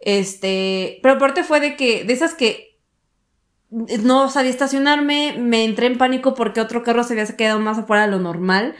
Este, 0.00 0.98
pero 1.00 1.14
aparte 1.14 1.44
fue 1.44 1.60
de 1.60 1.76
que, 1.76 2.02
de 2.02 2.12
esas 2.12 2.34
que 2.34 2.65
no 4.02 4.30
sabía 4.30 4.50
estacionarme, 4.50 5.34
me 5.38 5.64
entré 5.64 5.86
en 5.86 5.98
pánico 5.98 6.34
porque 6.34 6.60
otro 6.60 6.82
carro 6.82 7.04
se 7.04 7.12
había 7.12 7.26
quedado 7.36 7.60
más 7.60 7.78
afuera 7.78 8.06
de 8.06 8.10
lo 8.10 8.18
normal. 8.18 8.74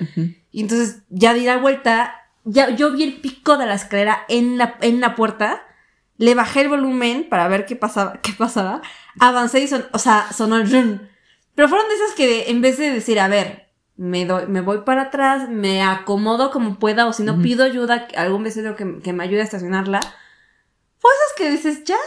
Y 0.50 0.62
entonces 0.62 1.02
ya 1.10 1.34
di 1.34 1.44
la 1.44 1.58
vuelta, 1.58 2.14
ya 2.44 2.70
yo 2.70 2.92
vi 2.92 3.02
el 3.02 3.20
pico 3.20 3.58
de 3.58 3.66
la 3.66 3.74
escalera 3.74 4.24
en 4.28 4.56
la, 4.56 4.78
en 4.80 5.00
la 5.00 5.14
puerta, 5.14 5.62
le 6.16 6.34
bajé 6.34 6.62
el 6.62 6.68
volumen 6.68 7.28
para 7.28 7.46
ver 7.48 7.66
qué 7.66 7.76
pasaba, 7.76 8.20
qué 8.22 8.32
pasaba, 8.32 8.80
avancé 9.20 9.60
y 9.60 9.68
son, 9.68 9.84
o 9.92 9.98
sea, 9.98 10.32
sonó 10.32 10.56
el 10.56 10.70
run. 10.70 11.08
Pero 11.54 11.68
fueron 11.68 11.88
de 11.88 11.94
esas 11.94 12.14
que 12.14 12.50
en 12.50 12.62
vez 12.62 12.78
de 12.78 12.90
decir, 12.90 13.20
a 13.20 13.28
ver, 13.28 13.68
me, 13.96 14.24
doy, 14.24 14.46
me 14.46 14.62
voy 14.62 14.78
para 14.78 15.02
atrás, 15.02 15.48
me 15.50 15.82
acomodo 15.82 16.50
como 16.50 16.78
pueda, 16.78 17.06
o 17.06 17.12
si 17.12 17.22
no 17.22 17.42
pido 17.42 17.64
ayuda 17.64 18.08
algún 18.16 18.44
vecino 18.44 18.76
que, 18.76 19.00
que 19.00 19.12
me 19.12 19.24
ayude 19.24 19.40
a 19.40 19.44
estacionarla, 19.44 20.00
fue 20.98 21.10
esas 21.10 21.36
que 21.36 21.50
dices, 21.50 21.84
ya, 21.84 21.98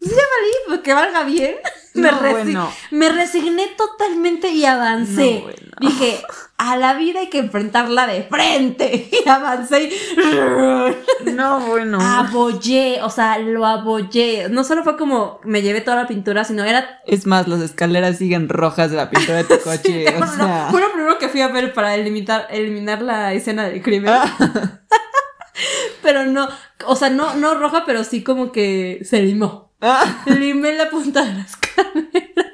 pues 0.00 0.10
ya 0.10 0.16
valí, 0.16 0.52
pues 0.66 0.80
que 0.80 0.94
valga 0.94 1.22
bien. 1.22 1.54
me, 2.00 2.10
No, 2.10 2.20
resi- 2.20 2.30
bueno. 2.32 2.72
me 2.90 3.08
resigné 3.10 3.66
totalmente 3.76 4.48
y 4.50 4.64
avancé. 4.64 5.34
No, 5.34 5.40
bueno. 5.42 5.58
Dije, 5.78 6.22
a 6.56 6.76
la 6.78 6.94
vida 6.94 7.20
hay 7.20 7.28
que 7.28 7.38
enfrentarla 7.38 8.06
de 8.06 8.22
frente. 8.22 9.10
Y 9.26 9.28
avancé 9.28 9.84
y 9.84 11.30
No, 11.32 11.60
bueno. 11.60 11.98
abollé, 12.00 13.00
o 13.02 13.10
sea, 13.10 13.38
lo 13.38 13.66
abollé. 13.66 14.48
No 14.48 14.64
solo 14.64 14.82
fue 14.84 14.96
como 14.96 15.40
me 15.44 15.60
llevé 15.62 15.80
toda 15.82 15.96
la 15.96 16.06
pintura, 16.08 16.44
sino 16.44 16.64
era 16.64 17.00
Es 17.06 17.26
más, 17.26 17.46
las 17.48 17.60
escaleras 17.60 18.16
siguen 18.18 18.48
rojas 18.48 18.90
de 18.90 18.96
la 18.96 19.10
pintura 19.10 19.42
de 19.42 19.44
tu 19.44 19.58
coche. 19.64 20.06
O 20.16 20.20
no, 20.20 20.26
sea. 20.36 20.68
fue 20.70 20.80
lo 20.80 20.92
primero 20.92 21.18
que 21.18 21.28
fui 21.28 21.40
a 21.42 21.48
ver 21.48 21.72
para 21.74 21.94
eliminar, 21.94 22.46
eliminar 22.50 23.02
la 23.02 23.32
escena 23.34 23.64
del 23.68 23.82
crimen. 23.82 24.14
Ah. 24.14 24.80
pero 26.02 26.24
no, 26.24 26.48
o 26.86 26.96
sea, 26.96 27.10
no, 27.10 27.34
no 27.34 27.54
roja, 27.54 27.84
pero 27.84 28.04
sí 28.04 28.22
como 28.22 28.52
que 28.52 29.00
se 29.04 29.22
limó. 29.22 29.65
Ah. 29.80 30.22
Limé 30.26 30.74
la 30.74 30.88
punta 30.90 31.24
de 31.24 31.34
la 31.34 31.40
escalera. 31.46 32.52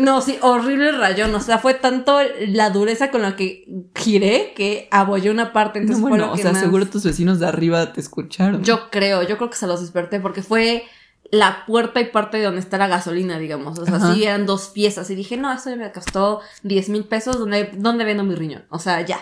No, 0.00 0.20
sí, 0.20 0.38
horrible 0.42 0.92
rayón. 0.92 1.34
O 1.34 1.40
sea, 1.40 1.58
fue 1.58 1.74
tanto 1.74 2.18
la 2.48 2.70
dureza 2.70 3.10
con 3.10 3.22
la 3.22 3.34
que 3.34 3.66
giré 3.96 4.52
que 4.54 4.88
abollé 4.92 5.30
una 5.30 5.52
parte. 5.52 5.80
No, 5.80 5.82
Entonces 5.84 6.00
fue 6.02 6.10
bueno, 6.10 6.26
lo 6.26 6.32
o 6.32 6.36
que 6.36 6.42
sea, 6.42 6.52
más- 6.52 6.60
seguro 6.60 6.86
tus 6.86 7.04
vecinos 7.04 7.40
de 7.40 7.46
arriba 7.48 7.92
te 7.92 8.00
escucharon. 8.00 8.62
Yo 8.62 8.90
creo, 8.90 9.22
yo 9.22 9.36
creo 9.38 9.50
que 9.50 9.56
se 9.56 9.66
los 9.66 9.80
desperté 9.80 10.20
porque 10.20 10.42
fue 10.42 10.84
la 11.32 11.64
puerta 11.66 12.00
y 12.00 12.04
parte 12.06 12.36
de 12.38 12.44
donde 12.44 12.60
está 12.60 12.78
la 12.78 12.86
gasolina, 12.86 13.38
digamos. 13.40 13.78
O 13.80 13.84
sea, 13.84 13.96
Ajá. 13.96 14.14
sí 14.14 14.22
eran 14.24 14.46
dos 14.46 14.68
piezas. 14.68 15.10
Y 15.10 15.16
dije, 15.16 15.36
no, 15.36 15.52
esto 15.52 15.70
ya 15.70 15.76
me 15.76 15.90
costó 15.90 16.40
10 16.62 16.88
mil 16.90 17.04
pesos. 17.04 17.38
¿Dónde, 17.38 17.70
¿Dónde 17.74 18.04
vendo 18.04 18.22
mi 18.22 18.36
riñón? 18.36 18.64
O 18.70 18.78
sea, 18.78 19.00
ya. 19.00 19.18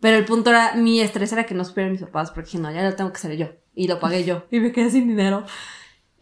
Pero 0.00 0.16
el 0.16 0.24
punto 0.24 0.48
era, 0.50 0.74
mi 0.74 1.00
estrés 1.02 1.32
era 1.32 1.44
que 1.44 1.54
no 1.54 1.64
supieran 1.66 1.92
mis 1.92 2.00
papás, 2.00 2.30
porque 2.30 2.46
dije, 2.46 2.58
no, 2.58 2.72
ya 2.72 2.82
lo 2.82 2.94
tengo 2.96 3.12
que 3.12 3.18
hacer 3.18 3.36
yo. 3.36 3.48
Y 3.74 3.86
lo 3.88 4.00
pagué 4.00 4.24
yo. 4.24 4.46
Y 4.50 4.58
me 4.60 4.72
quedé 4.72 4.90
sin 4.90 5.06
dinero. 5.06 5.44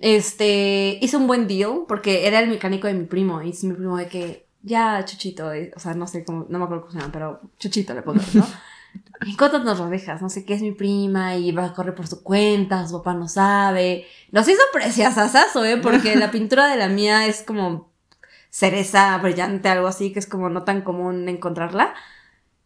Este, 0.00 0.98
hice 1.00 1.16
un 1.16 1.26
buen 1.28 1.46
deal, 1.46 1.84
porque 1.86 2.26
era 2.26 2.40
el 2.40 2.48
mecánico 2.48 2.88
de 2.88 2.94
mi 2.94 3.04
primo. 3.04 3.42
Y 3.42 3.50
es 3.50 3.62
mi 3.64 3.74
primo 3.74 3.96
de 3.96 4.08
que, 4.08 4.46
ya, 4.62 5.04
Chuchito, 5.04 5.50
o 5.76 5.78
sea, 5.78 5.94
no 5.94 6.06
sé 6.06 6.24
cómo, 6.24 6.46
no 6.48 6.58
me 6.58 6.64
acuerdo 6.64 6.82
cómo 6.82 6.92
se 6.92 6.98
llama, 6.98 7.12
pero 7.12 7.40
Chuchito 7.58 7.94
le 7.94 8.02
pongo, 8.02 8.20
¿no? 8.34 8.46
¿En 9.20 9.36
cuánto 9.36 9.58
nos 9.62 9.78
lo 9.78 9.88
dejas? 9.88 10.20
No 10.22 10.28
sé 10.30 10.44
qué 10.44 10.54
es 10.54 10.62
mi 10.62 10.72
prima 10.72 11.36
y 11.36 11.52
va 11.52 11.66
a 11.66 11.74
correr 11.74 11.94
por 11.94 12.08
su 12.08 12.22
cuenta, 12.22 12.88
su 12.88 12.98
papá 12.98 13.14
no 13.14 13.28
sabe. 13.28 14.06
Los 14.30 14.48
hizo 14.48 14.60
preciosasazo, 14.72 15.64
¿eh? 15.64 15.76
Porque 15.76 16.16
la 16.16 16.30
pintura 16.32 16.66
de 16.68 16.76
la 16.76 16.88
mía 16.88 17.26
es 17.26 17.42
como 17.42 17.90
cereza 18.48 19.16
brillante, 19.18 19.68
algo 19.68 19.86
así, 19.86 20.12
que 20.12 20.18
es 20.18 20.26
como 20.26 20.48
no 20.48 20.64
tan 20.64 20.80
común 20.80 21.28
encontrarla. 21.28 21.94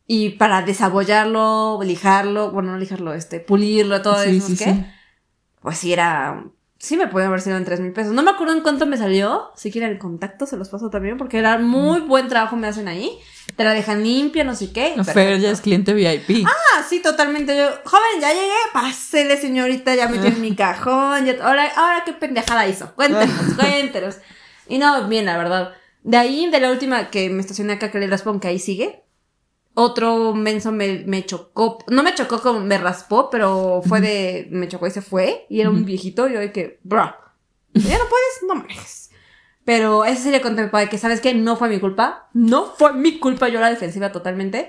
Y 0.06 0.30
para 0.30 0.62
desabollarlo, 0.62 1.80
lijarlo, 1.82 2.52
bueno, 2.52 2.72
no 2.72 2.78
lijarlo, 2.78 3.14
este, 3.14 3.40
pulirlo, 3.40 4.00
todo 4.02 4.22
Sí, 4.22 4.36
eso, 4.36 4.46
sí, 4.48 4.56
¿qué? 4.56 4.64
sí. 4.64 4.86
Pues 5.60 5.78
sí 5.78 5.92
era... 5.92 6.44
Sí 6.78 6.96
me 6.98 7.06
puede 7.06 7.26
haber 7.26 7.40
sido 7.40 7.56
en 7.56 7.64
tres 7.64 7.80
mil 7.80 7.92
pesos. 7.92 8.12
No 8.12 8.22
me 8.22 8.30
acuerdo 8.32 8.52
en 8.52 8.60
cuánto 8.60 8.84
me 8.84 8.96
salió. 8.98 9.52
Si 9.56 9.70
quieren 9.70 9.90
el 9.90 9.98
contacto, 9.98 10.44
se 10.46 10.56
los 10.56 10.68
paso 10.68 10.90
también, 10.90 11.16
porque 11.16 11.38
era 11.38 11.56
muy 11.58 12.00
buen 12.00 12.28
trabajo 12.28 12.56
me 12.56 12.66
hacen 12.66 12.88
ahí. 12.88 13.10
Te 13.56 13.64
la 13.64 13.72
dejan 13.72 14.02
limpia, 14.02 14.44
no 14.44 14.54
sé 14.54 14.72
qué. 14.72 14.92
No, 14.96 15.04
Fer 15.04 15.38
ya 15.40 15.50
es 15.50 15.60
cliente 15.60 15.94
VIP. 15.94 16.44
Ah, 16.46 16.82
sí, 16.86 17.00
totalmente. 17.00 17.56
Yo, 17.56 17.68
joven, 17.84 18.20
ya 18.20 18.32
llegué, 18.32 18.52
pásele, 18.74 19.36
señorita, 19.38 19.94
ya 19.94 20.08
metí 20.08 20.26
en 20.26 20.40
mi 20.40 20.54
cajón. 20.56 21.24
ya- 21.24 21.36
ahora, 21.42 21.70
ahora, 21.76 22.02
qué 22.04 22.12
pendejada 22.12 22.66
hizo. 22.66 22.94
Cuéntenos, 22.94 23.54
cuéntenos. 23.56 24.16
Y 24.68 24.78
no, 24.78 25.06
bien, 25.08 25.24
la 25.26 25.38
verdad. 25.38 25.72
De 26.02 26.16
ahí, 26.18 26.50
de 26.50 26.60
la 26.60 26.70
última 26.70 27.08
que 27.10 27.30
me 27.30 27.40
estacioné 27.40 27.74
acá, 27.74 27.90
que 27.90 27.98
le 27.98 28.08
raspón, 28.08 28.40
que 28.40 28.48
ahí 28.48 28.58
sigue. 28.58 29.03
Otro 29.74 30.34
menso 30.34 30.70
me, 30.72 31.02
me 31.06 31.24
chocó. 31.26 31.78
No 31.88 32.02
me 32.04 32.14
chocó 32.14 32.40
como 32.40 32.60
me 32.60 32.78
raspó, 32.78 33.28
pero 33.30 33.82
fue 33.84 34.00
de. 34.00 34.46
Me 34.50 34.68
chocó 34.68 34.86
y 34.86 34.90
se 34.92 35.02
fue. 35.02 35.46
Y 35.48 35.60
era 35.60 35.70
un 35.70 35.84
viejito. 35.84 36.28
Y 36.28 36.34
yo 36.34 36.38
de 36.40 36.52
que, 36.52 36.78
bro, 36.84 37.12
ya 37.74 37.98
no 37.98 38.04
puedes, 38.08 38.42
no 38.46 38.54
manejes. 38.54 39.10
Pero 39.64 40.04
ese 40.04 40.22
sí 40.24 40.30
le 40.30 40.40
conté 40.40 40.60
a 40.60 40.64
mi 40.64 40.68
papá 40.68 40.80
de 40.80 40.88
que, 40.88 40.98
¿sabes 40.98 41.20
qué? 41.20 41.34
No 41.34 41.56
fue 41.56 41.68
mi 41.68 41.80
culpa. 41.80 42.28
No 42.34 42.66
fue 42.66 42.92
mi 42.92 43.18
culpa. 43.18 43.48
Yo 43.48 43.60
la 43.60 43.70
defensiva 43.70 44.12
totalmente. 44.12 44.68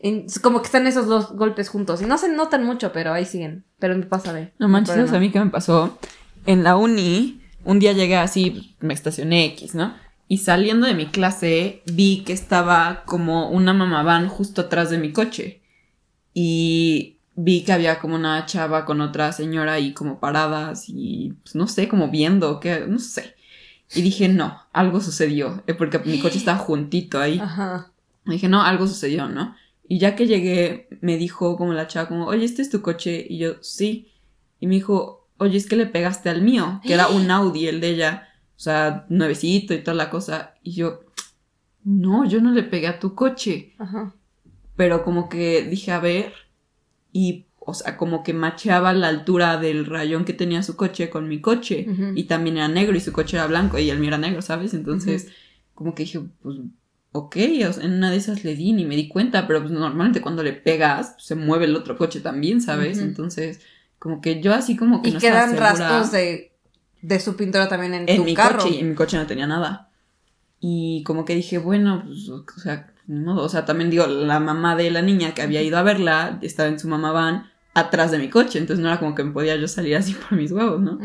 En- 0.00 0.26
como 0.42 0.60
que 0.60 0.66
están 0.66 0.86
esos 0.86 1.06
dos 1.06 1.32
golpes 1.32 1.68
juntos. 1.70 2.02
Y 2.02 2.06
no 2.06 2.18
se 2.18 2.28
notan 2.28 2.64
mucho, 2.64 2.92
pero 2.92 3.12
ahí 3.14 3.24
siguen. 3.24 3.64
Pero 3.78 3.94
mi 3.96 4.02
papá 4.02 4.18
sabe. 4.20 4.52
No 4.58 4.68
manches, 4.68 4.90
hay 4.96 5.00
¿sabes 5.00 5.12
a 5.14 5.20
mí 5.20 5.30
qué 5.30 5.40
me 5.40 5.50
pasó? 5.50 5.98
En 6.44 6.62
la 6.62 6.76
uni, 6.76 7.40
un 7.64 7.78
día 7.78 7.92
llegué 7.92 8.16
así, 8.16 8.76
me 8.80 8.92
estacioné 8.92 9.46
X, 9.46 9.74
¿no? 9.74 9.94
Y 10.28 10.38
saliendo 10.38 10.86
de 10.86 10.94
mi 10.94 11.06
clase, 11.06 11.82
vi 11.86 12.22
que 12.24 12.32
estaba 12.32 13.04
como 13.06 13.50
una 13.50 13.72
mamaván 13.72 14.28
justo 14.28 14.62
atrás 14.62 14.90
de 14.90 14.98
mi 14.98 15.12
coche. 15.12 15.62
Y 16.34 17.16
vi 17.36 17.62
que 17.62 17.72
había 17.72 18.00
como 18.00 18.16
una 18.16 18.44
chava 18.46 18.84
con 18.84 19.00
otra 19.00 19.30
señora 19.30 19.74
ahí 19.74 19.92
como 19.92 20.18
paradas 20.18 20.86
y 20.88 21.34
pues, 21.42 21.54
no 21.54 21.68
sé, 21.68 21.86
como 21.86 22.10
viendo, 22.10 22.58
que 22.58 22.86
no 22.88 22.98
sé. 22.98 23.36
Y 23.94 24.02
dije, 24.02 24.28
no, 24.28 24.62
algo 24.72 25.00
sucedió, 25.00 25.62
eh, 25.66 25.74
porque 25.74 26.00
mi 26.00 26.18
coche 26.18 26.38
estaba 26.38 26.58
juntito 26.58 27.20
ahí. 27.20 27.38
Ajá. 27.38 27.92
Dije, 28.24 28.48
no, 28.48 28.62
algo 28.62 28.88
sucedió, 28.88 29.28
¿no? 29.28 29.54
Y 29.88 29.98
ya 29.98 30.16
que 30.16 30.26
llegué, 30.26 30.88
me 31.00 31.16
dijo 31.16 31.56
como 31.56 31.72
la 31.72 31.86
chava, 31.86 32.08
como, 32.08 32.26
oye, 32.26 32.44
¿este 32.44 32.62
es 32.62 32.70
tu 32.70 32.82
coche? 32.82 33.24
Y 33.28 33.38
yo, 33.38 33.62
sí. 33.62 34.08
Y 34.58 34.66
me 34.66 34.74
dijo, 34.74 35.28
oye, 35.36 35.56
es 35.56 35.66
que 35.66 35.76
le 35.76 35.86
pegaste 35.86 36.30
al 36.30 36.42
mío, 36.42 36.80
que 36.84 36.94
era 36.94 37.06
un 37.08 37.30
Audi, 37.30 37.68
el 37.68 37.80
de 37.80 37.90
ella, 37.90 38.28
o 38.56 38.58
sea, 38.58 39.04
nuevecito 39.10 39.74
y 39.74 39.82
toda 39.82 39.94
la 39.94 40.10
cosa. 40.10 40.54
Y 40.62 40.72
yo, 40.72 41.00
no, 41.84 42.26
yo 42.26 42.40
no 42.40 42.52
le 42.52 42.62
pegué 42.62 42.86
a 42.86 42.98
tu 42.98 43.14
coche. 43.14 43.74
Ajá. 43.78 44.14
Pero 44.76 45.04
como 45.04 45.28
que 45.28 45.62
dije, 45.62 45.92
a 45.92 46.00
ver, 46.00 46.32
y, 47.12 47.46
o 47.58 47.74
sea, 47.74 47.96
como 47.96 48.22
que 48.22 48.32
macheaba 48.32 48.92
la 48.92 49.08
altura 49.08 49.58
del 49.58 49.86
rayón 49.86 50.24
que 50.24 50.32
tenía 50.32 50.62
su 50.62 50.76
coche 50.76 51.10
con 51.10 51.28
mi 51.28 51.40
coche. 51.40 51.86
Y 52.14 52.24
también 52.24 52.56
era 52.56 52.68
negro 52.68 52.96
y 52.96 53.00
su 53.00 53.12
coche 53.12 53.36
era 53.36 53.46
blanco 53.46 53.78
y 53.78 53.90
el 53.90 53.98
mío 53.98 54.08
era 54.08 54.18
negro, 54.18 54.42
¿sabes? 54.42 54.74
Entonces, 54.74 55.28
como 55.74 55.94
que 55.94 56.04
dije, 56.04 56.20
pues, 56.42 56.58
ok, 57.12 57.36
o 57.68 57.72
sea, 57.72 57.84
en 57.84 57.92
una 57.92 58.10
de 58.10 58.16
esas 58.16 58.44
le 58.44 58.54
di 58.54 58.72
ni 58.72 58.84
me 58.84 58.96
di 58.96 59.08
cuenta, 59.08 59.46
pero 59.46 59.60
pues 59.60 59.70
normalmente 59.70 60.20
cuando 60.20 60.42
le 60.42 60.52
pegas, 60.52 61.12
pues, 61.12 61.24
se 61.26 61.34
mueve 61.34 61.66
el 61.66 61.76
otro 61.76 61.96
coche 61.96 62.20
también, 62.20 62.60
¿sabes? 62.60 62.98
Entonces, 62.98 63.60
como 63.98 64.20
que 64.20 64.40
yo 64.40 64.54
así 64.54 64.76
como 64.76 65.02
que 65.02 65.10
Y 65.10 65.12
no 65.12 65.20
quedan 65.20 65.56
rastros 65.56 66.12
de, 66.12 66.55
de 67.02 67.20
su 67.20 67.36
pintura 67.36 67.68
también 67.68 67.94
en, 67.94 68.08
en 68.08 68.16
tu 68.16 68.24
mi 68.24 68.34
carro. 68.34 68.58
coche 68.58 68.80
en 68.80 68.88
mi 68.90 68.94
coche 68.94 69.16
no 69.16 69.26
tenía 69.26 69.46
nada. 69.46 69.90
Y 70.60 71.02
como 71.04 71.24
que 71.24 71.34
dije, 71.34 71.58
bueno, 71.58 72.02
pues, 72.06 72.28
o 72.28 72.44
sea, 72.60 72.92
ni 73.06 73.20
modo. 73.20 73.42
O 73.44 73.48
sea, 73.48 73.64
también 73.64 73.90
digo, 73.90 74.06
la 74.06 74.40
mamá 74.40 74.74
de 74.74 74.90
la 74.90 75.02
niña 75.02 75.34
que 75.34 75.42
había 75.42 75.62
ido 75.62 75.76
a 75.78 75.82
verla 75.82 76.38
estaba 76.42 76.68
en 76.68 76.78
su 76.80 76.88
mamá 76.88 77.12
van 77.12 77.50
atrás 77.74 78.10
de 78.10 78.18
mi 78.18 78.30
coche, 78.30 78.58
entonces 78.58 78.82
no 78.82 78.88
era 78.88 78.98
como 78.98 79.14
que 79.14 79.22
me 79.22 79.32
podía 79.32 79.54
yo 79.56 79.68
salir 79.68 79.96
así 79.96 80.14
por 80.28 80.38
mis 80.38 80.50
huevos, 80.50 80.80
¿no? 80.80 80.98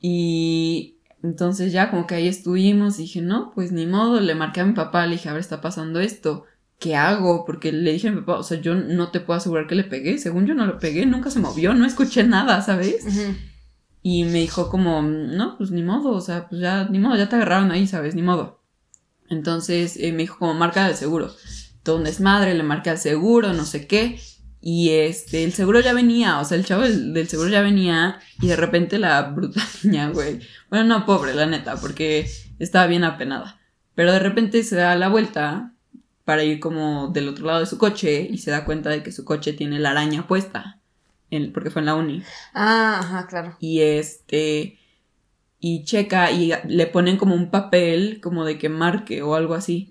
Y 0.00 0.98
entonces 1.22 1.72
ya 1.72 1.90
como 1.90 2.06
que 2.06 2.14
ahí 2.16 2.26
estuvimos 2.28 2.98
y 2.98 3.02
dije, 3.02 3.20
no, 3.20 3.52
pues 3.54 3.72
ni 3.72 3.86
modo, 3.86 4.20
le 4.20 4.34
marqué 4.34 4.60
a 4.60 4.64
mi 4.66 4.72
papá, 4.72 5.06
le 5.06 5.12
dije, 5.12 5.28
a 5.28 5.32
ver, 5.32 5.40
está 5.40 5.60
pasando 5.60 6.00
esto, 6.00 6.44
¿qué 6.78 6.96
hago? 6.96 7.44
Porque 7.44 7.72
le 7.72 7.92
dije 7.92 8.08
a 8.08 8.12
mi 8.12 8.20
papá, 8.22 8.38
o 8.38 8.42
sea, 8.42 8.60
yo 8.60 8.74
no 8.74 9.10
te 9.10 9.20
puedo 9.20 9.36
asegurar 9.36 9.66
que 9.66 9.74
le 9.76 9.84
pegué, 9.84 10.18
según 10.18 10.46
yo 10.46 10.54
no 10.54 10.66
lo 10.66 10.78
pegué, 10.78 11.06
nunca 11.06 11.30
se 11.30 11.38
movió, 11.40 11.74
no 11.74 11.84
escuché 11.86 12.24
nada, 12.24 12.62
¿sabes? 12.62 13.04
Ujú. 13.06 13.36
Y 14.02 14.24
me 14.24 14.40
dijo 14.40 14.68
como, 14.68 15.00
no, 15.02 15.56
pues 15.56 15.70
ni 15.70 15.82
modo, 15.82 16.10
o 16.10 16.20
sea, 16.20 16.48
pues 16.48 16.60
ya, 16.60 16.88
ni 16.88 16.98
modo, 16.98 17.16
ya 17.16 17.28
te 17.28 17.36
agarraron 17.36 17.70
ahí, 17.70 17.86
¿sabes? 17.86 18.14
Ni 18.14 18.22
modo. 18.22 18.62
Entonces 19.30 19.96
eh, 19.96 20.12
me 20.12 20.22
dijo 20.22 20.38
como, 20.38 20.54
marca 20.54 20.88
el 20.88 20.96
seguro. 20.96 21.34
Todo 21.82 21.96
un 21.96 22.04
desmadre, 22.04 22.54
le 22.54 22.62
marqué 22.62 22.90
al 22.90 22.98
seguro, 22.98 23.52
no 23.52 23.64
sé 23.64 23.86
qué. 23.86 24.20
Y 24.60 24.90
este, 24.90 25.42
el 25.44 25.52
seguro 25.52 25.80
ya 25.80 25.92
venía, 25.92 26.38
o 26.38 26.44
sea, 26.44 26.56
el 26.56 26.64
chavo 26.64 26.82
del, 26.82 27.12
del 27.12 27.28
seguro 27.28 27.48
ya 27.48 27.62
venía 27.62 28.20
y 28.40 28.46
de 28.46 28.54
repente 28.54 28.98
la 28.98 29.22
bruta 29.22 29.60
niña, 29.82 30.10
güey. 30.10 30.40
Bueno, 30.70 30.84
no, 30.86 31.06
pobre, 31.06 31.34
la 31.34 31.46
neta, 31.46 31.76
porque 31.76 32.30
estaba 32.58 32.86
bien 32.86 33.04
apenada. 33.04 33.60
Pero 33.94 34.12
de 34.12 34.20
repente 34.20 34.62
se 34.62 34.76
da 34.76 34.94
la 34.96 35.08
vuelta 35.08 35.74
para 36.24 36.44
ir 36.44 36.60
como 36.60 37.08
del 37.08 37.28
otro 37.28 37.46
lado 37.46 37.60
de 37.60 37.66
su 37.66 37.78
coche 37.78 38.26
y 38.30 38.38
se 38.38 38.50
da 38.50 38.64
cuenta 38.64 38.90
de 38.90 39.02
que 39.02 39.12
su 39.12 39.24
coche 39.24 39.52
tiene 39.52 39.78
la 39.78 39.90
araña 39.90 40.26
puesta. 40.26 40.80
En- 41.32 41.52
porque 41.52 41.70
fue 41.70 41.80
en 41.82 41.86
la 41.86 41.94
uni. 41.96 42.22
Ah, 42.54 42.98
ajá, 43.00 43.26
claro. 43.26 43.56
y 43.60 43.80
este 43.80 44.78
y 45.64 45.84
checa 45.84 46.30
y 46.32 46.52
le 46.68 46.86
ponen 46.88 47.16
como 47.16 47.34
un 47.36 47.50
papel 47.50 48.20
como 48.20 48.44
de 48.44 48.58
que 48.58 48.68
marque 48.68 49.22
o 49.22 49.34
algo 49.34 49.54
así. 49.54 49.88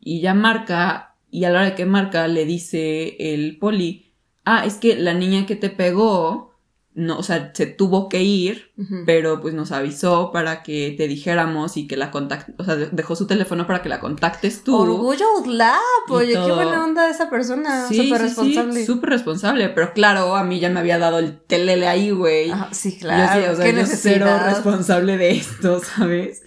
Y 0.00 0.20
ya 0.20 0.32
marca 0.34 1.14
y 1.30 1.44
a 1.44 1.50
la 1.50 1.58
hora 1.60 1.70
de 1.70 1.74
que 1.74 1.84
marca 1.86 2.26
le 2.26 2.44
dice 2.46 3.16
el 3.34 3.58
poli 3.58 4.12
ah 4.44 4.64
es 4.66 4.76
que 4.76 4.96
la 4.96 5.12
niña 5.14 5.46
que 5.46 5.56
te 5.56 5.68
pegó 5.70 6.49
no 6.94 7.18
o 7.18 7.22
sea 7.22 7.52
se 7.54 7.66
tuvo 7.66 8.08
que 8.08 8.22
ir 8.22 8.72
pero 9.06 9.40
pues 9.40 9.54
nos 9.54 9.70
avisó 9.70 10.32
para 10.32 10.62
que 10.64 10.94
te 10.98 11.06
dijéramos 11.06 11.76
y 11.76 11.86
que 11.86 11.96
la 11.96 12.10
contact 12.10 12.58
o 12.58 12.64
sea 12.64 12.74
de- 12.76 12.88
dejó 12.90 13.14
su 13.14 13.26
teléfono 13.28 13.66
para 13.66 13.80
que 13.82 13.88
la 13.88 14.00
contactes 14.00 14.64
tú 14.64 14.76
Orgullo 14.76 15.24
UDLAP, 15.38 15.78
Y 16.08 16.12
oye, 16.12 16.32
qué 16.32 16.52
buena 16.52 16.82
onda 16.84 17.08
esa 17.08 17.30
persona, 17.30 17.86
Sí, 17.88 17.96
súper 17.96 18.18
sí, 18.20 18.24
responsable. 18.26 18.72
sí, 18.80 18.86
súper 18.86 19.10
responsable, 19.10 19.68
pero 19.68 19.92
claro, 19.92 20.34
a 20.34 20.42
mí 20.44 20.58
ya 20.58 20.68
me 20.70 20.80
había 20.80 20.98
dado 20.98 21.18
el 21.20 21.38
telele 21.38 21.86
ahí, 21.86 22.10
güey. 22.10 22.50
Ajá, 22.50 22.68
sí, 22.72 22.92
Yo 22.94 23.00
claro. 23.00 23.40
sí, 23.40 23.48
o 23.50 23.56
sea, 23.56 23.64
qué 23.66 23.80
yo 23.80 23.86
cero 23.86 24.26
responsable 24.46 25.16
de 25.16 25.30
esto, 25.32 25.80
¿sabes? 25.96 26.42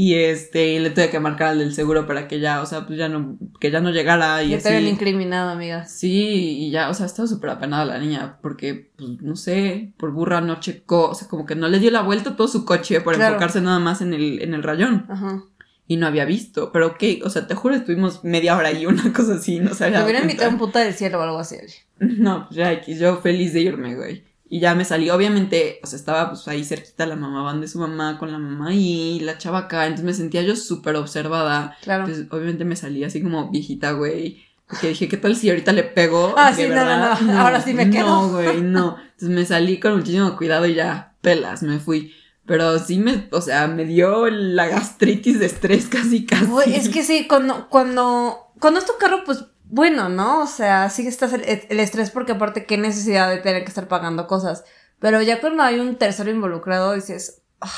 Y 0.00 0.14
este, 0.14 0.74
y 0.74 0.78
le 0.78 0.90
tuve 0.90 1.10
que 1.10 1.18
marcar 1.18 1.48
al 1.48 1.58
del 1.58 1.74
seguro 1.74 2.06
para 2.06 2.28
que 2.28 2.38
ya, 2.38 2.62
o 2.62 2.66
sea, 2.66 2.86
pues 2.86 2.96
ya 2.96 3.08
no, 3.08 3.36
que 3.58 3.72
ya 3.72 3.80
no 3.80 3.90
llegara 3.90 4.44
y 4.44 4.50
Ya 4.50 4.58
así. 4.58 4.72
incriminado, 4.86 5.50
amigas. 5.50 5.90
Sí, 5.90 6.56
y 6.66 6.70
ya, 6.70 6.88
o 6.88 6.94
sea, 6.94 7.04
estaba 7.06 7.26
súper 7.26 7.50
apenada 7.50 7.84
la 7.84 7.98
niña, 7.98 8.38
porque, 8.40 8.92
pues, 8.96 9.20
no 9.22 9.34
sé, 9.34 9.92
por 9.96 10.12
burra 10.12 10.40
no 10.40 10.60
checó, 10.60 11.08
o 11.10 11.14
sea, 11.16 11.26
como 11.26 11.46
que 11.46 11.56
no 11.56 11.66
le 11.66 11.80
dio 11.80 11.90
la 11.90 12.02
vuelta 12.02 12.30
a 12.30 12.36
todo 12.36 12.46
su 12.46 12.64
coche 12.64 13.00
por 13.00 13.16
Claro. 13.16 13.30
enfocarse 13.34 13.60
nada 13.60 13.80
más 13.80 14.00
en 14.00 14.14
el, 14.14 14.40
en 14.40 14.54
el 14.54 14.62
rayón. 14.62 15.04
Ajá. 15.08 15.42
Y 15.88 15.96
no 15.96 16.06
había 16.06 16.26
visto, 16.26 16.70
pero 16.70 16.86
ok, 16.88 17.02
o 17.24 17.28
sea, 17.30 17.48
te 17.48 17.56
juro, 17.56 17.74
estuvimos 17.74 18.22
media 18.22 18.56
hora 18.56 18.68
ahí, 18.68 18.86
una 18.86 19.12
cosa 19.12 19.34
así, 19.34 19.58
no 19.58 19.74
se 19.74 19.86
había 19.86 19.98
Te 19.98 20.04
hubiera 20.04 20.20
invitado 20.20 20.50
un 20.50 20.58
puta 20.58 20.78
del 20.78 20.94
cielo 20.94 21.18
o 21.18 21.22
algo 21.22 21.38
así. 21.40 21.56
No, 21.98 22.46
pues 22.46 22.56
ya 22.56 22.80
yo 22.86 23.16
feliz 23.16 23.52
de 23.52 23.62
irme, 23.62 23.96
güey. 23.96 24.22
Y 24.50 24.60
ya 24.60 24.74
me 24.74 24.84
salí, 24.84 25.10
obviamente, 25.10 25.78
o 25.82 25.86
sea, 25.86 25.98
estaba 25.98 26.30
pues 26.30 26.48
ahí 26.48 26.64
cerquita 26.64 27.04
la 27.04 27.16
mamá 27.16 27.42
van 27.42 27.60
de 27.60 27.68
su 27.68 27.78
mamá 27.78 28.16
con 28.18 28.32
la 28.32 28.38
mamá 28.38 28.72
y 28.74 29.20
la 29.20 29.36
chava 29.36 29.58
acá, 29.58 29.84
entonces 29.84 30.06
me 30.06 30.14
sentía 30.14 30.42
yo 30.42 30.56
súper 30.56 30.96
observada. 30.96 31.76
Claro. 31.82 32.04
Entonces, 32.04 32.26
obviamente 32.30 32.64
me 32.64 32.76
salí 32.76 33.04
así 33.04 33.22
como 33.22 33.50
viejita, 33.50 33.92
güey. 33.92 34.42
Porque 34.66 34.88
dije, 34.88 35.08
¿qué 35.08 35.16
tal 35.16 35.34
si 35.34 35.48
ahorita 35.48 35.72
le 35.72 35.82
pego? 35.82 36.34
Ah, 36.36 36.52
sí, 36.54 36.62
no, 36.68 36.84
no, 36.84 37.40
ahora 37.40 37.60
sí 37.60 37.72
me 37.72 37.90
quedo. 37.90 38.06
No, 38.06 38.28
güey, 38.30 38.60
no. 38.60 38.96
Entonces 38.98 39.28
me 39.30 39.44
salí 39.44 39.80
con 39.80 39.96
muchísimo 39.96 40.36
cuidado 40.36 40.66
y 40.66 40.74
ya, 40.74 41.14
pelas, 41.22 41.62
me 41.62 41.78
fui. 41.78 42.14
Pero 42.46 42.78
sí 42.78 42.98
me, 42.98 43.28
o 43.32 43.40
sea, 43.42 43.66
me 43.66 43.84
dio 43.84 44.28
la 44.30 44.66
gastritis 44.66 45.38
de 45.38 45.46
estrés 45.46 45.86
casi, 45.86 46.24
casi. 46.24 46.46
Güey, 46.46 46.74
es 46.74 46.88
que 46.88 47.02
sí, 47.02 47.26
cuando, 47.26 47.68
cuando, 47.68 48.52
cuando 48.58 48.80
es 48.80 48.86
tu 48.86 48.92
carro, 48.98 49.22
pues 49.24 49.44
bueno, 49.70 50.08
¿no? 50.08 50.42
O 50.42 50.46
sea, 50.46 50.88
sí 50.90 51.02
que 51.02 51.08
estás 51.08 51.32
el, 51.32 51.42
el 51.44 51.80
estrés 51.80 52.10
porque 52.10 52.32
aparte 52.32 52.64
qué 52.66 52.78
necesidad 52.78 53.28
de 53.28 53.38
tener 53.38 53.62
que 53.62 53.68
estar 53.68 53.88
pagando 53.88 54.26
cosas. 54.26 54.64
Pero 54.98 55.22
ya 55.22 55.40
cuando 55.40 55.62
hay 55.62 55.78
un 55.78 55.96
tercero 55.96 56.30
involucrado 56.30 56.94
dices, 56.94 57.42
"Ah", 57.60 57.70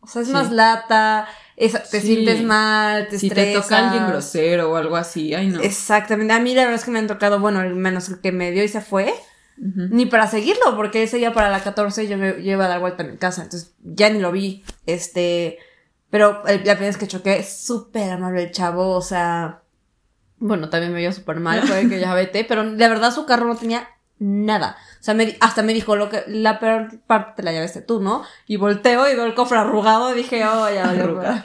o 0.00 0.06
sea, 0.06 0.22
es 0.22 0.28
Sí. 0.28 0.34
más 0.34 0.50
lata, 0.52 1.26
es- 1.56 1.90
te 1.90 2.00
Sí. 2.00 2.06
sientes 2.08 2.42
mal, 2.44 3.08
te 3.08 3.18
si 3.18 3.28
te 3.30 3.40
estresas. 3.40 3.62
toca 3.64 3.78
alguien 3.88 4.06
grosero 4.08 4.70
o 4.70 4.76
algo 4.76 4.96
así, 4.96 5.34
ay 5.34 5.48
no. 5.48 5.60
Exactamente. 5.60 6.32
A 6.34 6.40
mí 6.40 6.54
la 6.54 6.62
verdad 6.62 6.76
es 6.76 6.84
que 6.84 6.90
me 6.90 6.98
han 6.98 7.06
tocado, 7.06 7.40
bueno, 7.40 7.60
al 7.60 7.74
menos 7.74 8.08
el 8.08 8.20
que 8.20 8.32
me 8.32 8.50
dio 8.50 8.62
y 8.64 8.68
se 8.68 8.80
fue, 8.80 9.12
ni 9.60 10.06
para 10.06 10.28
seguirlo, 10.28 10.76
porque 10.76 11.02
ese 11.02 11.16
día 11.16 11.32
para 11.32 11.50
la 11.50 11.60
14 11.64 12.06
yo 12.06 12.16
me 12.16 12.42
yo 12.44 12.52
iba 12.52 12.66
a 12.66 12.68
dar 12.68 12.78
vuelta 12.80 13.02
en 13.02 13.10
mi 13.12 13.16
casa, 13.16 13.42
entonces 13.42 13.72
ya 13.82 14.08
ni 14.08 14.20
lo 14.20 14.30
vi. 14.30 14.62
Este, 14.86 15.58
pero 16.10 16.46
el- 16.46 16.58
la 16.58 16.74
primera 16.74 16.86
vez 16.86 16.96
que 16.96 17.08
choqué, 17.08 17.42
súper 17.42 18.10
amable 18.12 18.44
el 18.44 18.50
chavo, 18.52 18.90
o 18.90 19.02
sea, 19.02 19.62
bueno, 20.40 20.68
también 20.68 20.92
me 20.92 21.00
vio 21.00 21.12
súper 21.12 21.40
mal, 21.40 21.62
fue 21.62 21.88
que 21.88 22.00
ya 22.00 22.14
vete, 22.14 22.44
pero 22.44 22.68
de 22.68 22.88
verdad 22.88 23.12
su 23.12 23.26
carro 23.26 23.46
no 23.46 23.56
tenía 23.56 23.88
nada. 24.18 24.76
O 25.00 25.02
sea, 25.02 25.14
me 25.14 25.36
hasta 25.40 25.62
me 25.62 25.74
dijo, 25.74 25.96
lo 25.96 26.08
que, 26.08 26.24
la 26.26 26.58
peor 26.58 27.00
parte 27.06 27.42
la 27.42 27.52
llevaste 27.52 27.82
tú, 27.82 28.00
¿no? 28.00 28.24
Y 28.46 28.56
volteo 28.56 29.08
y 29.10 29.14
veo 29.14 29.26
el 29.26 29.34
cofre 29.34 29.58
arrugado 29.58 30.12
y 30.12 30.16
dije, 30.16 30.44
oh, 30.44 30.68
ya, 30.72 30.90
Arrugado. 30.90 31.44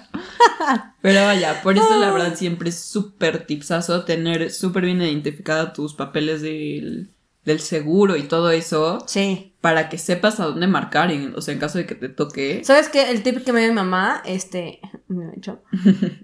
Pero 1.01 1.25
vaya, 1.25 1.61
por 1.61 1.77
eso 1.77 1.97
la 1.99 2.11
verdad 2.11 2.35
siempre 2.35 2.69
es 2.69 2.79
súper 2.79 3.45
tipsazo 3.45 4.05
tener 4.05 4.51
súper 4.51 4.85
bien 4.85 5.01
identificada 5.01 5.73
tus 5.73 5.93
papeles 5.93 6.41
del, 6.41 7.12
del 7.45 7.59
seguro 7.59 8.15
y 8.15 8.23
todo 8.23 8.51
eso 8.51 9.03
Sí. 9.07 9.55
para 9.61 9.89
que 9.89 9.97
sepas 9.97 10.39
a 10.39 10.45
dónde 10.45 10.67
marcar, 10.67 11.11
en- 11.11 11.35
o 11.35 11.41
sea, 11.41 11.53
en 11.53 11.59
caso 11.59 11.77
de 11.77 11.85
que 11.85 11.95
te 11.95 12.09
toque. 12.09 12.61
¿Sabes 12.63 12.89
qué? 12.89 13.09
El 13.11 13.21
tip 13.23 13.43
que 13.43 13.51
me 13.53 13.59
dio 13.61 13.69
mi 13.69 13.75
mamá, 13.75 14.21
este, 14.25 14.79
me 15.07 15.25
ha 15.25 15.31
dicho, 15.31 15.61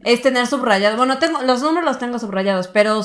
es 0.04 0.22
tener 0.22 0.48
subrayados. 0.48 0.98
Bueno, 0.98 1.18
tengo, 1.20 1.42
los 1.42 1.62
números 1.62 1.84
los 1.86 2.00
tengo 2.00 2.20
subrayados, 2.20 2.68
pero 2.70 3.02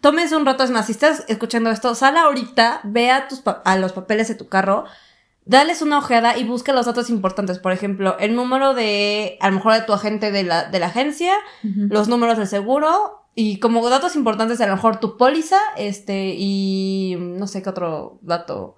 tómense 0.00 0.36
un 0.36 0.46
rato, 0.46 0.62
es 0.62 0.70
más, 0.70 0.86
si 0.86 0.92
estás 0.92 1.24
escuchando 1.28 1.70
esto, 1.70 1.94
sal 1.94 2.16
ahorita, 2.16 2.80
ve 2.84 3.10
a, 3.10 3.28
tus 3.28 3.40
pa- 3.40 3.62
a 3.64 3.76
los 3.76 3.92
papeles 3.92 4.28
de 4.28 4.34
tu 4.34 4.48
carro, 4.48 4.84
dales 5.44 5.80
una 5.80 5.98
ojeada 5.98 6.36
y 6.36 6.44
busca 6.44 6.72
los 6.74 6.84
datos 6.86 7.08
importantes. 7.08 7.58
Por 7.58 7.72
ejemplo, 7.72 8.16
el 8.18 8.34
número 8.36 8.74
de, 8.74 9.38
a 9.40 9.48
lo 9.48 9.56
mejor 9.56 9.72
de 9.72 9.80
tu 9.80 9.94
agente 9.94 10.30
de 10.30 10.42
la, 10.44 10.64
de 10.64 10.78
la 10.78 10.86
agencia, 10.88 11.32
los 11.62 12.06
números 12.08 12.36
del 12.36 12.46
seguro 12.46 13.17
y 13.40 13.60
como 13.60 13.88
datos 13.88 14.16
importantes, 14.16 14.60
a 14.60 14.66
lo 14.66 14.74
mejor 14.74 14.98
tu 14.98 15.16
póliza, 15.16 15.58
este, 15.76 16.34
y 16.36 17.16
no 17.18 17.46
sé 17.46 17.62
qué 17.62 17.70
otro 17.70 18.18
dato. 18.22 18.74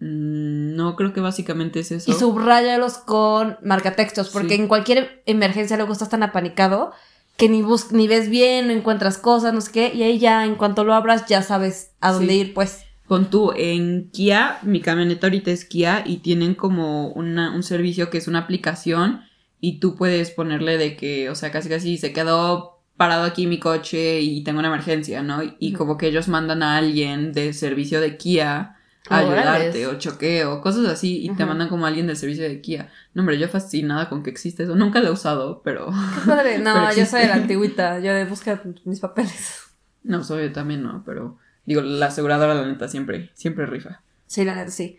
Mm, 0.00 0.74
No, 0.74 0.96
creo 0.96 1.12
que 1.12 1.20
básicamente 1.20 1.80
es 1.80 1.92
eso. 1.92 2.10
Y 2.10 2.14
subráyalos 2.14 2.98
con 2.98 3.56
marcatextos, 3.62 4.30
porque 4.30 4.56
Sí. 4.56 4.60
en 4.62 4.68
cualquier 4.68 5.22
emergencia 5.26 5.76
luego 5.76 5.92
estás 5.92 6.08
tan 6.08 6.22
apanicado 6.24 6.92
que 7.36 7.48
ni 7.48 7.62
bus 7.62 7.92
ni 7.92 8.08
ves 8.08 8.28
bien, 8.28 8.66
no 8.66 8.72
encuentras 8.72 9.18
cosas, 9.18 9.54
no 9.54 9.60
sé 9.60 9.70
qué, 9.72 9.92
y 9.94 10.02
ahí 10.02 10.18
ya 10.18 10.44
en 10.44 10.56
cuanto 10.56 10.82
lo 10.84 10.94
abras 10.94 11.26
ya 11.26 11.42
sabes 11.42 11.92
a 12.00 12.12
dónde 12.12 12.32
Sí. 12.32 12.40
ir, 12.40 12.54
pues. 12.54 12.84
Pon 13.08 13.30
tú, 13.30 13.52
en 13.56 14.10
Kia, 14.12 14.58
mi 14.62 14.80
camioneta 14.80 15.26
ahorita 15.28 15.50
es 15.52 15.64
Kia 15.64 16.02
y 16.04 16.18
tienen 16.18 16.54
como 16.54 17.08
una- 17.12 17.54
un 17.54 17.62
servicio 17.62 18.10
que 18.10 18.18
es 18.18 18.26
una 18.28 18.40
aplicación 18.40 19.20
y 19.60 19.78
tú 19.78 19.94
puedes 19.94 20.30
ponerle 20.30 20.78
de 20.78 20.96
que, 20.96 21.30
o 21.30 21.34
sea, 21.34 21.50
casi 21.52 21.68
casi 21.68 21.96
se 21.98 22.12
quedó 22.12 22.73
parado 22.96 23.24
aquí 23.24 23.46
mi 23.46 23.58
coche 23.58 24.20
y 24.20 24.44
tengo 24.44 24.60
una 24.60 24.68
emergencia, 24.68 25.22
¿no? 25.22 25.42
Y 25.58 25.72
como 25.72 25.98
que 25.98 26.06
ellos 26.06 26.28
mandan 26.28 26.62
a 26.62 26.76
alguien 26.76 27.32
de 27.32 27.52
servicio 27.52 28.00
de 28.00 28.16
Kia 28.16 28.76
a 29.08 29.22
Órales. 29.22 29.46
ayudarte 29.46 29.86
o 29.86 29.98
choqueo, 29.98 30.60
cosas 30.60 30.86
así 30.86 31.24
y 31.24 31.30
te 31.34 31.44
mandan 31.44 31.68
como 31.68 31.86
alguien 31.86 32.06
del 32.06 32.16
servicio 32.16 32.44
de 32.44 32.60
Kia. 32.60 32.90
No, 33.12 33.22
hombre, 33.22 33.38
yo 33.38 33.48
fascinada 33.48 34.08
con 34.08 34.22
que 34.22 34.30
existe 34.30 34.62
eso. 34.62 34.74
Nunca 34.76 35.00
lo 35.00 35.08
he 35.08 35.10
usado, 35.10 35.60
pero... 35.62 35.86
Qué 36.14 36.30
padre. 36.30 36.58
No, 36.64 36.72
Pero 36.74 36.96
yo 36.96 37.06
soy 37.06 37.22
de 37.22 37.28
la 37.28 37.34
antigüita, 37.34 37.98
yo 38.00 38.14
de 38.14 38.24
buscar 38.24 38.62
mis 38.84 39.00
papeles. 39.00 39.62
No, 40.02 40.22
soy 40.22 40.44
yo 40.44 40.52
también, 40.52 40.82
no, 40.82 41.02
pero... 41.04 41.38
Digo, 41.66 41.80
la 41.80 42.06
aseguradora, 42.06 42.54
la 42.54 42.66
neta, 42.66 42.88
siempre, 42.88 43.30
siempre 43.34 43.66
rifa. 43.66 44.02
Sí, 44.26 44.44
la 44.44 44.54
neta, 44.54 44.70
sí. 44.70 44.98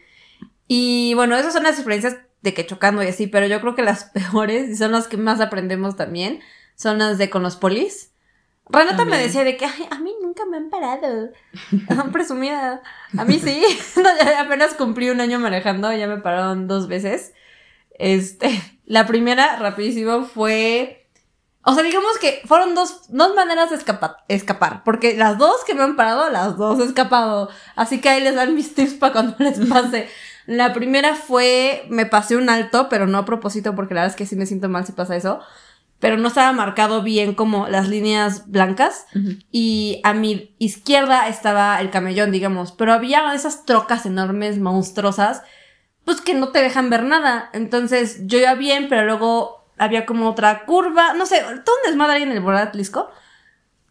Y 0.67 1.13
bueno, 1.13 1.35
esas 1.35 1.53
son 1.53 1.63
las 1.63 1.75
experiencias 1.75 2.17
de 2.41 2.53
que 2.53 2.65
chocando 2.65 3.03
y 3.03 3.07
así, 3.07 3.27
pero 3.27 3.47
yo 3.47 3.61
creo 3.61 3.75
que 3.75 3.83
las 3.83 4.05
peores, 4.13 4.69
y 4.69 4.75
son 4.75 4.91
las 4.91 5.07
que 5.07 5.17
más 5.17 5.41
aprendemos 5.41 5.95
también, 5.95 6.39
son 6.75 6.99
las 6.99 7.17
de 7.17 7.29
con 7.29 7.43
los 7.43 7.55
polis. 7.55 8.11
Renata 8.67 9.05
me 9.05 9.17
decía 9.17 9.43
de 9.43 9.57
que 9.57 9.65
"Ay, 9.65 9.87
a 9.91 9.99
mí 9.99 10.11
nunca 10.21 10.25
nunca 10.35 10.45
me 10.45 10.57
han 10.57 10.69
parado. 10.69 11.29
Presumida. 12.11 12.81
A 13.17 13.25
mí 13.25 13.39
sí. 13.39 13.63
apenas 14.39 14.73
cumplí 14.73 15.09
un 15.09 15.21
año 15.21 15.39
manejando, 15.39 15.91
ya 15.93 16.07
me 16.07 16.17
pararon 16.17 16.67
dos 16.67 16.87
veces. 16.87 17.33
Este, 17.97 18.49
la 18.85 19.07
primera, 19.07 19.57
rapidísimo, 19.57 20.23
fue... 20.25 21.01
O 21.67 21.73
sea, 21.73 21.81
digamos 21.81 22.19
que 22.19 22.41
fueron 22.45 22.75
dos, 22.75 23.05
dos 23.09 23.33
maneras 23.33 23.71
de 23.71 23.77
escapar, 23.77 24.17
escapar, 24.27 24.83
porque 24.83 25.17
las 25.17 25.39
dos 25.39 25.63
que 25.65 25.73
me 25.73 25.81
han 25.81 25.95
parado, 25.95 26.29
las 26.29 26.57
dos 26.57 26.79
he 26.79 26.83
escapado. 26.83 27.49
Así 27.75 27.99
que 28.01 28.09
ahí 28.09 28.21
les 28.21 28.35
dan 28.35 28.53
mis 28.53 28.75
tips 28.75 28.93
para 28.95 29.13
cuando 29.13 29.35
les 29.39 29.59
pase. 29.67 30.07
La 30.45 30.73
primera 30.73 31.15
fue, 31.15 31.87
me 31.89 32.05
pasé 32.05 32.35
un 32.35 32.49
alto, 32.51 32.87
pero 32.87 33.07
no 33.07 33.17
a 33.17 33.25
propósito, 33.25 33.73
porque 33.73 33.95
la 33.95 34.01
verdad 34.01 34.13
es 34.13 34.17
que 34.17 34.27
sí 34.27 34.35
me 34.35 34.45
siento 34.45 34.69
mal 34.69 34.85
si 34.85 34.91
pasa 34.91 35.15
eso. 35.15 35.39
Pero 35.99 36.17
no 36.17 36.27
estaba 36.27 36.51
marcado 36.51 37.01
bien 37.01 37.33
como 37.35 37.67
las 37.67 37.87
líneas 37.87 38.49
blancas. 38.51 39.07
Y 39.51 40.01
a 40.03 40.13
mi 40.13 40.55
izquierda 40.59 41.27
estaba 41.27 41.79
el 41.79 41.89
camellón, 41.89 42.31
digamos. 42.31 42.71
Pero 42.71 42.93
había 42.93 43.33
esas 43.33 43.65
trocas 43.65 44.05
enormes, 44.05 44.59
monstruosas, 44.59 45.41
pues 46.03 46.21
que 46.21 46.33
no 46.33 46.49
te 46.49 46.61
dejan 46.61 46.89
ver 46.89 47.03
nada. 47.03 47.49
Entonces 47.53 48.27
yo 48.27 48.37
iba 48.37 48.53
bien, 48.55 48.87
pero 48.89 49.05
luego 49.05 49.65
había 49.77 50.05
como 50.05 50.29
otra 50.29 50.65
curva. 50.65 51.13
No 51.13 51.25
sé, 51.25 51.41
todo 51.41 51.75
un 51.83 51.89
desmadre 51.89 52.17
ahí 52.17 52.23
en 52.23 52.31
el 52.31 52.41
Borat 52.41 52.69
Atlisco. 52.69 53.09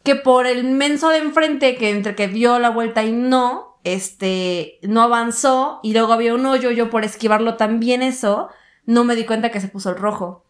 Que 0.02 0.14
por 0.14 0.46
el 0.46 0.64
menso 0.64 1.08
de 1.08 1.18
enfrente, 1.18 1.76
que 1.76 1.90
entre 1.90 2.14
que 2.14 2.28
dio 2.28 2.58
la 2.58 2.68
vuelta 2.68 3.02
y 3.02 3.12
no, 3.12 3.78
este, 3.84 4.78
no 4.82 5.02
avanzó 5.02 5.80
y 5.82 5.92
luego 5.92 6.12
había 6.12 6.34
un 6.34 6.44
hoyo, 6.46 6.70
yo 6.70 6.90
por 6.90 7.04
esquivarlo 7.04 7.56
también 7.56 8.02
eso, 8.02 8.48
no 8.86 9.04
me 9.04 9.14
di 9.14 9.24
cuenta 9.24 9.50
que 9.50 9.60
se 9.60 9.68
puso 9.68 9.90
el 9.90 9.96
rojo. 9.96 10.43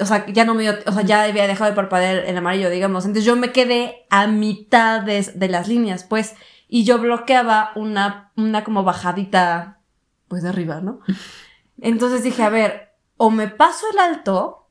O 0.00 0.06
sea, 0.06 0.26
ya 0.26 0.44
no 0.44 0.54
me 0.54 0.62
dio, 0.62 0.74
o 0.86 0.92
sea, 0.92 1.02
ya 1.02 1.24
había 1.24 1.46
dejado 1.46 1.70
de 1.70 1.76
parpadear 1.76 2.24
el 2.24 2.36
amarillo, 2.36 2.70
digamos. 2.70 3.04
Entonces 3.04 3.24
yo 3.24 3.36
me 3.36 3.52
quedé 3.52 4.06
a 4.10 4.26
mitad 4.26 5.02
de, 5.02 5.22
de 5.34 5.48
las 5.48 5.68
líneas, 5.68 6.04
pues, 6.04 6.34
y 6.68 6.84
yo 6.84 6.98
bloqueaba 6.98 7.72
una, 7.74 8.32
una 8.36 8.64
como 8.64 8.84
bajadita, 8.84 9.80
pues 10.28 10.42
de 10.42 10.50
arriba, 10.50 10.80
¿no? 10.80 11.00
Entonces 11.80 12.22
dije, 12.22 12.42
a 12.42 12.48
ver, 12.48 12.92
o 13.16 13.30
me 13.30 13.48
paso 13.48 13.86
el 13.92 13.98
alto, 13.98 14.62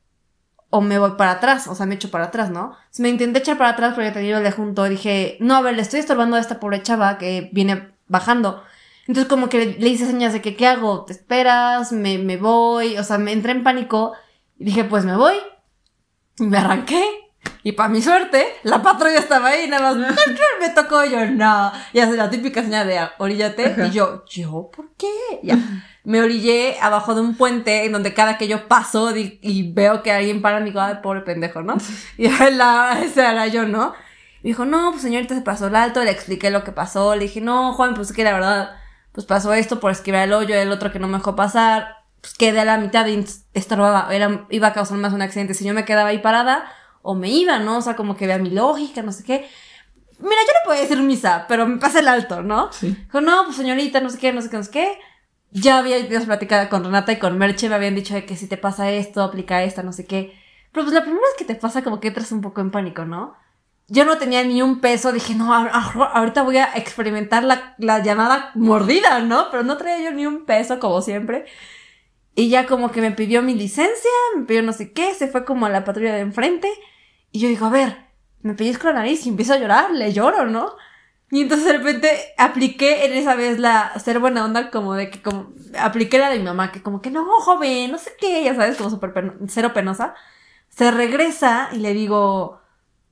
o 0.70 0.80
me 0.80 0.98
voy 0.98 1.12
para 1.18 1.32
atrás, 1.32 1.68
o 1.68 1.74
sea, 1.74 1.84
me 1.84 1.96
echo 1.96 2.10
para 2.10 2.24
atrás, 2.24 2.50
¿no? 2.50 2.72
Entonces 2.72 3.00
me 3.00 3.10
intenté 3.10 3.40
echar 3.40 3.58
para 3.58 3.70
atrás 3.70 3.92
porque 3.94 4.10
tenía 4.10 4.38
el 4.38 4.42
de 4.42 4.52
junto, 4.52 4.84
dije, 4.84 5.36
no, 5.38 5.56
a 5.56 5.60
ver, 5.60 5.76
le 5.76 5.82
estoy 5.82 6.00
estorbando 6.00 6.36
a 6.36 6.40
esta 6.40 6.60
pobre 6.60 6.82
chava 6.82 7.18
que 7.18 7.50
viene 7.52 7.92
bajando. 8.08 8.62
Entonces 9.06 9.28
como 9.28 9.50
que 9.50 9.76
le, 9.78 9.88
hice 9.88 10.06
señas 10.06 10.32
de 10.32 10.40
que, 10.40 10.56
¿qué 10.56 10.66
hago? 10.66 11.04
¿Te 11.04 11.12
esperas? 11.12 11.92
¿Me, 11.92 12.16
me 12.16 12.38
voy? 12.38 12.96
O 12.96 13.04
sea, 13.04 13.18
me 13.18 13.32
entré 13.32 13.52
en 13.52 13.64
pánico 13.64 14.14
y 14.58 14.64
dije, 14.64 14.84
pues 14.84 15.04
me 15.04 15.16
voy. 15.16 15.34
Y 16.38 16.44
me 16.44 16.58
arranqué. 16.58 17.04
Y 17.64 17.72
para 17.72 17.88
mi 17.88 18.02
suerte, 18.02 18.46
la 18.64 18.82
patrulla 18.82 19.18
estaba 19.18 19.48
ahí, 19.48 19.68
nada 19.68 19.94
más 19.94 20.16
me 20.60 20.68
tocó 20.70 21.04
yo, 21.04 21.26
no. 21.26 21.72
Y 21.92 22.00
hace 22.00 22.16
la 22.16 22.30
típica 22.30 22.62
señal 22.62 22.86
de 22.86 23.00
oríllate. 23.18 23.74
Y 23.86 23.90
yo, 23.90 24.24
¿yo 24.26 24.70
por 24.74 24.90
qué? 24.96 25.08
Ya. 25.42 25.58
Me 26.04 26.20
orillé 26.20 26.76
abajo 26.80 27.14
de 27.14 27.20
un 27.20 27.36
puente 27.36 27.84
en 27.84 27.92
donde 27.92 28.14
cada 28.14 28.36
que 28.36 28.48
yo 28.48 28.66
paso 28.66 29.16
y, 29.16 29.72
veo 29.72 30.02
que 30.02 30.10
alguien 30.10 30.42
para, 30.42 30.60
digo, 30.60 30.80
ay, 30.80 30.96
pobre 31.02 31.20
pendejo, 31.20 31.62
¿no? 31.62 31.76
Y 32.18 32.28
la, 32.28 33.00
ese 33.02 33.20
era 33.20 33.46
yo, 33.46 33.66
¿no? 33.66 33.92
Me 34.42 34.50
dijo, 34.50 34.64
no, 34.64 34.90
pues 34.90 35.02
señorita 35.02 35.36
se 35.36 35.42
pasó 35.42 35.68
el 35.68 35.76
alto, 35.76 36.02
le 36.02 36.10
expliqué 36.10 36.50
lo 36.50 36.64
que 36.64 36.72
pasó, 36.72 37.14
le 37.14 37.22
dije, 37.22 37.40
no, 37.40 37.74
Juan, 37.74 37.94
pues 37.94 38.10
es 38.10 38.16
que 38.16 38.24
la 38.24 38.32
verdad, 38.32 38.70
pues 39.12 39.24
pasó 39.24 39.52
esto 39.52 39.78
por 39.78 39.92
esquivar 39.92 40.24
el 40.24 40.32
hoyo, 40.32 40.56
el 40.56 40.72
otro 40.72 40.90
que 40.90 40.98
no 40.98 41.06
me 41.06 41.18
dejó 41.18 41.36
pasar, 41.36 42.01
pues 42.22 42.34
quedé 42.34 42.60
a 42.60 42.64
la 42.64 42.78
mitad 42.78 43.06
y 43.06 43.22
estorbaba, 43.52 44.08
era, 44.14 44.46
iba 44.48 44.68
a 44.68 44.72
causar 44.72 44.96
más 44.96 45.12
un 45.12 45.20
accidente 45.20 45.54
si 45.54 45.64
yo 45.64 45.74
me 45.74 45.84
quedaba 45.84 46.10
ahí 46.10 46.18
parada, 46.18 46.64
o 47.02 47.14
me 47.14 47.28
iba, 47.28 47.58
¿no? 47.58 47.78
O 47.78 47.82
sea, 47.82 47.96
como 47.96 48.16
que 48.16 48.28
vea 48.28 48.38
mi 48.38 48.48
lógica, 48.48 49.02
no 49.02 49.12
sé 49.12 49.24
qué. 49.24 49.48
Mira, 50.20 50.36
yo 50.46 50.52
no 50.54 50.66
podía 50.66 50.82
decir 50.82 51.02
misa, 51.02 51.46
pero 51.48 51.66
me 51.66 51.78
pasa 51.78 51.98
el 51.98 52.06
alto, 52.06 52.42
¿no? 52.42 52.72
Sí. 52.72 52.96
Dijo, 53.04 53.20
no, 53.20 53.44
pues 53.44 53.56
señorita, 53.56 54.00
no 54.00 54.08
sé 54.08 54.18
qué, 54.18 54.32
no 54.32 54.40
sé 54.40 54.48
qué, 54.48 54.56
no 54.56 54.62
sé 54.62 54.70
qué. 54.70 54.98
Ya 55.50 55.78
había 55.78 55.98
ido 55.98 56.24
platicado 56.24 56.68
con 56.68 56.84
Renata 56.84 57.10
y 57.12 57.18
con 57.18 57.36
Merche, 57.36 57.68
me 57.68 57.74
habían 57.74 57.96
dicho 57.96 58.14
que 58.24 58.36
si 58.36 58.46
te 58.46 58.56
pasa 58.56 58.90
esto, 58.90 59.20
aplica 59.20 59.64
esta, 59.64 59.82
no 59.82 59.92
sé 59.92 60.06
qué. 60.06 60.32
Pero 60.70 60.86
pues 60.86 60.94
la 60.94 61.02
primera 61.02 61.20
vez 61.20 61.34
que 61.36 61.44
te 61.44 61.56
pasa 61.56 61.82
como 61.82 61.98
que 61.98 62.08
entras 62.08 62.30
un 62.30 62.40
poco 62.40 62.60
en 62.60 62.70
pánico, 62.70 63.04
¿no? 63.04 63.36
yo 63.88 64.06
no 64.06 64.16
tenía 64.16 64.42
ni 64.42 64.62
un 64.62 64.80
peso, 64.80 65.12
dije, 65.12 65.34
no, 65.34 65.52
ahorita 65.52 66.42
voy 66.42 66.56
a 66.56 66.72
experimentar 66.76 67.44
la, 67.44 67.74
la, 67.76 68.02
llamada 68.02 68.50
mordida, 68.54 69.18
¿no? 69.18 69.48
Pero 69.50 69.64
no 69.64 69.76
traía 69.76 70.02
yo 70.02 70.12
ni 70.12 70.24
un 70.24 70.46
peso, 70.46 70.78
como 70.78 71.02
siempre. 71.02 71.44
Y 72.34 72.48
ya 72.48 72.66
como 72.66 72.90
que 72.90 73.00
me 73.00 73.10
pidió 73.12 73.42
mi 73.42 73.54
licencia, 73.54 74.10
me 74.36 74.44
pidió 74.44 74.62
no 74.62 74.72
sé 74.72 74.92
qué, 74.92 75.14
se 75.14 75.28
fue 75.28 75.44
como 75.44 75.66
a 75.66 75.70
la 75.70 75.84
patrulla 75.84 76.14
de 76.14 76.20
enfrente. 76.20 76.68
Y 77.30 77.40
yo 77.40 77.48
digo, 77.48 77.66
a 77.66 77.70
ver, 77.70 78.06
me 78.42 78.54
pellizco 78.54 78.88
la 78.88 78.94
nariz 78.94 79.26
y 79.26 79.28
empiezo 79.28 79.54
a 79.54 79.58
llorar, 79.58 79.90
le 79.90 80.12
lloro, 80.12 80.46
¿no? 80.46 80.74
Y 81.30 81.42
entonces 81.42 81.66
de 81.66 81.78
repente 81.78 82.10
apliqué 82.36 83.06
en 83.06 83.12
esa 83.14 83.34
vez 83.34 83.58
la 83.58 83.98
ser 83.98 84.18
buena 84.18 84.44
onda, 84.44 84.70
como 84.70 84.94
de 84.94 85.10
que 85.10 85.22
como 85.22 85.52
apliqué 85.78 86.18
la 86.18 86.30
de 86.30 86.38
mi 86.38 86.44
mamá, 86.44 86.72
que 86.72 86.82
como 86.82 87.00
que 87.00 87.10
no, 87.10 87.24
joven, 87.40 87.90
no 87.90 87.98
sé 87.98 88.12
qué, 88.18 88.44
ya 88.44 88.54
sabes, 88.54 88.76
como 88.76 88.90
súper 88.90 89.38
cero 89.48 89.72
penosa. 89.72 90.14
Se 90.68 90.90
regresa 90.90 91.68
y 91.72 91.78
le 91.78 91.94
digo, 91.94 92.61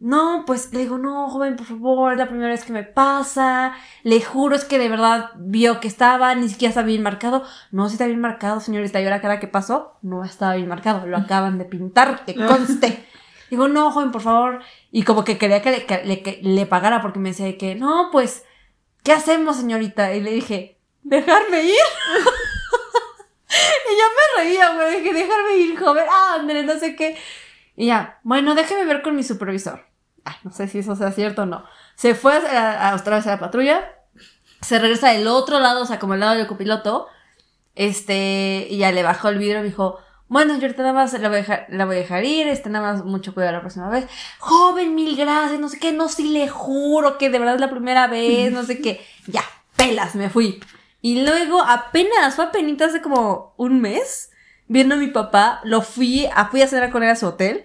no, 0.01 0.45
pues 0.47 0.73
le 0.73 0.81
digo, 0.81 0.97
no, 0.97 1.29
joven, 1.29 1.57
por 1.57 1.67
favor, 1.67 2.13
es 2.13 2.19
la 2.19 2.27
primera 2.27 2.49
vez 2.49 2.65
que 2.65 2.73
me 2.73 2.85
pasa. 2.85 3.75
Le 4.03 4.23
juro, 4.23 4.57
es 4.57 4.65
que 4.65 4.79
de 4.79 4.89
verdad 4.89 5.31
vio 5.37 5.79
que 5.79 5.89
estaba, 5.89 6.35
ni 6.35 6.49
siquiera 6.49 6.71
estaba 6.71 6.87
bien 6.87 7.03
marcado. 7.03 7.45
No, 7.71 7.87
si 7.87 7.95
está 7.95 8.07
bien 8.07 8.19
marcado, 8.19 8.61
señorita. 8.61 8.99
Y 8.99 9.05
ahora 9.05 9.21
cada 9.21 9.39
que 9.39 9.47
pasó, 9.47 9.99
no 10.01 10.25
estaba 10.25 10.55
bien 10.55 10.69
marcado. 10.69 11.07
Lo 11.07 11.19
acaban 11.19 11.59
de 11.59 11.67
pintar, 11.67 12.25
que 12.25 12.35
conste. 12.35 13.05
digo, 13.51 13.69
no, 13.69 13.91
joven, 13.91 14.11
por 14.11 14.23
favor. 14.23 14.61
Y 14.91 15.03
como 15.03 15.23
que 15.23 15.37
quería 15.37 15.61
que 15.61 15.71
le, 15.71 16.41
le 16.43 16.67
pagara 16.67 17.03
porque 17.03 17.19
me 17.19 17.29
decía 17.29 17.59
que, 17.59 17.75
no, 17.75 18.09
pues, 18.11 18.47
¿qué 19.03 19.13
hacemos, 19.13 19.57
señorita? 19.57 20.15
Y 20.15 20.23
le 20.23 20.31
dije, 20.33 20.79
dejarme 21.03 21.63
ir. 21.63 21.75
y 23.51 23.99
yo 23.99 24.05
me 24.17 24.45
reía, 24.45 24.75
güey, 24.77 25.03
dije, 25.03 25.13
dejarme 25.13 25.57
ir, 25.59 25.79
joven. 25.79 26.05
Ah, 26.11 26.37
André, 26.41 26.63
no 26.63 26.79
sé 26.79 26.97
qué. 26.97 27.19
Y 27.77 27.89
ya, 27.89 28.19
bueno, 28.23 28.55
déjeme 28.55 28.87
ver 28.87 29.03
con 29.03 29.15
mi 29.15 29.23
supervisor 29.23 29.90
no 30.45 30.53
sé 30.53 30.69
si 30.69 30.79
eso 30.79 30.97
sea 30.97 31.13
cierto 31.13 31.43
o 31.43 31.47
no. 31.47 31.65
Se 31.95 32.15
fue 32.15 32.35
a, 32.35 32.95
otra 32.99 33.17
vez 33.17 33.27
a 33.27 33.33
la 33.33 33.39
patrulla, 33.39 33.85
se 34.61 34.79
regresa 34.79 35.11
del 35.11 35.27
otro 35.29 35.61
lado, 35.61 35.83
o 35.83 35.87
sea, 35.87 35.99
como 35.99 36.15
el 36.15 36.21
lado 36.21 36.37
del 36.37 36.47
copiloto, 36.47 37.09
este, 37.75 38.67
y 38.71 38.79
ya 38.79 38.93
le 38.93 39.03
bajó 39.03 39.29
el 39.29 39.39
vidrio 39.39 39.61
y 39.61 39.65
dijo, 39.65 39.99
bueno, 40.29 40.55
yo 40.57 40.63
ahorita 40.63 40.83
nada 40.83 40.95
más 40.95 41.13
la 41.13 41.29
voy 41.29 41.39
a 41.39 41.41
dejar, 41.41 41.67
la 41.71 41.87
voy 41.87 41.97
a 41.97 41.99
dejar 42.01 42.25
ir, 42.25 42.47
este, 42.47 42.71
nada 42.71 42.93
más 42.93 43.05
mucho 43.05 43.35
cuidado 43.35 43.53
la 43.53 43.61
próxima 43.61 43.89
vez. 43.89 44.07
Joven, 44.39 44.95
mil 44.95 45.17
gracias, 45.17 45.59
no 45.61 45.69
sé 45.69 45.79
qué, 45.79 45.93
no, 45.93 46.09
sí 46.09 46.29
le 46.29 46.49
juro 46.49 47.19
que 47.19 47.31
de 47.31 47.39
verdad 47.39 47.57
es 47.57 47.61
la 47.61 47.71
primera 47.71 48.07
vez, 48.07 48.53
no 48.53 48.63
sé 48.65 48.81
qué. 48.81 49.05
Ya, 49.27 49.43
pelas, 49.77 50.15
me 50.15 50.31
fui. 50.31 50.61
Y 51.03 51.25
luego 51.25 51.63
apenas, 51.63 52.35
fue 52.35 52.45
apenas 52.45 52.81
hace 52.83 53.01
como 53.01 53.55
un 53.57 53.81
mes, 53.81 54.31
viendo 54.67 54.95
a 54.95 54.99
mi 54.99 55.09
papá, 55.09 55.61
lo 55.65 55.83
fui, 55.83 56.27
a, 56.27 56.47
fui 56.47 56.63
a 56.63 56.69
cenar 56.69 56.91
con 56.91 57.03
él 57.03 57.11
a 57.11 57.17
su 57.17 57.27
hotel 57.27 57.65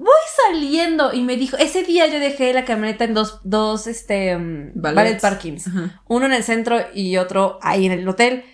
voy 0.00 0.20
saliendo 0.46 1.12
y 1.12 1.20
me 1.20 1.36
dijo, 1.36 1.58
ese 1.58 1.82
día 1.82 2.06
yo 2.06 2.18
dejé 2.18 2.54
la 2.54 2.64
camioneta 2.64 3.04
en 3.04 3.12
dos, 3.12 3.40
dos, 3.44 3.86
este, 3.86 4.34
um, 4.34 4.70
ballet 4.74 5.20
parkings. 5.20 5.68
Uno 6.08 6.24
en 6.24 6.32
el 6.32 6.42
centro 6.42 6.78
y 6.94 7.18
otro 7.18 7.58
ahí 7.60 7.84
en 7.84 7.92
el 7.92 8.08
hotel. 8.08 8.44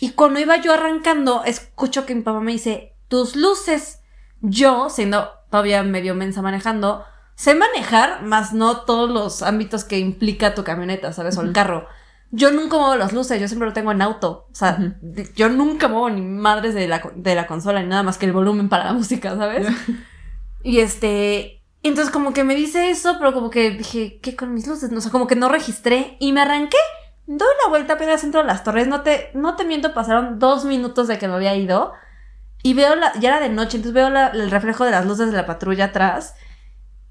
Y 0.00 0.12
cuando 0.12 0.38
iba 0.38 0.60
yo 0.60 0.72
arrancando, 0.72 1.42
escucho 1.44 2.06
que 2.06 2.14
mi 2.14 2.22
papá 2.22 2.38
me 2.38 2.52
dice, 2.52 2.94
tus 3.08 3.34
luces. 3.34 4.00
Yo, 4.40 4.90
siendo 4.90 5.28
todavía 5.50 5.82
medio 5.82 6.14
mensa 6.14 6.40
manejando, 6.40 7.04
sé 7.34 7.56
manejar, 7.56 8.22
más 8.22 8.52
no 8.52 8.82
todos 8.82 9.10
los 9.10 9.42
ámbitos 9.42 9.84
que 9.84 9.98
implica 9.98 10.54
tu 10.54 10.62
camioneta, 10.62 11.12
¿sabes? 11.12 11.36
O 11.36 11.42
el 11.42 11.52
carro. 11.52 11.88
Yo 12.30 12.52
nunca 12.52 12.78
muevo 12.78 12.96
las 12.96 13.12
luces, 13.12 13.40
yo 13.40 13.48
siempre 13.48 13.66
lo 13.66 13.74
tengo 13.74 13.90
en 13.90 14.02
auto. 14.02 14.46
O 14.50 14.54
sea, 14.54 14.78
yo 15.34 15.48
nunca 15.48 15.88
muevo 15.88 16.10
ni 16.10 16.22
madres 16.22 16.74
de 16.74 16.86
la, 16.86 17.02
de 17.16 17.34
la 17.34 17.48
consola 17.48 17.82
ni 17.82 17.88
nada 17.88 18.04
más 18.04 18.18
que 18.18 18.26
el 18.26 18.32
volumen 18.32 18.68
para 18.68 18.84
la 18.84 18.92
música, 18.92 19.36
¿sabes? 19.36 19.66
Y 20.62 20.80
este, 20.80 21.62
entonces 21.82 22.12
como 22.12 22.32
que 22.32 22.44
me 22.44 22.54
dice 22.54 22.90
eso, 22.90 23.16
pero 23.18 23.32
como 23.32 23.50
que 23.50 23.70
dije, 23.70 24.20
¿qué 24.20 24.36
con 24.36 24.54
mis 24.54 24.66
luces? 24.66 24.90
No, 24.90 24.98
o 24.98 25.00
sea, 25.00 25.10
como 25.10 25.26
que 25.26 25.36
no 25.36 25.48
registré 25.48 26.16
y 26.20 26.32
me 26.32 26.40
arranqué. 26.40 26.78
Doy 27.26 27.48
la 27.62 27.70
vuelta 27.70 27.94
apenas 27.94 28.22
dentro 28.22 28.40
de 28.40 28.46
las 28.46 28.64
torres. 28.64 28.86
No 28.86 29.02
te, 29.02 29.30
no 29.34 29.56
te 29.56 29.64
miento, 29.64 29.94
pasaron 29.94 30.38
dos 30.38 30.64
minutos 30.64 31.08
de 31.08 31.18
que 31.18 31.28
me 31.28 31.34
había 31.34 31.56
ido. 31.56 31.92
Y 32.62 32.74
veo 32.74 32.94
la, 32.94 33.12
ya 33.18 33.30
era 33.30 33.40
de 33.40 33.48
noche, 33.48 33.76
entonces 33.76 33.94
veo 33.94 34.06
el 34.06 34.50
reflejo 34.50 34.84
de 34.84 34.92
las 34.92 35.06
luces 35.06 35.30
de 35.30 35.36
la 35.36 35.46
patrulla 35.46 35.86
atrás. 35.86 36.34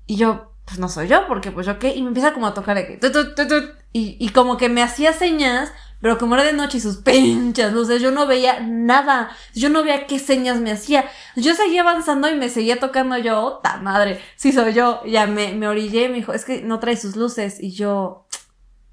Y 0.05 0.15
yo, 0.15 0.53
pues 0.65 0.79
no 0.79 0.87
soy 0.87 1.07
yo, 1.07 1.27
porque 1.27 1.51
pues 1.51 1.65
yo 1.65 1.77
qué. 1.77 1.93
Y 1.93 2.01
me 2.01 2.09
empieza 2.09 2.33
como 2.33 2.47
a 2.47 2.53
tocar 2.53 2.77
de 2.77 2.87
que. 2.87 3.73
y, 3.91 4.15
y 4.19 4.29
como 4.29 4.55
que 4.57 4.69
me 4.69 4.81
hacía 4.81 5.11
señas, 5.11 5.73
pero 6.01 6.17
como 6.17 6.33
era 6.35 6.43
de 6.43 6.53
noche 6.53 6.79
y 6.79 6.81
sus 6.81 6.97
pinches 6.97 7.71
luces, 7.73 8.01
yo 8.01 8.11
no 8.11 8.25
veía 8.25 8.59
nada. 8.59 9.29
Yo 9.53 9.69
no 9.69 9.83
veía 9.83 10.07
qué 10.07 10.17
señas 10.17 10.59
me 10.59 10.71
hacía. 10.71 11.05
Yo 11.35 11.53
seguía 11.53 11.81
avanzando 11.81 12.27
y 12.27 12.35
me 12.35 12.49
seguía 12.49 12.79
tocando 12.79 13.17
yo, 13.17 13.59
¡ta 13.63 13.77
madre! 13.77 14.19
Sí 14.35 14.51
soy 14.51 14.73
yo. 14.73 15.01
Ya 15.05 15.27
me, 15.27 15.53
me 15.53 15.67
orillé 15.67 16.09
me 16.09 16.15
dijo, 16.15 16.33
es 16.33 16.43
que 16.43 16.63
no 16.63 16.79
trae 16.79 16.97
sus 16.97 17.15
luces. 17.15 17.61
Y 17.61 17.71
yo, 17.71 18.27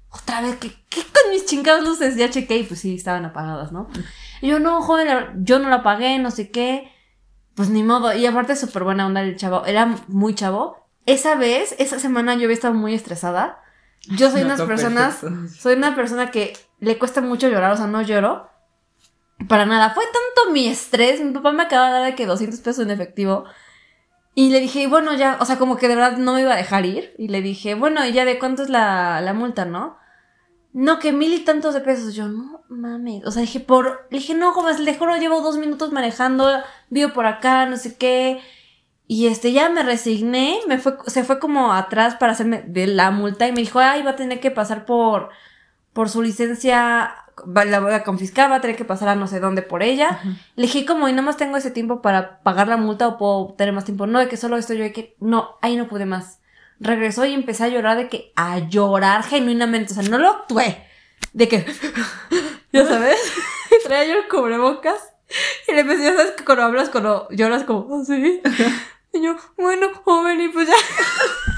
otra 0.09 0.41
vez, 0.41 0.57
¿qué, 0.57 0.71
qué 0.89 1.01
con 1.01 1.31
mis 1.31 1.45
chingadas 1.47 1.83
luces? 1.83 2.15
Ya 2.15 2.29
chequé 2.29 2.57
y 2.57 2.63
pues 2.63 2.79
sí, 2.79 2.95
estaban 2.95 3.25
apagadas, 3.25 3.71
¿no? 3.71 3.89
Y 4.41 4.47
yo, 4.49 4.59
no, 4.59 4.81
joder, 4.81 5.31
yo 5.37 5.57
no 5.57 5.69
la 5.69 5.77
apagué, 5.77 6.19
no 6.19 6.29
sé 6.29 6.51
qué. 6.51 6.91
Pues 7.55 7.69
ni 7.69 7.81
modo. 7.83 8.13
Y 8.13 8.25
aparte, 8.27 8.55
súper 8.55 8.83
buena 8.83 9.07
onda 9.07 9.21
el 9.21 9.35
chavo. 9.35 9.65
Era 9.65 9.95
muy 10.07 10.35
chavo. 10.35 10.77
Esa 11.07 11.33
vez, 11.33 11.75
esa 11.79 11.97
semana 11.97 12.35
yo 12.35 12.43
había 12.43 12.53
estado 12.53 12.75
muy 12.75 12.93
estresada 12.93 13.63
Yo 14.15 14.29
soy 14.29 14.41
No, 14.45 14.47
unas 14.47 14.61
personas, 14.61 15.15
perfecto. 15.15 15.55
soy 15.59 15.73
una 15.75 15.95
persona 15.95 16.29
que 16.29 16.53
le 16.79 16.97
cuesta 16.97 17.21
mucho 17.21 17.49
llorar, 17.49 17.71
o 17.71 17.77
sea, 17.77 17.87
no 17.87 18.01
lloro. 18.01 18.49
Para 19.47 19.65
nada. 19.65 19.91
Fue 19.91 20.03
tanto 20.05 20.51
mi 20.51 20.67
estrés. 20.67 21.21
Mi 21.21 21.31
papá 21.31 21.51
me 21.51 21.63
acaba 21.63 21.87
de 21.87 21.93
dar 21.93 22.05
de 22.05 22.15
que 22.15 22.25
200 22.25 22.59
pesos 22.59 22.83
en 22.83 22.91
efectivo. 22.91 23.45
Y 24.35 24.51
le 24.51 24.59
dije, 24.59 24.87
bueno, 24.87 25.13
ya, 25.13 25.37
o 25.39 25.45
sea, 25.45 25.57
como 25.57 25.77
que 25.77 25.87
de 25.87 25.95
verdad 25.95 26.17
no 26.17 26.33
me 26.33 26.41
iba 26.41 26.53
a 26.53 26.57
dejar 26.57 26.85
ir. 26.85 27.13
Y 27.17 27.29
le 27.29 27.41
dije, 27.41 27.75
bueno, 27.75 28.05
¿y 28.05 28.13
ya 28.13 28.25
de 28.25 28.39
cuánto 28.39 28.63
es 28.63 28.69
la, 28.69 29.21
la 29.21 29.33
multa, 29.33 29.65
no? 29.65 29.97
No, 30.71 30.99
que 30.99 31.11
mil 31.11 31.33
y 31.33 31.39
tantos 31.39 31.73
de 31.73 31.81
pesos. 31.81 32.13
Yo, 32.15 32.27
no 32.27 32.63
mames. 32.69 33.25
O 33.25 33.31
sea, 33.31 33.41
dije, 33.41 33.59
por. 33.59 34.07
Le 34.11 34.19
dije, 34.19 34.35
no, 34.35 34.53
joven, 34.53 34.83
le 34.83 34.95
juro, 34.95 35.17
llevo 35.17 35.41
dos 35.41 35.57
minutos 35.57 35.91
manejando, 35.91 36.47
vivo 36.89 37.13
por 37.13 37.25
acá, 37.25 37.65
no 37.65 37.77
sé 37.77 37.97
qué. 37.97 38.41
Y 39.11 39.25
este, 39.25 39.51
ya 39.51 39.69
me 39.69 39.81
resigné, 39.81 40.59
me 40.67 40.77
fue, 40.77 40.95
se 41.07 41.23
fue 41.23 41.39
como 41.39 41.73
atrás 41.73 42.15
para 42.15 42.33
hacerme 42.33 42.61
de 42.61 42.85
la 42.85 43.09
multa 43.09 43.47
y 43.47 43.51
me 43.51 43.61
dijo, 43.61 43.79
ay, 43.79 44.03
va 44.03 44.11
a 44.11 44.15
tener 44.15 44.39
que 44.39 44.51
pasar 44.51 44.85
por, 44.85 45.29
por 45.99 46.07
su 46.07 46.21
licencia, 46.21 47.13
la 47.45 47.79
voy 47.81 47.91
a 47.91 48.03
confiscar, 48.03 48.49
va 48.49 48.55
a 48.55 48.61
tener 48.61 48.77
que 48.77 48.85
pasar 48.85 49.09
a 49.09 49.15
no 49.15 49.27
sé 49.27 49.41
dónde 49.41 49.61
por 49.61 49.83
ella. 49.83 50.21
Le 50.55 50.61
dije, 50.61 50.85
como, 50.85 51.09
y 51.09 51.11
no 51.11 51.21
más 51.21 51.35
tengo 51.35 51.57
ese 51.57 51.71
tiempo 51.71 52.01
para 52.01 52.41
pagar 52.41 52.69
la 52.69 52.77
multa 52.77 53.05
o 53.09 53.17
puedo 53.17 53.53
tener 53.57 53.73
más 53.73 53.83
tiempo. 53.83 54.07
No, 54.07 54.17
de 54.19 54.29
que 54.29 54.37
solo 54.37 54.55
estoy 54.55 54.77
yo, 54.77 54.85
de 54.85 54.93
que, 54.93 55.17
no, 55.19 55.57
ahí 55.61 55.75
no 55.75 55.89
pude 55.89 56.05
más. 56.05 56.39
Regresó 56.79 57.25
y 57.25 57.33
empecé 57.33 57.65
a 57.65 57.67
llorar 57.67 57.97
de 57.97 58.07
que, 58.07 58.31
a 58.37 58.59
llorar 58.59 59.23
genuinamente, 59.23 59.91
o 59.91 59.95
sea, 60.01 60.09
no 60.09 60.19
lo 60.19 60.29
actué. 60.29 60.87
De 61.33 61.49
que, 61.49 61.65
ya 62.71 62.85
sabes, 62.85 63.19
traía 63.83 64.13
yo 64.13 64.21
el 64.21 64.29
cubrebocas 64.29 65.01
y 65.67 65.73
le 65.73 65.81
empecé, 65.81 66.03
ya 66.05 66.15
sabes 66.15 66.31
que 66.31 66.45
cuando 66.45 66.63
hablas, 66.63 66.87
cuando 66.87 67.27
lloras 67.29 67.65
como, 67.65 68.03
así. 68.03 68.41
Y 69.11 69.21
yo, 69.21 69.35
bueno, 69.57 69.87
joven, 70.05 70.39
y 70.39 70.47
pues 70.47 70.65
ya. 70.65 70.75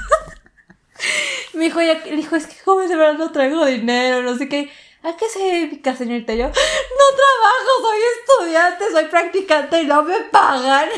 Me 1.54 1.64
dijo, 1.64 1.80
le 1.80 2.16
dijo, 2.16 2.36
es 2.36 2.46
que 2.46 2.62
joven, 2.64 2.88
de 2.88 2.96
verdad 2.96 3.18
no 3.18 3.32
traigo 3.32 3.64
dinero, 3.66 4.22
no 4.22 4.36
sé 4.36 4.48
qué. 4.48 4.70
¿A 5.02 5.16
qué 5.16 5.28
se 5.28 5.40
dedica, 5.40 5.96
señorita? 5.96 6.32
Yo, 6.34 6.46
no 6.46 6.52
trabajo, 6.52 7.70
soy 7.80 7.98
estudiante, 8.18 8.84
soy 8.92 9.04
practicante 9.06 9.82
y 9.82 9.86
no 9.86 10.04
me 10.04 10.20
pagan. 10.30 10.88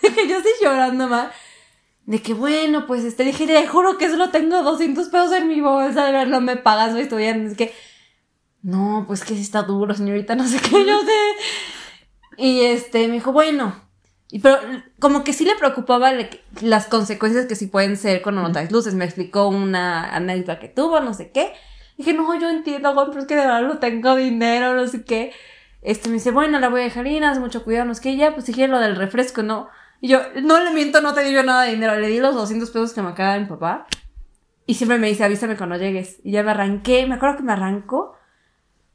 que 0.14 0.28
yo 0.28 0.36
estoy 0.36 0.52
llorando 0.60 1.08
más. 1.08 1.32
De 2.04 2.22
que 2.22 2.34
bueno, 2.34 2.86
pues 2.86 3.04
este, 3.04 3.24
dije, 3.24 3.46
le 3.46 3.66
juro 3.66 3.98
que 3.98 4.10
solo 4.10 4.30
tengo 4.30 4.62
200 4.62 5.08
pesos 5.08 5.32
en 5.32 5.48
mi 5.48 5.60
bolsa, 5.60 6.04
de 6.04 6.12
verdad 6.12 6.26
no 6.26 6.40
me 6.40 6.56
pagan, 6.56 6.92
soy 6.92 7.02
estudiante. 7.02 7.50
Es 7.50 7.56
que, 7.56 7.74
no, 8.62 9.04
pues 9.06 9.24
que 9.24 9.34
sí 9.34 9.40
está 9.40 9.62
duro, 9.62 9.94
señorita, 9.94 10.34
no 10.34 10.46
sé 10.46 10.58
qué, 10.60 10.84
yo 10.86 11.00
sé. 11.00 12.36
Y 12.36 12.60
este, 12.60 13.08
me 13.08 13.14
dijo, 13.14 13.32
bueno. 13.32 13.87
Pero 14.42 14.58
como 14.98 15.24
que 15.24 15.32
sí 15.32 15.44
le 15.44 15.54
preocupaba 15.56 16.12
le- 16.12 16.28
las 16.60 16.86
consecuencias 16.86 17.46
que 17.46 17.56
sí 17.56 17.66
pueden 17.66 17.96
ser 17.96 18.20
cuando 18.22 18.42
no 18.42 18.52
traes 18.52 18.70
luces. 18.70 18.94
Me 18.94 19.04
explicó 19.06 19.48
una 19.48 20.14
anécdota 20.14 20.58
que 20.58 20.68
tuvo, 20.68 21.00
no 21.00 21.14
sé 21.14 21.30
qué. 21.30 21.52
Dije, 21.96 22.12
no, 22.12 22.38
yo 22.38 22.48
entiendo, 22.50 22.92
güey, 22.94 23.06
pero 23.08 23.20
es 23.20 23.26
que 23.26 23.34
de 23.34 23.40
verdad 23.40 23.62
no 23.62 23.78
tengo 23.78 24.14
dinero, 24.16 24.74
no 24.74 24.86
sé 24.86 25.02
qué. 25.04 25.32
Este 25.80 26.08
me 26.08 26.14
dice, 26.16 26.30
bueno, 26.30 26.58
la 26.60 26.68
voy 26.68 26.82
a 26.82 26.84
dejar 26.84 27.06
ir, 27.06 27.24
haz 27.24 27.38
mucho 27.38 27.64
cuidado, 27.64 27.86
no 27.86 27.94
sé 27.94 28.02
qué. 28.02 28.16
Ya, 28.16 28.34
pues 28.34 28.46
dije 28.46 28.68
lo 28.68 28.78
del 28.80 28.96
refresco, 28.96 29.42
¿no? 29.42 29.68
Y 30.00 30.08
yo, 30.08 30.20
no 30.42 30.62
le 30.62 30.70
miento, 30.72 31.00
no 31.00 31.14
te 31.14 31.24
di 31.24 31.32
yo 31.32 31.42
nada 31.42 31.62
de 31.64 31.70
dinero. 31.72 31.96
Le 31.98 32.08
di 32.08 32.20
los 32.20 32.34
200 32.34 32.70
pesos 32.70 32.92
que 32.92 33.02
me 33.02 33.08
acaba 33.08 33.34
de 33.34 33.40
mi 33.40 33.46
papá. 33.46 33.86
Y 34.66 34.74
siempre 34.74 34.98
me 34.98 35.08
dice, 35.08 35.24
avísame 35.24 35.56
cuando 35.56 35.76
llegues. 35.76 36.18
Y 36.22 36.32
ya 36.32 36.42
me 36.42 36.50
arranqué, 36.50 37.06
me 37.06 37.14
acuerdo 37.14 37.38
que 37.38 37.42
me 37.44 37.52
arranco. 37.52 38.14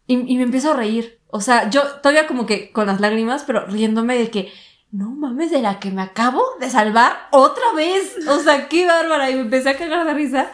Y, 0.05 0.31
y 0.31 0.37
me 0.37 0.43
empiezo 0.43 0.71
a 0.73 0.75
reír. 0.77 1.19
O 1.29 1.41
sea, 1.41 1.69
yo 1.69 1.81
todavía 2.01 2.27
como 2.27 2.45
que 2.45 2.71
con 2.71 2.85
las 2.87 3.01
lágrimas, 3.01 3.43
pero 3.45 3.65
riéndome 3.65 4.15
de 4.17 4.29
que, 4.29 4.51
no 4.93 5.09
mames, 5.09 5.49
de 5.49 5.59
la 5.59 5.79
que 5.79 5.89
me 5.89 6.03
acabo 6.03 6.43
de 6.59 6.69
salvar 6.69 7.27
otra 7.31 7.73
vez. 7.75 8.15
O 8.27 8.39
sea, 8.39 8.69
qué 8.69 8.85
bárbara. 8.85 9.31
Y 9.31 9.35
me 9.35 9.41
empecé 9.41 9.69
a 9.71 9.77
cagar 9.77 10.05
de 10.05 10.13
risa. 10.13 10.51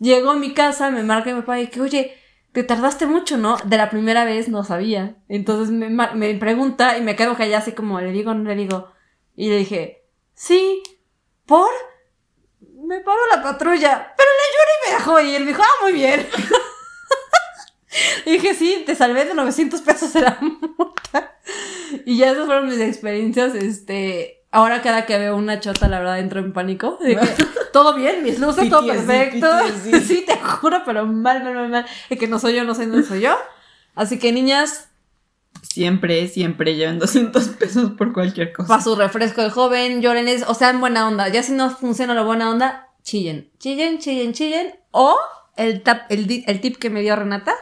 Llego 0.00 0.30
a 0.30 0.36
mi 0.36 0.54
casa, 0.54 0.90
me 0.90 1.02
marca 1.02 1.32
mi 1.32 1.40
papá 1.40 1.60
y 1.60 1.68
que, 1.68 1.82
oye, 1.82 2.18
te 2.52 2.64
tardaste 2.64 3.04
mucho, 3.06 3.36
¿no? 3.36 3.58
De 3.58 3.76
la 3.76 3.90
primera 3.90 4.24
vez 4.24 4.48
no 4.48 4.64
sabía. 4.64 5.16
Entonces 5.28 5.70
me, 5.70 5.90
me 5.90 6.34
pregunta 6.36 6.96
y 6.96 7.02
me 7.02 7.14
quedo 7.14 7.36
callada 7.36 7.58
así 7.58 7.72
como, 7.72 8.00
¿le 8.00 8.10
digo 8.10 8.32
no 8.32 8.48
le 8.48 8.56
digo? 8.56 8.90
Y 9.36 9.50
le 9.50 9.58
dije, 9.58 10.06
sí, 10.32 10.82
¿por? 11.44 11.70
Me 12.86 13.00
paró 13.00 13.20
la 13.34 13.42
patrulla, 13.42 14.14
pero 14.16 14.30
le 14.30 14.46
lloré 14.54 14.72
y 14.72 14.88
me 14.88 14.96
dejó 14.96 15.20
ir. 15.20 15.40
Me 15.40 15.46
dijo, 15.48 15.62
ah, 15.62 15.82
muy 15.82 15.92
bien. 15.92 16.26
Y 18.26 18.30
dije, 18.32 18.54
sí, 18.54 18.82
te 18.86 18.94
salvé 18.94 19.24
de 19.24 19.34
900 19.34 19.80
pesos 19.82 20.12
de 20.12 20.20
la 20.22 20.38
multa. 20.40 21.32
Y 22.06 22.16
ya 22.18 22.30
esas 22.32 22.46
fueron 22.46 22.66
mis 22.68 22.78
experiencias. 22.80 23.54
Este, 23.54 24.44
ahora 24.50 24.82
cada 24.82 25.06
que 25.06 25.18
veo 25.18 25.36
una 25.36 25.60
chota, 25.60 25.88
la 25.88 25.98
verdad, 25.98 26.18
entro 26.18 26.40
en 26.40 26.52
pánico. 26.52 26.98
De 27.00 27.16
que, 27.16 27.26
todo 27.72 27.94
bien, 27.94 28.22
mis 28.22 28.38
luces, 28.38 28.68
todo 28.68 28.86
perfecto. 28.86 29.46
Sí, 30.06 30.24
te 30.26 30.36
juro, 30.38 30.82
pero 30.84 31.06
mal, 31.06 31.42
mal, 31.44 31.54
mal, 31.54 31.68
mal. 31.68 31.86
De 32.10 32.16
que 32.18 32.26
no 32.28 32.38
soy 32.38 32.54
yo, 32.54 32.64
no 32.64 32.74
sé, 32.74 32.86
no 32.86 33.02
soy 33.02 33.20
yo. 33.20 33.36
Así 33.94 34.18
que, 34.18 34.32
niñas, 34.32 34.88
Siempre, 35.62 36.28
siempre 36.28 36.74
lleven 36.76 36.98
200 36.98 37.48
pesos 37.50 37.90
por 37.92 38.12
cualquier 38.12 38.52
cosa. 38.52 38.68
para 38.68 38.82
su 38.82 38.94
refresco 38.96 39.40
de 39.42 39.50
joven, 39.50 40.02
lloren, 40.02 40.28
es- 40.28 40.44
o 40.46 40.54
sea, 40.54 40.70
en 40.70 40.78
buena 40.80 41.08
onda. 41.08 41.28
Ya 41.28 41.42
si 41.42 41.52
no 41.52 41.70
funciona 41.70 42.12
la 42.14 42.22
buena 42.22 42.50
onda, 42.50 42.88
chillen. 43.02 43.50
Chillen, 43.58 43.98
chillen, 43.98 44.32
chillen. 44.34 44.74
O 44.90 45.16
el, 45.56 45.82
tap, 45.82 46.10
el, 46.10 46.44
el 46.46 46.60
tip 46.60 46.76
que 46.76 46.90
me 46.90 47.00
dio 47.00 47.16
Renata. 47.16 47.54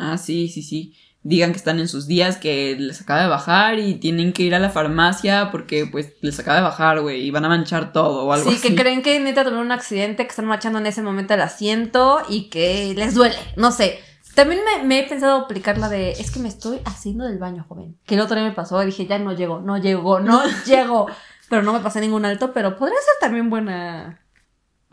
Ah, 0.00 0.16
sí, 0.18 0.48
sí, 0.48 0.62
sí. 0.62 0.94
Digan 1.22 1.50
que 1.52 1.58
están 1.58 1.78
en 1.80 1.86
sus 1.88 2.06
días, 2.06 2.38
que 2.38 2.76
les 2.78 3.02
acaba 3.02 3.20
de 3.20 3.28
bajar 3.28 3.78
y 3.78 3.96
tienen 3.96 4.32
que 4.32 4.42
ir 4.42 4.54
a 4.54 4.58
la 4.58 4.70
farmacia 4.70 5.50
porque 5.50 5.84
pues 5.86 6.14
les 6.22 6.38
acaba 6.40 6.56
de 6.56 6.62
bajar, 6.62 7.00
güey, 7.02 7.20
y 7.22 7.30
van 7.30 7.44
a 7.44 7.48
manchar 7.50 7.92
todo 7.92 8.24
o 8.24 8.32
algo 8.32 8.48
Sí, 8.50 8.56
así. 8.56 8.68
que 8.68 8.74
creen 8.74 9.02
que 9.02 9.20
neta 9.20 9.42
tuvieron 9.44 9.66
un 9.66 9.72
accidente, 9.72 10.22
que 10.24 10.30
están 10.30 10.46
marchando 10.46 10.78
en 10.78 10.86
ese 10.86 11.02
momento 11.02 11.34
el 11.34 11.42
asiento 11.42 12.22
y 12.30 12.48
que 12.48 12.94
les 12.96 13.14
duele. 13.14 13.36
No 13.56 13.70
sé. 13.70 13.98
También 14.34 14.62
me, 14.64 14.84
me 14.86 15.00
he 15.00 15.08
pensado 15.08 15.36
aplicar 15.36 15.76
la 15.76 15.90
de, 15.90 16.12
es 16.12 16.30
que 16.30 16.38
me 16.40 16.48
estoy 16.48 16.78
haciendo 16.86 17.24
del 17.26 17.38
baño, 17.38 17.66
joven. 17.68 17.98
Que 18.06 18.14
el 18.14 18.20
otro 18.22 18.36
día 18.36 18.44
me 18.48 18.54
pasó 18.54 18.82
y 18.82 18.86
dije, 18.86 19.04
ya 19.06 19.18
no 19.18 19.32
llego, 19.34 19.60
no 19.60 19.76
llego, 19.76 20.20
no 20.20 20.40
llego. 20.66 21.06
Pero 21.50 21.62
no 21.62 21.72
me 21.74 21.80
pasé 21.80 22.00
ningún 22.00 22.24
alto, 22.24 22.52
pero 22.54 22.76
podría 22.76 22.96
ser 22.98 23.14
también 23.20 23.50
buena 23.50 24.20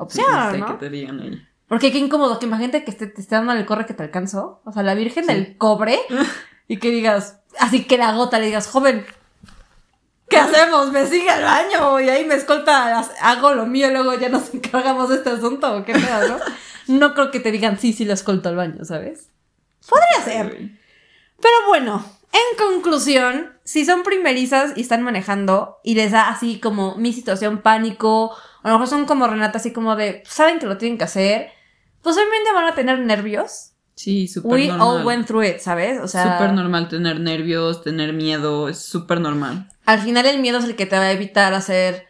Sí, 0.09 0.19
opción, 0.21 0.25
no 0.33 0.51
sé 0.51 0.57
¿no? 0.57 0.65
que 0.67 0.73
te 0.73 0.89
digan 0.89 1.19
ahí. 1.21 1.41
Porque 1.67 1.91
qué 1.91 1.97
incómodo, 1.97 2.39
que 2.39 2.45
imagínate 2.45 2.83
que 2.83 2.93
te 2.93 3.05
esté 3.05 3.35
dando 3.35 3.51
el 3.51 3.65
corre 3.65 3.85
que 3.85 3.93
te 3.93 4.03
alcanzó. 4.03 4.61
O 4.63 4.71
sea, 4.71 4.83
la 4.83 4.95
virgen 4.95 5.25
del 5.25 5.57
cobre. 5.57 5.99
y 6.67 6.77
que 6.77 6.91
digas, 6.91 7.39
así 7.59 7.85
que 7.85 7.97
la 7.97 8.13
gota 8.13 8.39
le 8.39 8.47
digas, 8.47 8.67
joven, 8.67 9.05
¿qué 10.29 10.37
hacemos? 10.37 10.91
Me 10.91 11.05
sigue 11.05 11.29
al 11.29 11.43
baño 11.43 11.99
y 11.99 12.09
ahí 12.09 12.25
me 12.25 12.35
escolta, 12.35 12.99
hago 13.21 13.53
lo 13.53 13.65
mío, 13.65 13.89
luego 13.91 14.13
ya 14.15 14.29
nos 14.29 14.53
encargamos 14.53 15.09
de 15.09 15.15
este 15.15 15.29
asunto 15.29 15.83
qué 15.85 15.93
pedo, 15.93 16.27
¿no? 16.27 16.37
No 16.87 17.13
creo 17.13 17.31
que 17.31 17.39
te 17.39 17.51
digan, 17.51 17.77
sí, 17.79 17.91
sí, 17.91 18.05
lo 18.05 18.13
escolto 18.13 18.49
al 18.49 18.55
baño, 18.55 18.85
¿sabes? 18.85 19.29
Podría 19.89 20.23
ser. 20.23 20.71
Pero 21.41 21.55
bueno, 21.67 22.03
en 22.31 22.57
conclusión, 22.57 23.57
si 23.63 23.85
son 23.85 24.03
primerizas 24.03 24.71
y 24.75 24.81
están 24.81 25.03
manejando 25.03 25.79
y 25.83 25.95
les 25.95 26.11
da 26.11 26.29
así 26.29 26.59
como 26.59 26.95
mi 26.95 27.11
situación 27.11 27.61
pánico, 27.61 28.35
a 28.63 28.69
lo 28.69 28.75
mejor 28.75 28.87
son 28.87 29.05
como 29.05 29.27
Renata, 29.27 29.57
así 29.59 29.73
como 29.73 29.95
de, 29.97 30.23
saben 30.25 30.59
que 30.59 30.65
lo 30.65 30.77
tienen 30.77 30.97
que 30.97 31.03
hacer, 31.03 31.51
pues 32.07 32.15
obviamente 32.15 32.53
van 32.53 32.65
a 32.67 32.73
tener 32.73 32.99
nervios. 32.99 33.73
Sí, 33.95 34.29
súper 34.29 34.51
We 34.51 34.67
normal. 34.67 34.87
all 34.99 35.05
went 35.05 35.27
through 35.27 35.43
it, 35.43 35.57
¿sabes? 35.59 35.99
O 36.01 36.07
sea, 36.07 36.37
Súper 36.37 36.53
normal 36.53 36.87
tener 36.87 37.19
nervios, 37.19 37.83
tener 37.83 38.13
miedo, 38.13 38.69
es 38.69 38.77
súper 38.79 39.19
normal. 39.19 39.67
al 39.85 39.99
final 39.99 40.25
el 40.25 40.39
miedo 40.39 40.59
es 40.59 40.63
el 40.63 40.77
que 40.77 40.85
te 40.85 40.95
va 40.95 41.01
a 41.03 41.11
evitar 41.11 41.53
hacer... 41.53 42.05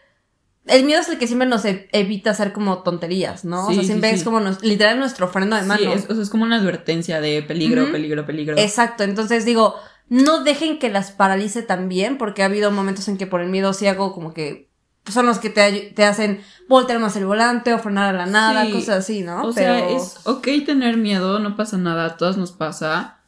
El 0.67 0.83
miedo 0.83 0.99
es 1.01 1.09
el 1.09 1.17
que 1.17 1.25
siempre 1.25 1.47
nos 1.47 1.65
e- 1.65 1.89
evita 1.93 2.29
hacer 2.31 2.53
como 2.53 2.83
tonterías, 2.83 3.43
¿no? 3.43 3.67
o 3.67 3.73
sea, 3.73 3.83
siempre 3.83 4.09
sí. 4.09 4.15
es 4.17 4.23
como 4.23 4.39
nos- 4.41 4.61
literal 4.61 4.99
nuestro 4.99 5.29
freno 5.29 5.55
de 5.55 5.63
mano. 5.63 5.79
Sí, 5.81 5.87
es, 5.91 6.09
o 6.09 6.13
sea, 6.13 6.21
es 6.21 6.29
como 6.29 6.43
una 6.43 6.57
advertencia 6.57 7.21
de 7.21 7.41
peligro, 7.41 7.91
peligro, 7.91 8.25
peligro. 8.25 8.55
Exacto, 8.57 9.03
entonces 9.03 9.45
digo, 9.45 9.73
no 10.09 10.43
dejen 10.43 10.77
que 10.79 10.89
las 10.89 11.11
paralice 11.11 11.63
también, 11.63 12.17
porque 12.19 12.43
ha 12.43 12.45
habido 12.47 12.69
momentos 12.69 13.07
en 13.07 13.17
que 13.17 13.25
por 13.27 13.41
el 13.41 13.49
miedo 13.49 13.71
sí 13.73 13.87
hago 13.87 14.13
como 14.13 14.33
que 14.33 14.66
son 15.11 15.25
los 15.25 15.39
que 15.39 15.49
te, 15.49 15.91
te 15.95 16.05
hacen 16.05 16.41
voltear 16.67 16.99
más 16.99 17.15
el 17.15 17.25
volante 17.25 17.73
o 17.73 17.79
frenar 17.79 18.13
a 18.13 18.17
la 18.17 18.25
nada, 18.25 18.65
Sí, 18.65 18.71
cosas 18.71 18.99
así, 18.99 19.21
¿no? 19.21 19.43
O 19.43 19.51
sea, 19.51 19.89
es 19.89 20.19
ok 20.25 20.47
tener 20.65 20.97
miedo, 20.97 21.39
no 21.39 21.55
pasa 21.55 21.77
nada, 21.77 22.05
a 22.05 22.17
todas 22.17 22.37
nos 22.37 22.51
pasa, 22.51 23.19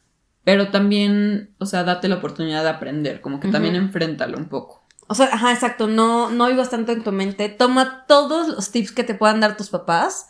pero 0.44 0.70
también, 0.70 1.54
o 1.58 1.66
sea, 1.66 1.84
date 1.84 2.08
la 2.08 2.16
oportunidad 2.16 2.62
de 2.62 2.70
aprender, 2.70 3.20
como 3.20 3.40
que 3.40 3.48
también 3.48 3.76
enfréntalo 3.76 4.36
un 4.36 4.48
poco. 4.48 4.84
O 5.08 5.14
sea, 5.14 5.26
ajá, 5.26 5.52
exacto, 5.52 5.88
no, 5.88 6.30
no 6.30 6.46
vivas 6.46 6.70
tanto 6.70 6.92
en 6.92 7.02
tu 7.02 7.12
mente, 7.12 7.48
toma 7.48 8.06
todos 8.06 8.48
los 8.48 8.70
tips 8.70 8.92
que 8.92 9.04
te 9.04 9.14
puedan 9.14 9.40
dar 9.40 9.56
tus 9.56 9.70
papás 9.70 10.28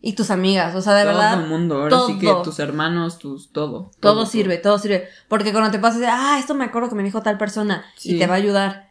y 0.00 0.14
tus 0.14 0.30
amigas, 0.30 0.74
o 0.74 0.82
sea, 0.82 0.94
de 0.94 1.04
todo 1.04 1.14
verdad, 1.14 1.42
el 1.42 1.48
mundo, 1.48 1.82
ahora 1.82 1.98
sí 2.06 2.18
que 2.18 2.26
todo. 2.26 2.42
tus 2.42 2.58
hermanos, 2.58 3.18
tus, 3.18 3.52
todo. 3.52 3.90
todo 4.00 4.26
sirve, 4.26 4.58
todo 4.58 4.78
sirve, 4.78 5.08
porque 5.28 5.52
cuando 5.52 5.70
te 5.70 5.78
pases, 5.78 6.02
ah, 6.08 6.36
esto 6.38 6.54
me 6.54 6.64
acuerdo 6.64 6.88
que 6.88 6.94
me 6.94 7.02
dijo 7.02 7.22
tal 7.22 7.38
persona 7.38 7.84
y 8.02 8.18
te 8.18 8.26
va 8.26 8.34
a 8.34 8.38
ayudar. 8.38 8.89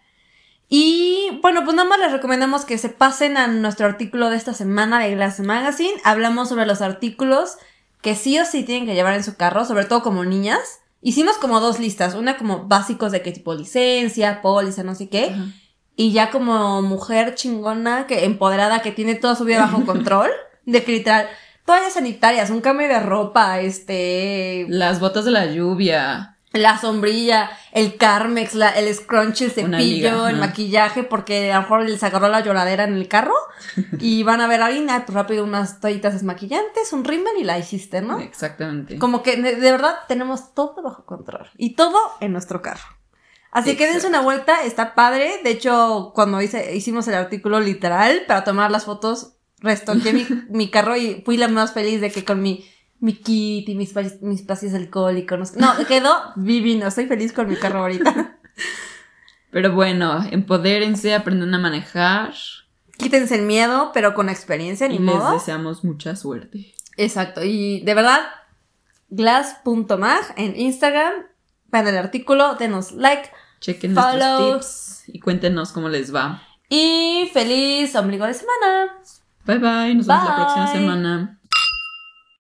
Y 0.70 1.40
bueno, 1.42 1.64
pues 1.64 1.76
nada 1.76 1.90
más 1.90 2.00
les 2.00 2.12
recomendamos 2.12 2.64
que 2.64 2.78
se 2.78 2.90
pasen 2.90 3.38
a 3.38 3.48
nuestro 3.48 3.88
artículo 3.88 4.30
de 4.30 4.38
esta 4.38 4.54
semana 4.54 5.00
de 5.00 5.16
Glass 5.16 5.40
Magazine. 5.40 6.00
Hablamos 6.04 6.50
sobre 6.50 6.68
los 6.68 6.82
artículos 6.82 7.58
que 8.02 8.16
sí 8.16 8.38
o 8.40 8.46
sí 8.46 8.64
tienen 8.64 8.86
que 8.86 8.94
llevar 8.94 9.16
en 9.16 9.24
su 9.24 9.36
carro, 9.36 9.66
sobre 9.66 9.86
todo 9.86 10.04
como 10.04 10.24
niñas. 10.24 10.80
Hicimos 11.02 11.38
como 11.38 11.60
dos 11.60 11.80
listas, 11.80 12.14
una 12.14 12.38
como 12.38 12.68
básicos 12.68 13.12
de 13.12 13.22
qué 13.22 13.32
tipo 13.32 13.56
licencia, 13.56 14.42
póliza, 14.42 14.84
no 14.84 14.96
sé 14.96 15.10
qué, 15.10 15.34
y 15.96 16.12
ya 16.12 16.30
como 16.30 16.82
mujer 16.82 17.36
chingona, 17.36 18.06
que 18.06 18.26
empoderada, 18.26 18.82
que 18.82 18.92
tiene 18.92 19.16
toda 19.16 19.36
su 19.36 19.46
vida 19.46 19.62
bajo 19.62 19.86
control, 19.86 20.30
de 20.66 20.84
que 20.84 20.92
literal 20.92 21.30
toallas 21.66 21.94
sanitarias, 21.94 22.50
un 22.50 22.62
cambio 22.62 22.88
de 22.88 23.00
ropa, 23.00 23.60
este... 23.60 24.66
Las 24.70 25.00
botas 25.00 25.24
de 25.24 25.32
la 25.32 25.46
lluvia. 25.46 26.39
La 26.52 26.80
sombrilla, 26.80 27.52
el 27.72 27.98
Carmex, 27.98 28.56
la, 28.56 28.70
el 28.72 28.94
scrunch, 28.94 29.42
el 29.42 29.52
cepillo, 29.52 30.28
el 30.28 30.38
maquillaje, 30.38 31.04
porque 31.04 31.52
a 31.52 31.58
lo 31.58 31.62
mejor 31.62 31.88
les 31.88 32.02
agarró 32.04 32.28
la 32.28 32.40
lloradera 32.40 32.86
en 32.86 32.94
el 32.94 33.08
carro 33.08 33.36
y 34.00 34.24
van 34.24 34.42
a 34.42 34.48
ver 34.48 34.62
a 34.62 34.66
alguien, 34.68 34.90
ah, 34.90 35.04
pues 35.06 35.14
rápido 35.14 35.44
unas 35.44 35.80
toallitas 35.80 36.14
desmaquillantes, 36.14 36.92
un 36.92 37.04
rímel 37.04 37.34
y 37.40 37.44
la 37.44 37.60
hiciste, 37.60 38.02
¿no? 38.02 38.20
Exactamente. 38.20 38.98
Como 38.98 39.22
que 39.22 39.38
de, 39.38 39.58
de 39.58 39.72
verdad 39.72 39.96
tenemos 40.08 40.56
todo 40.56 40.82
bajo 40.82 41.06
control 41.06 41.50
y 41.56 41.76
todo 41.76 41.98
en 42.20 42.32
nuestro 42.32 42.62
carro. 42.62 43.00
Así 43.52 43.76
que 43.76 43.88
dense 43.88 44.08
una 44.08 44.22
vuelta, 44.22 44.64
está 44.64 44.94
padre. 44.94 45.40
De 45.44 45.52
hecho, 45.52 46.12
cuando 46.14 46.42
hice, 46.42 46.76
hicimos 46.76 47.08
el 47.08 47.16
artículo 47.16 47.60
literal 47.60 48.24
para 48.28 48.44
tomar 48.44 48.70
las 48.70 48.86
fotos, 48.86 49.34
restoqué 49.58 50.14
mi, 50.14 50.28
mi 50.50 50.70
carro 50.70 50.96
y 50.96 51.24
fui 51.26 51.38
la 51.38 51.48
más 51.48 51.74
feliz 51.74 52.00
de 52.02 52.12
que 52.12 52.24
con 52.24 52.42
mi, 52.42 52.70
mi 53.00 53.14
kit 53.14 53.70
y 53.70 53.76
mis, 53.76 53.94
mis 54.22 54.42
pastillas 54.42 54.76
alcohólicos. 54.76 55.56
No, 55.56 55.74
quedó 55.88 56.34
divino. 56.36 56.88
Estoy 56.88 57.08
feliz 57.08 57.34
con 57.34 57.48
mi 57.48 57.56
carro 57.56 57.80
ahorita. 57.80 58.38
Pero 59.52 59.74
bueno, 59.74 60.24
empodérense, 60.32 61.16
aprendan 61.16 61.54
a 61.56 61.60
manejar. 61.60 62.34
Quítense 62.98 63.36
el 63.36 63.44
miedo, 63.44 63.92
pero 63.94 64.14
con 64.14 64.30
experiencia, 64.30 64.88
ni 64.88 64.98
Y 64.98 65.00
les 65.00 65.32
deseamos 65.32 65.84
mucha 65.84 66.16
suerte. 66.16 66.76
Exacto. 66.98 67.44
Y 67.44 67.80
de 67.82 67.94
verdad, 67.94 68.20
glass.mag 69.10 70.34
en 70.36 70.60
Instagram. 70.60 71.14
Vean 71.72 71.88
el 71.88 71.98
artículo, 71.98 72.56
denos 72.56 72.92
like. 72.92 73.32
Chequen 73.62 73.96
Follow. 73.96 74.52
nuestros 74.52 75.04
tips 75.06 75.16
y 75.16 75.20
cuéntenos 75.20 75.72
cómo 75.72 75.90
les 75.90 76.14
va. 76.14 76.44
Y 76.70 77.30
feliz 77.34 77.96
ombligo 77.96 78.26
de 78.26 78.34
semana. 78.34 78.98
Bye 79.46 79.58
bye, 79.58 79.96
nos 79.96 80.06
vemos 80.06 80.26
la 80.26 80.36
próxima 80.36 80.72
semana. 80.72 81.39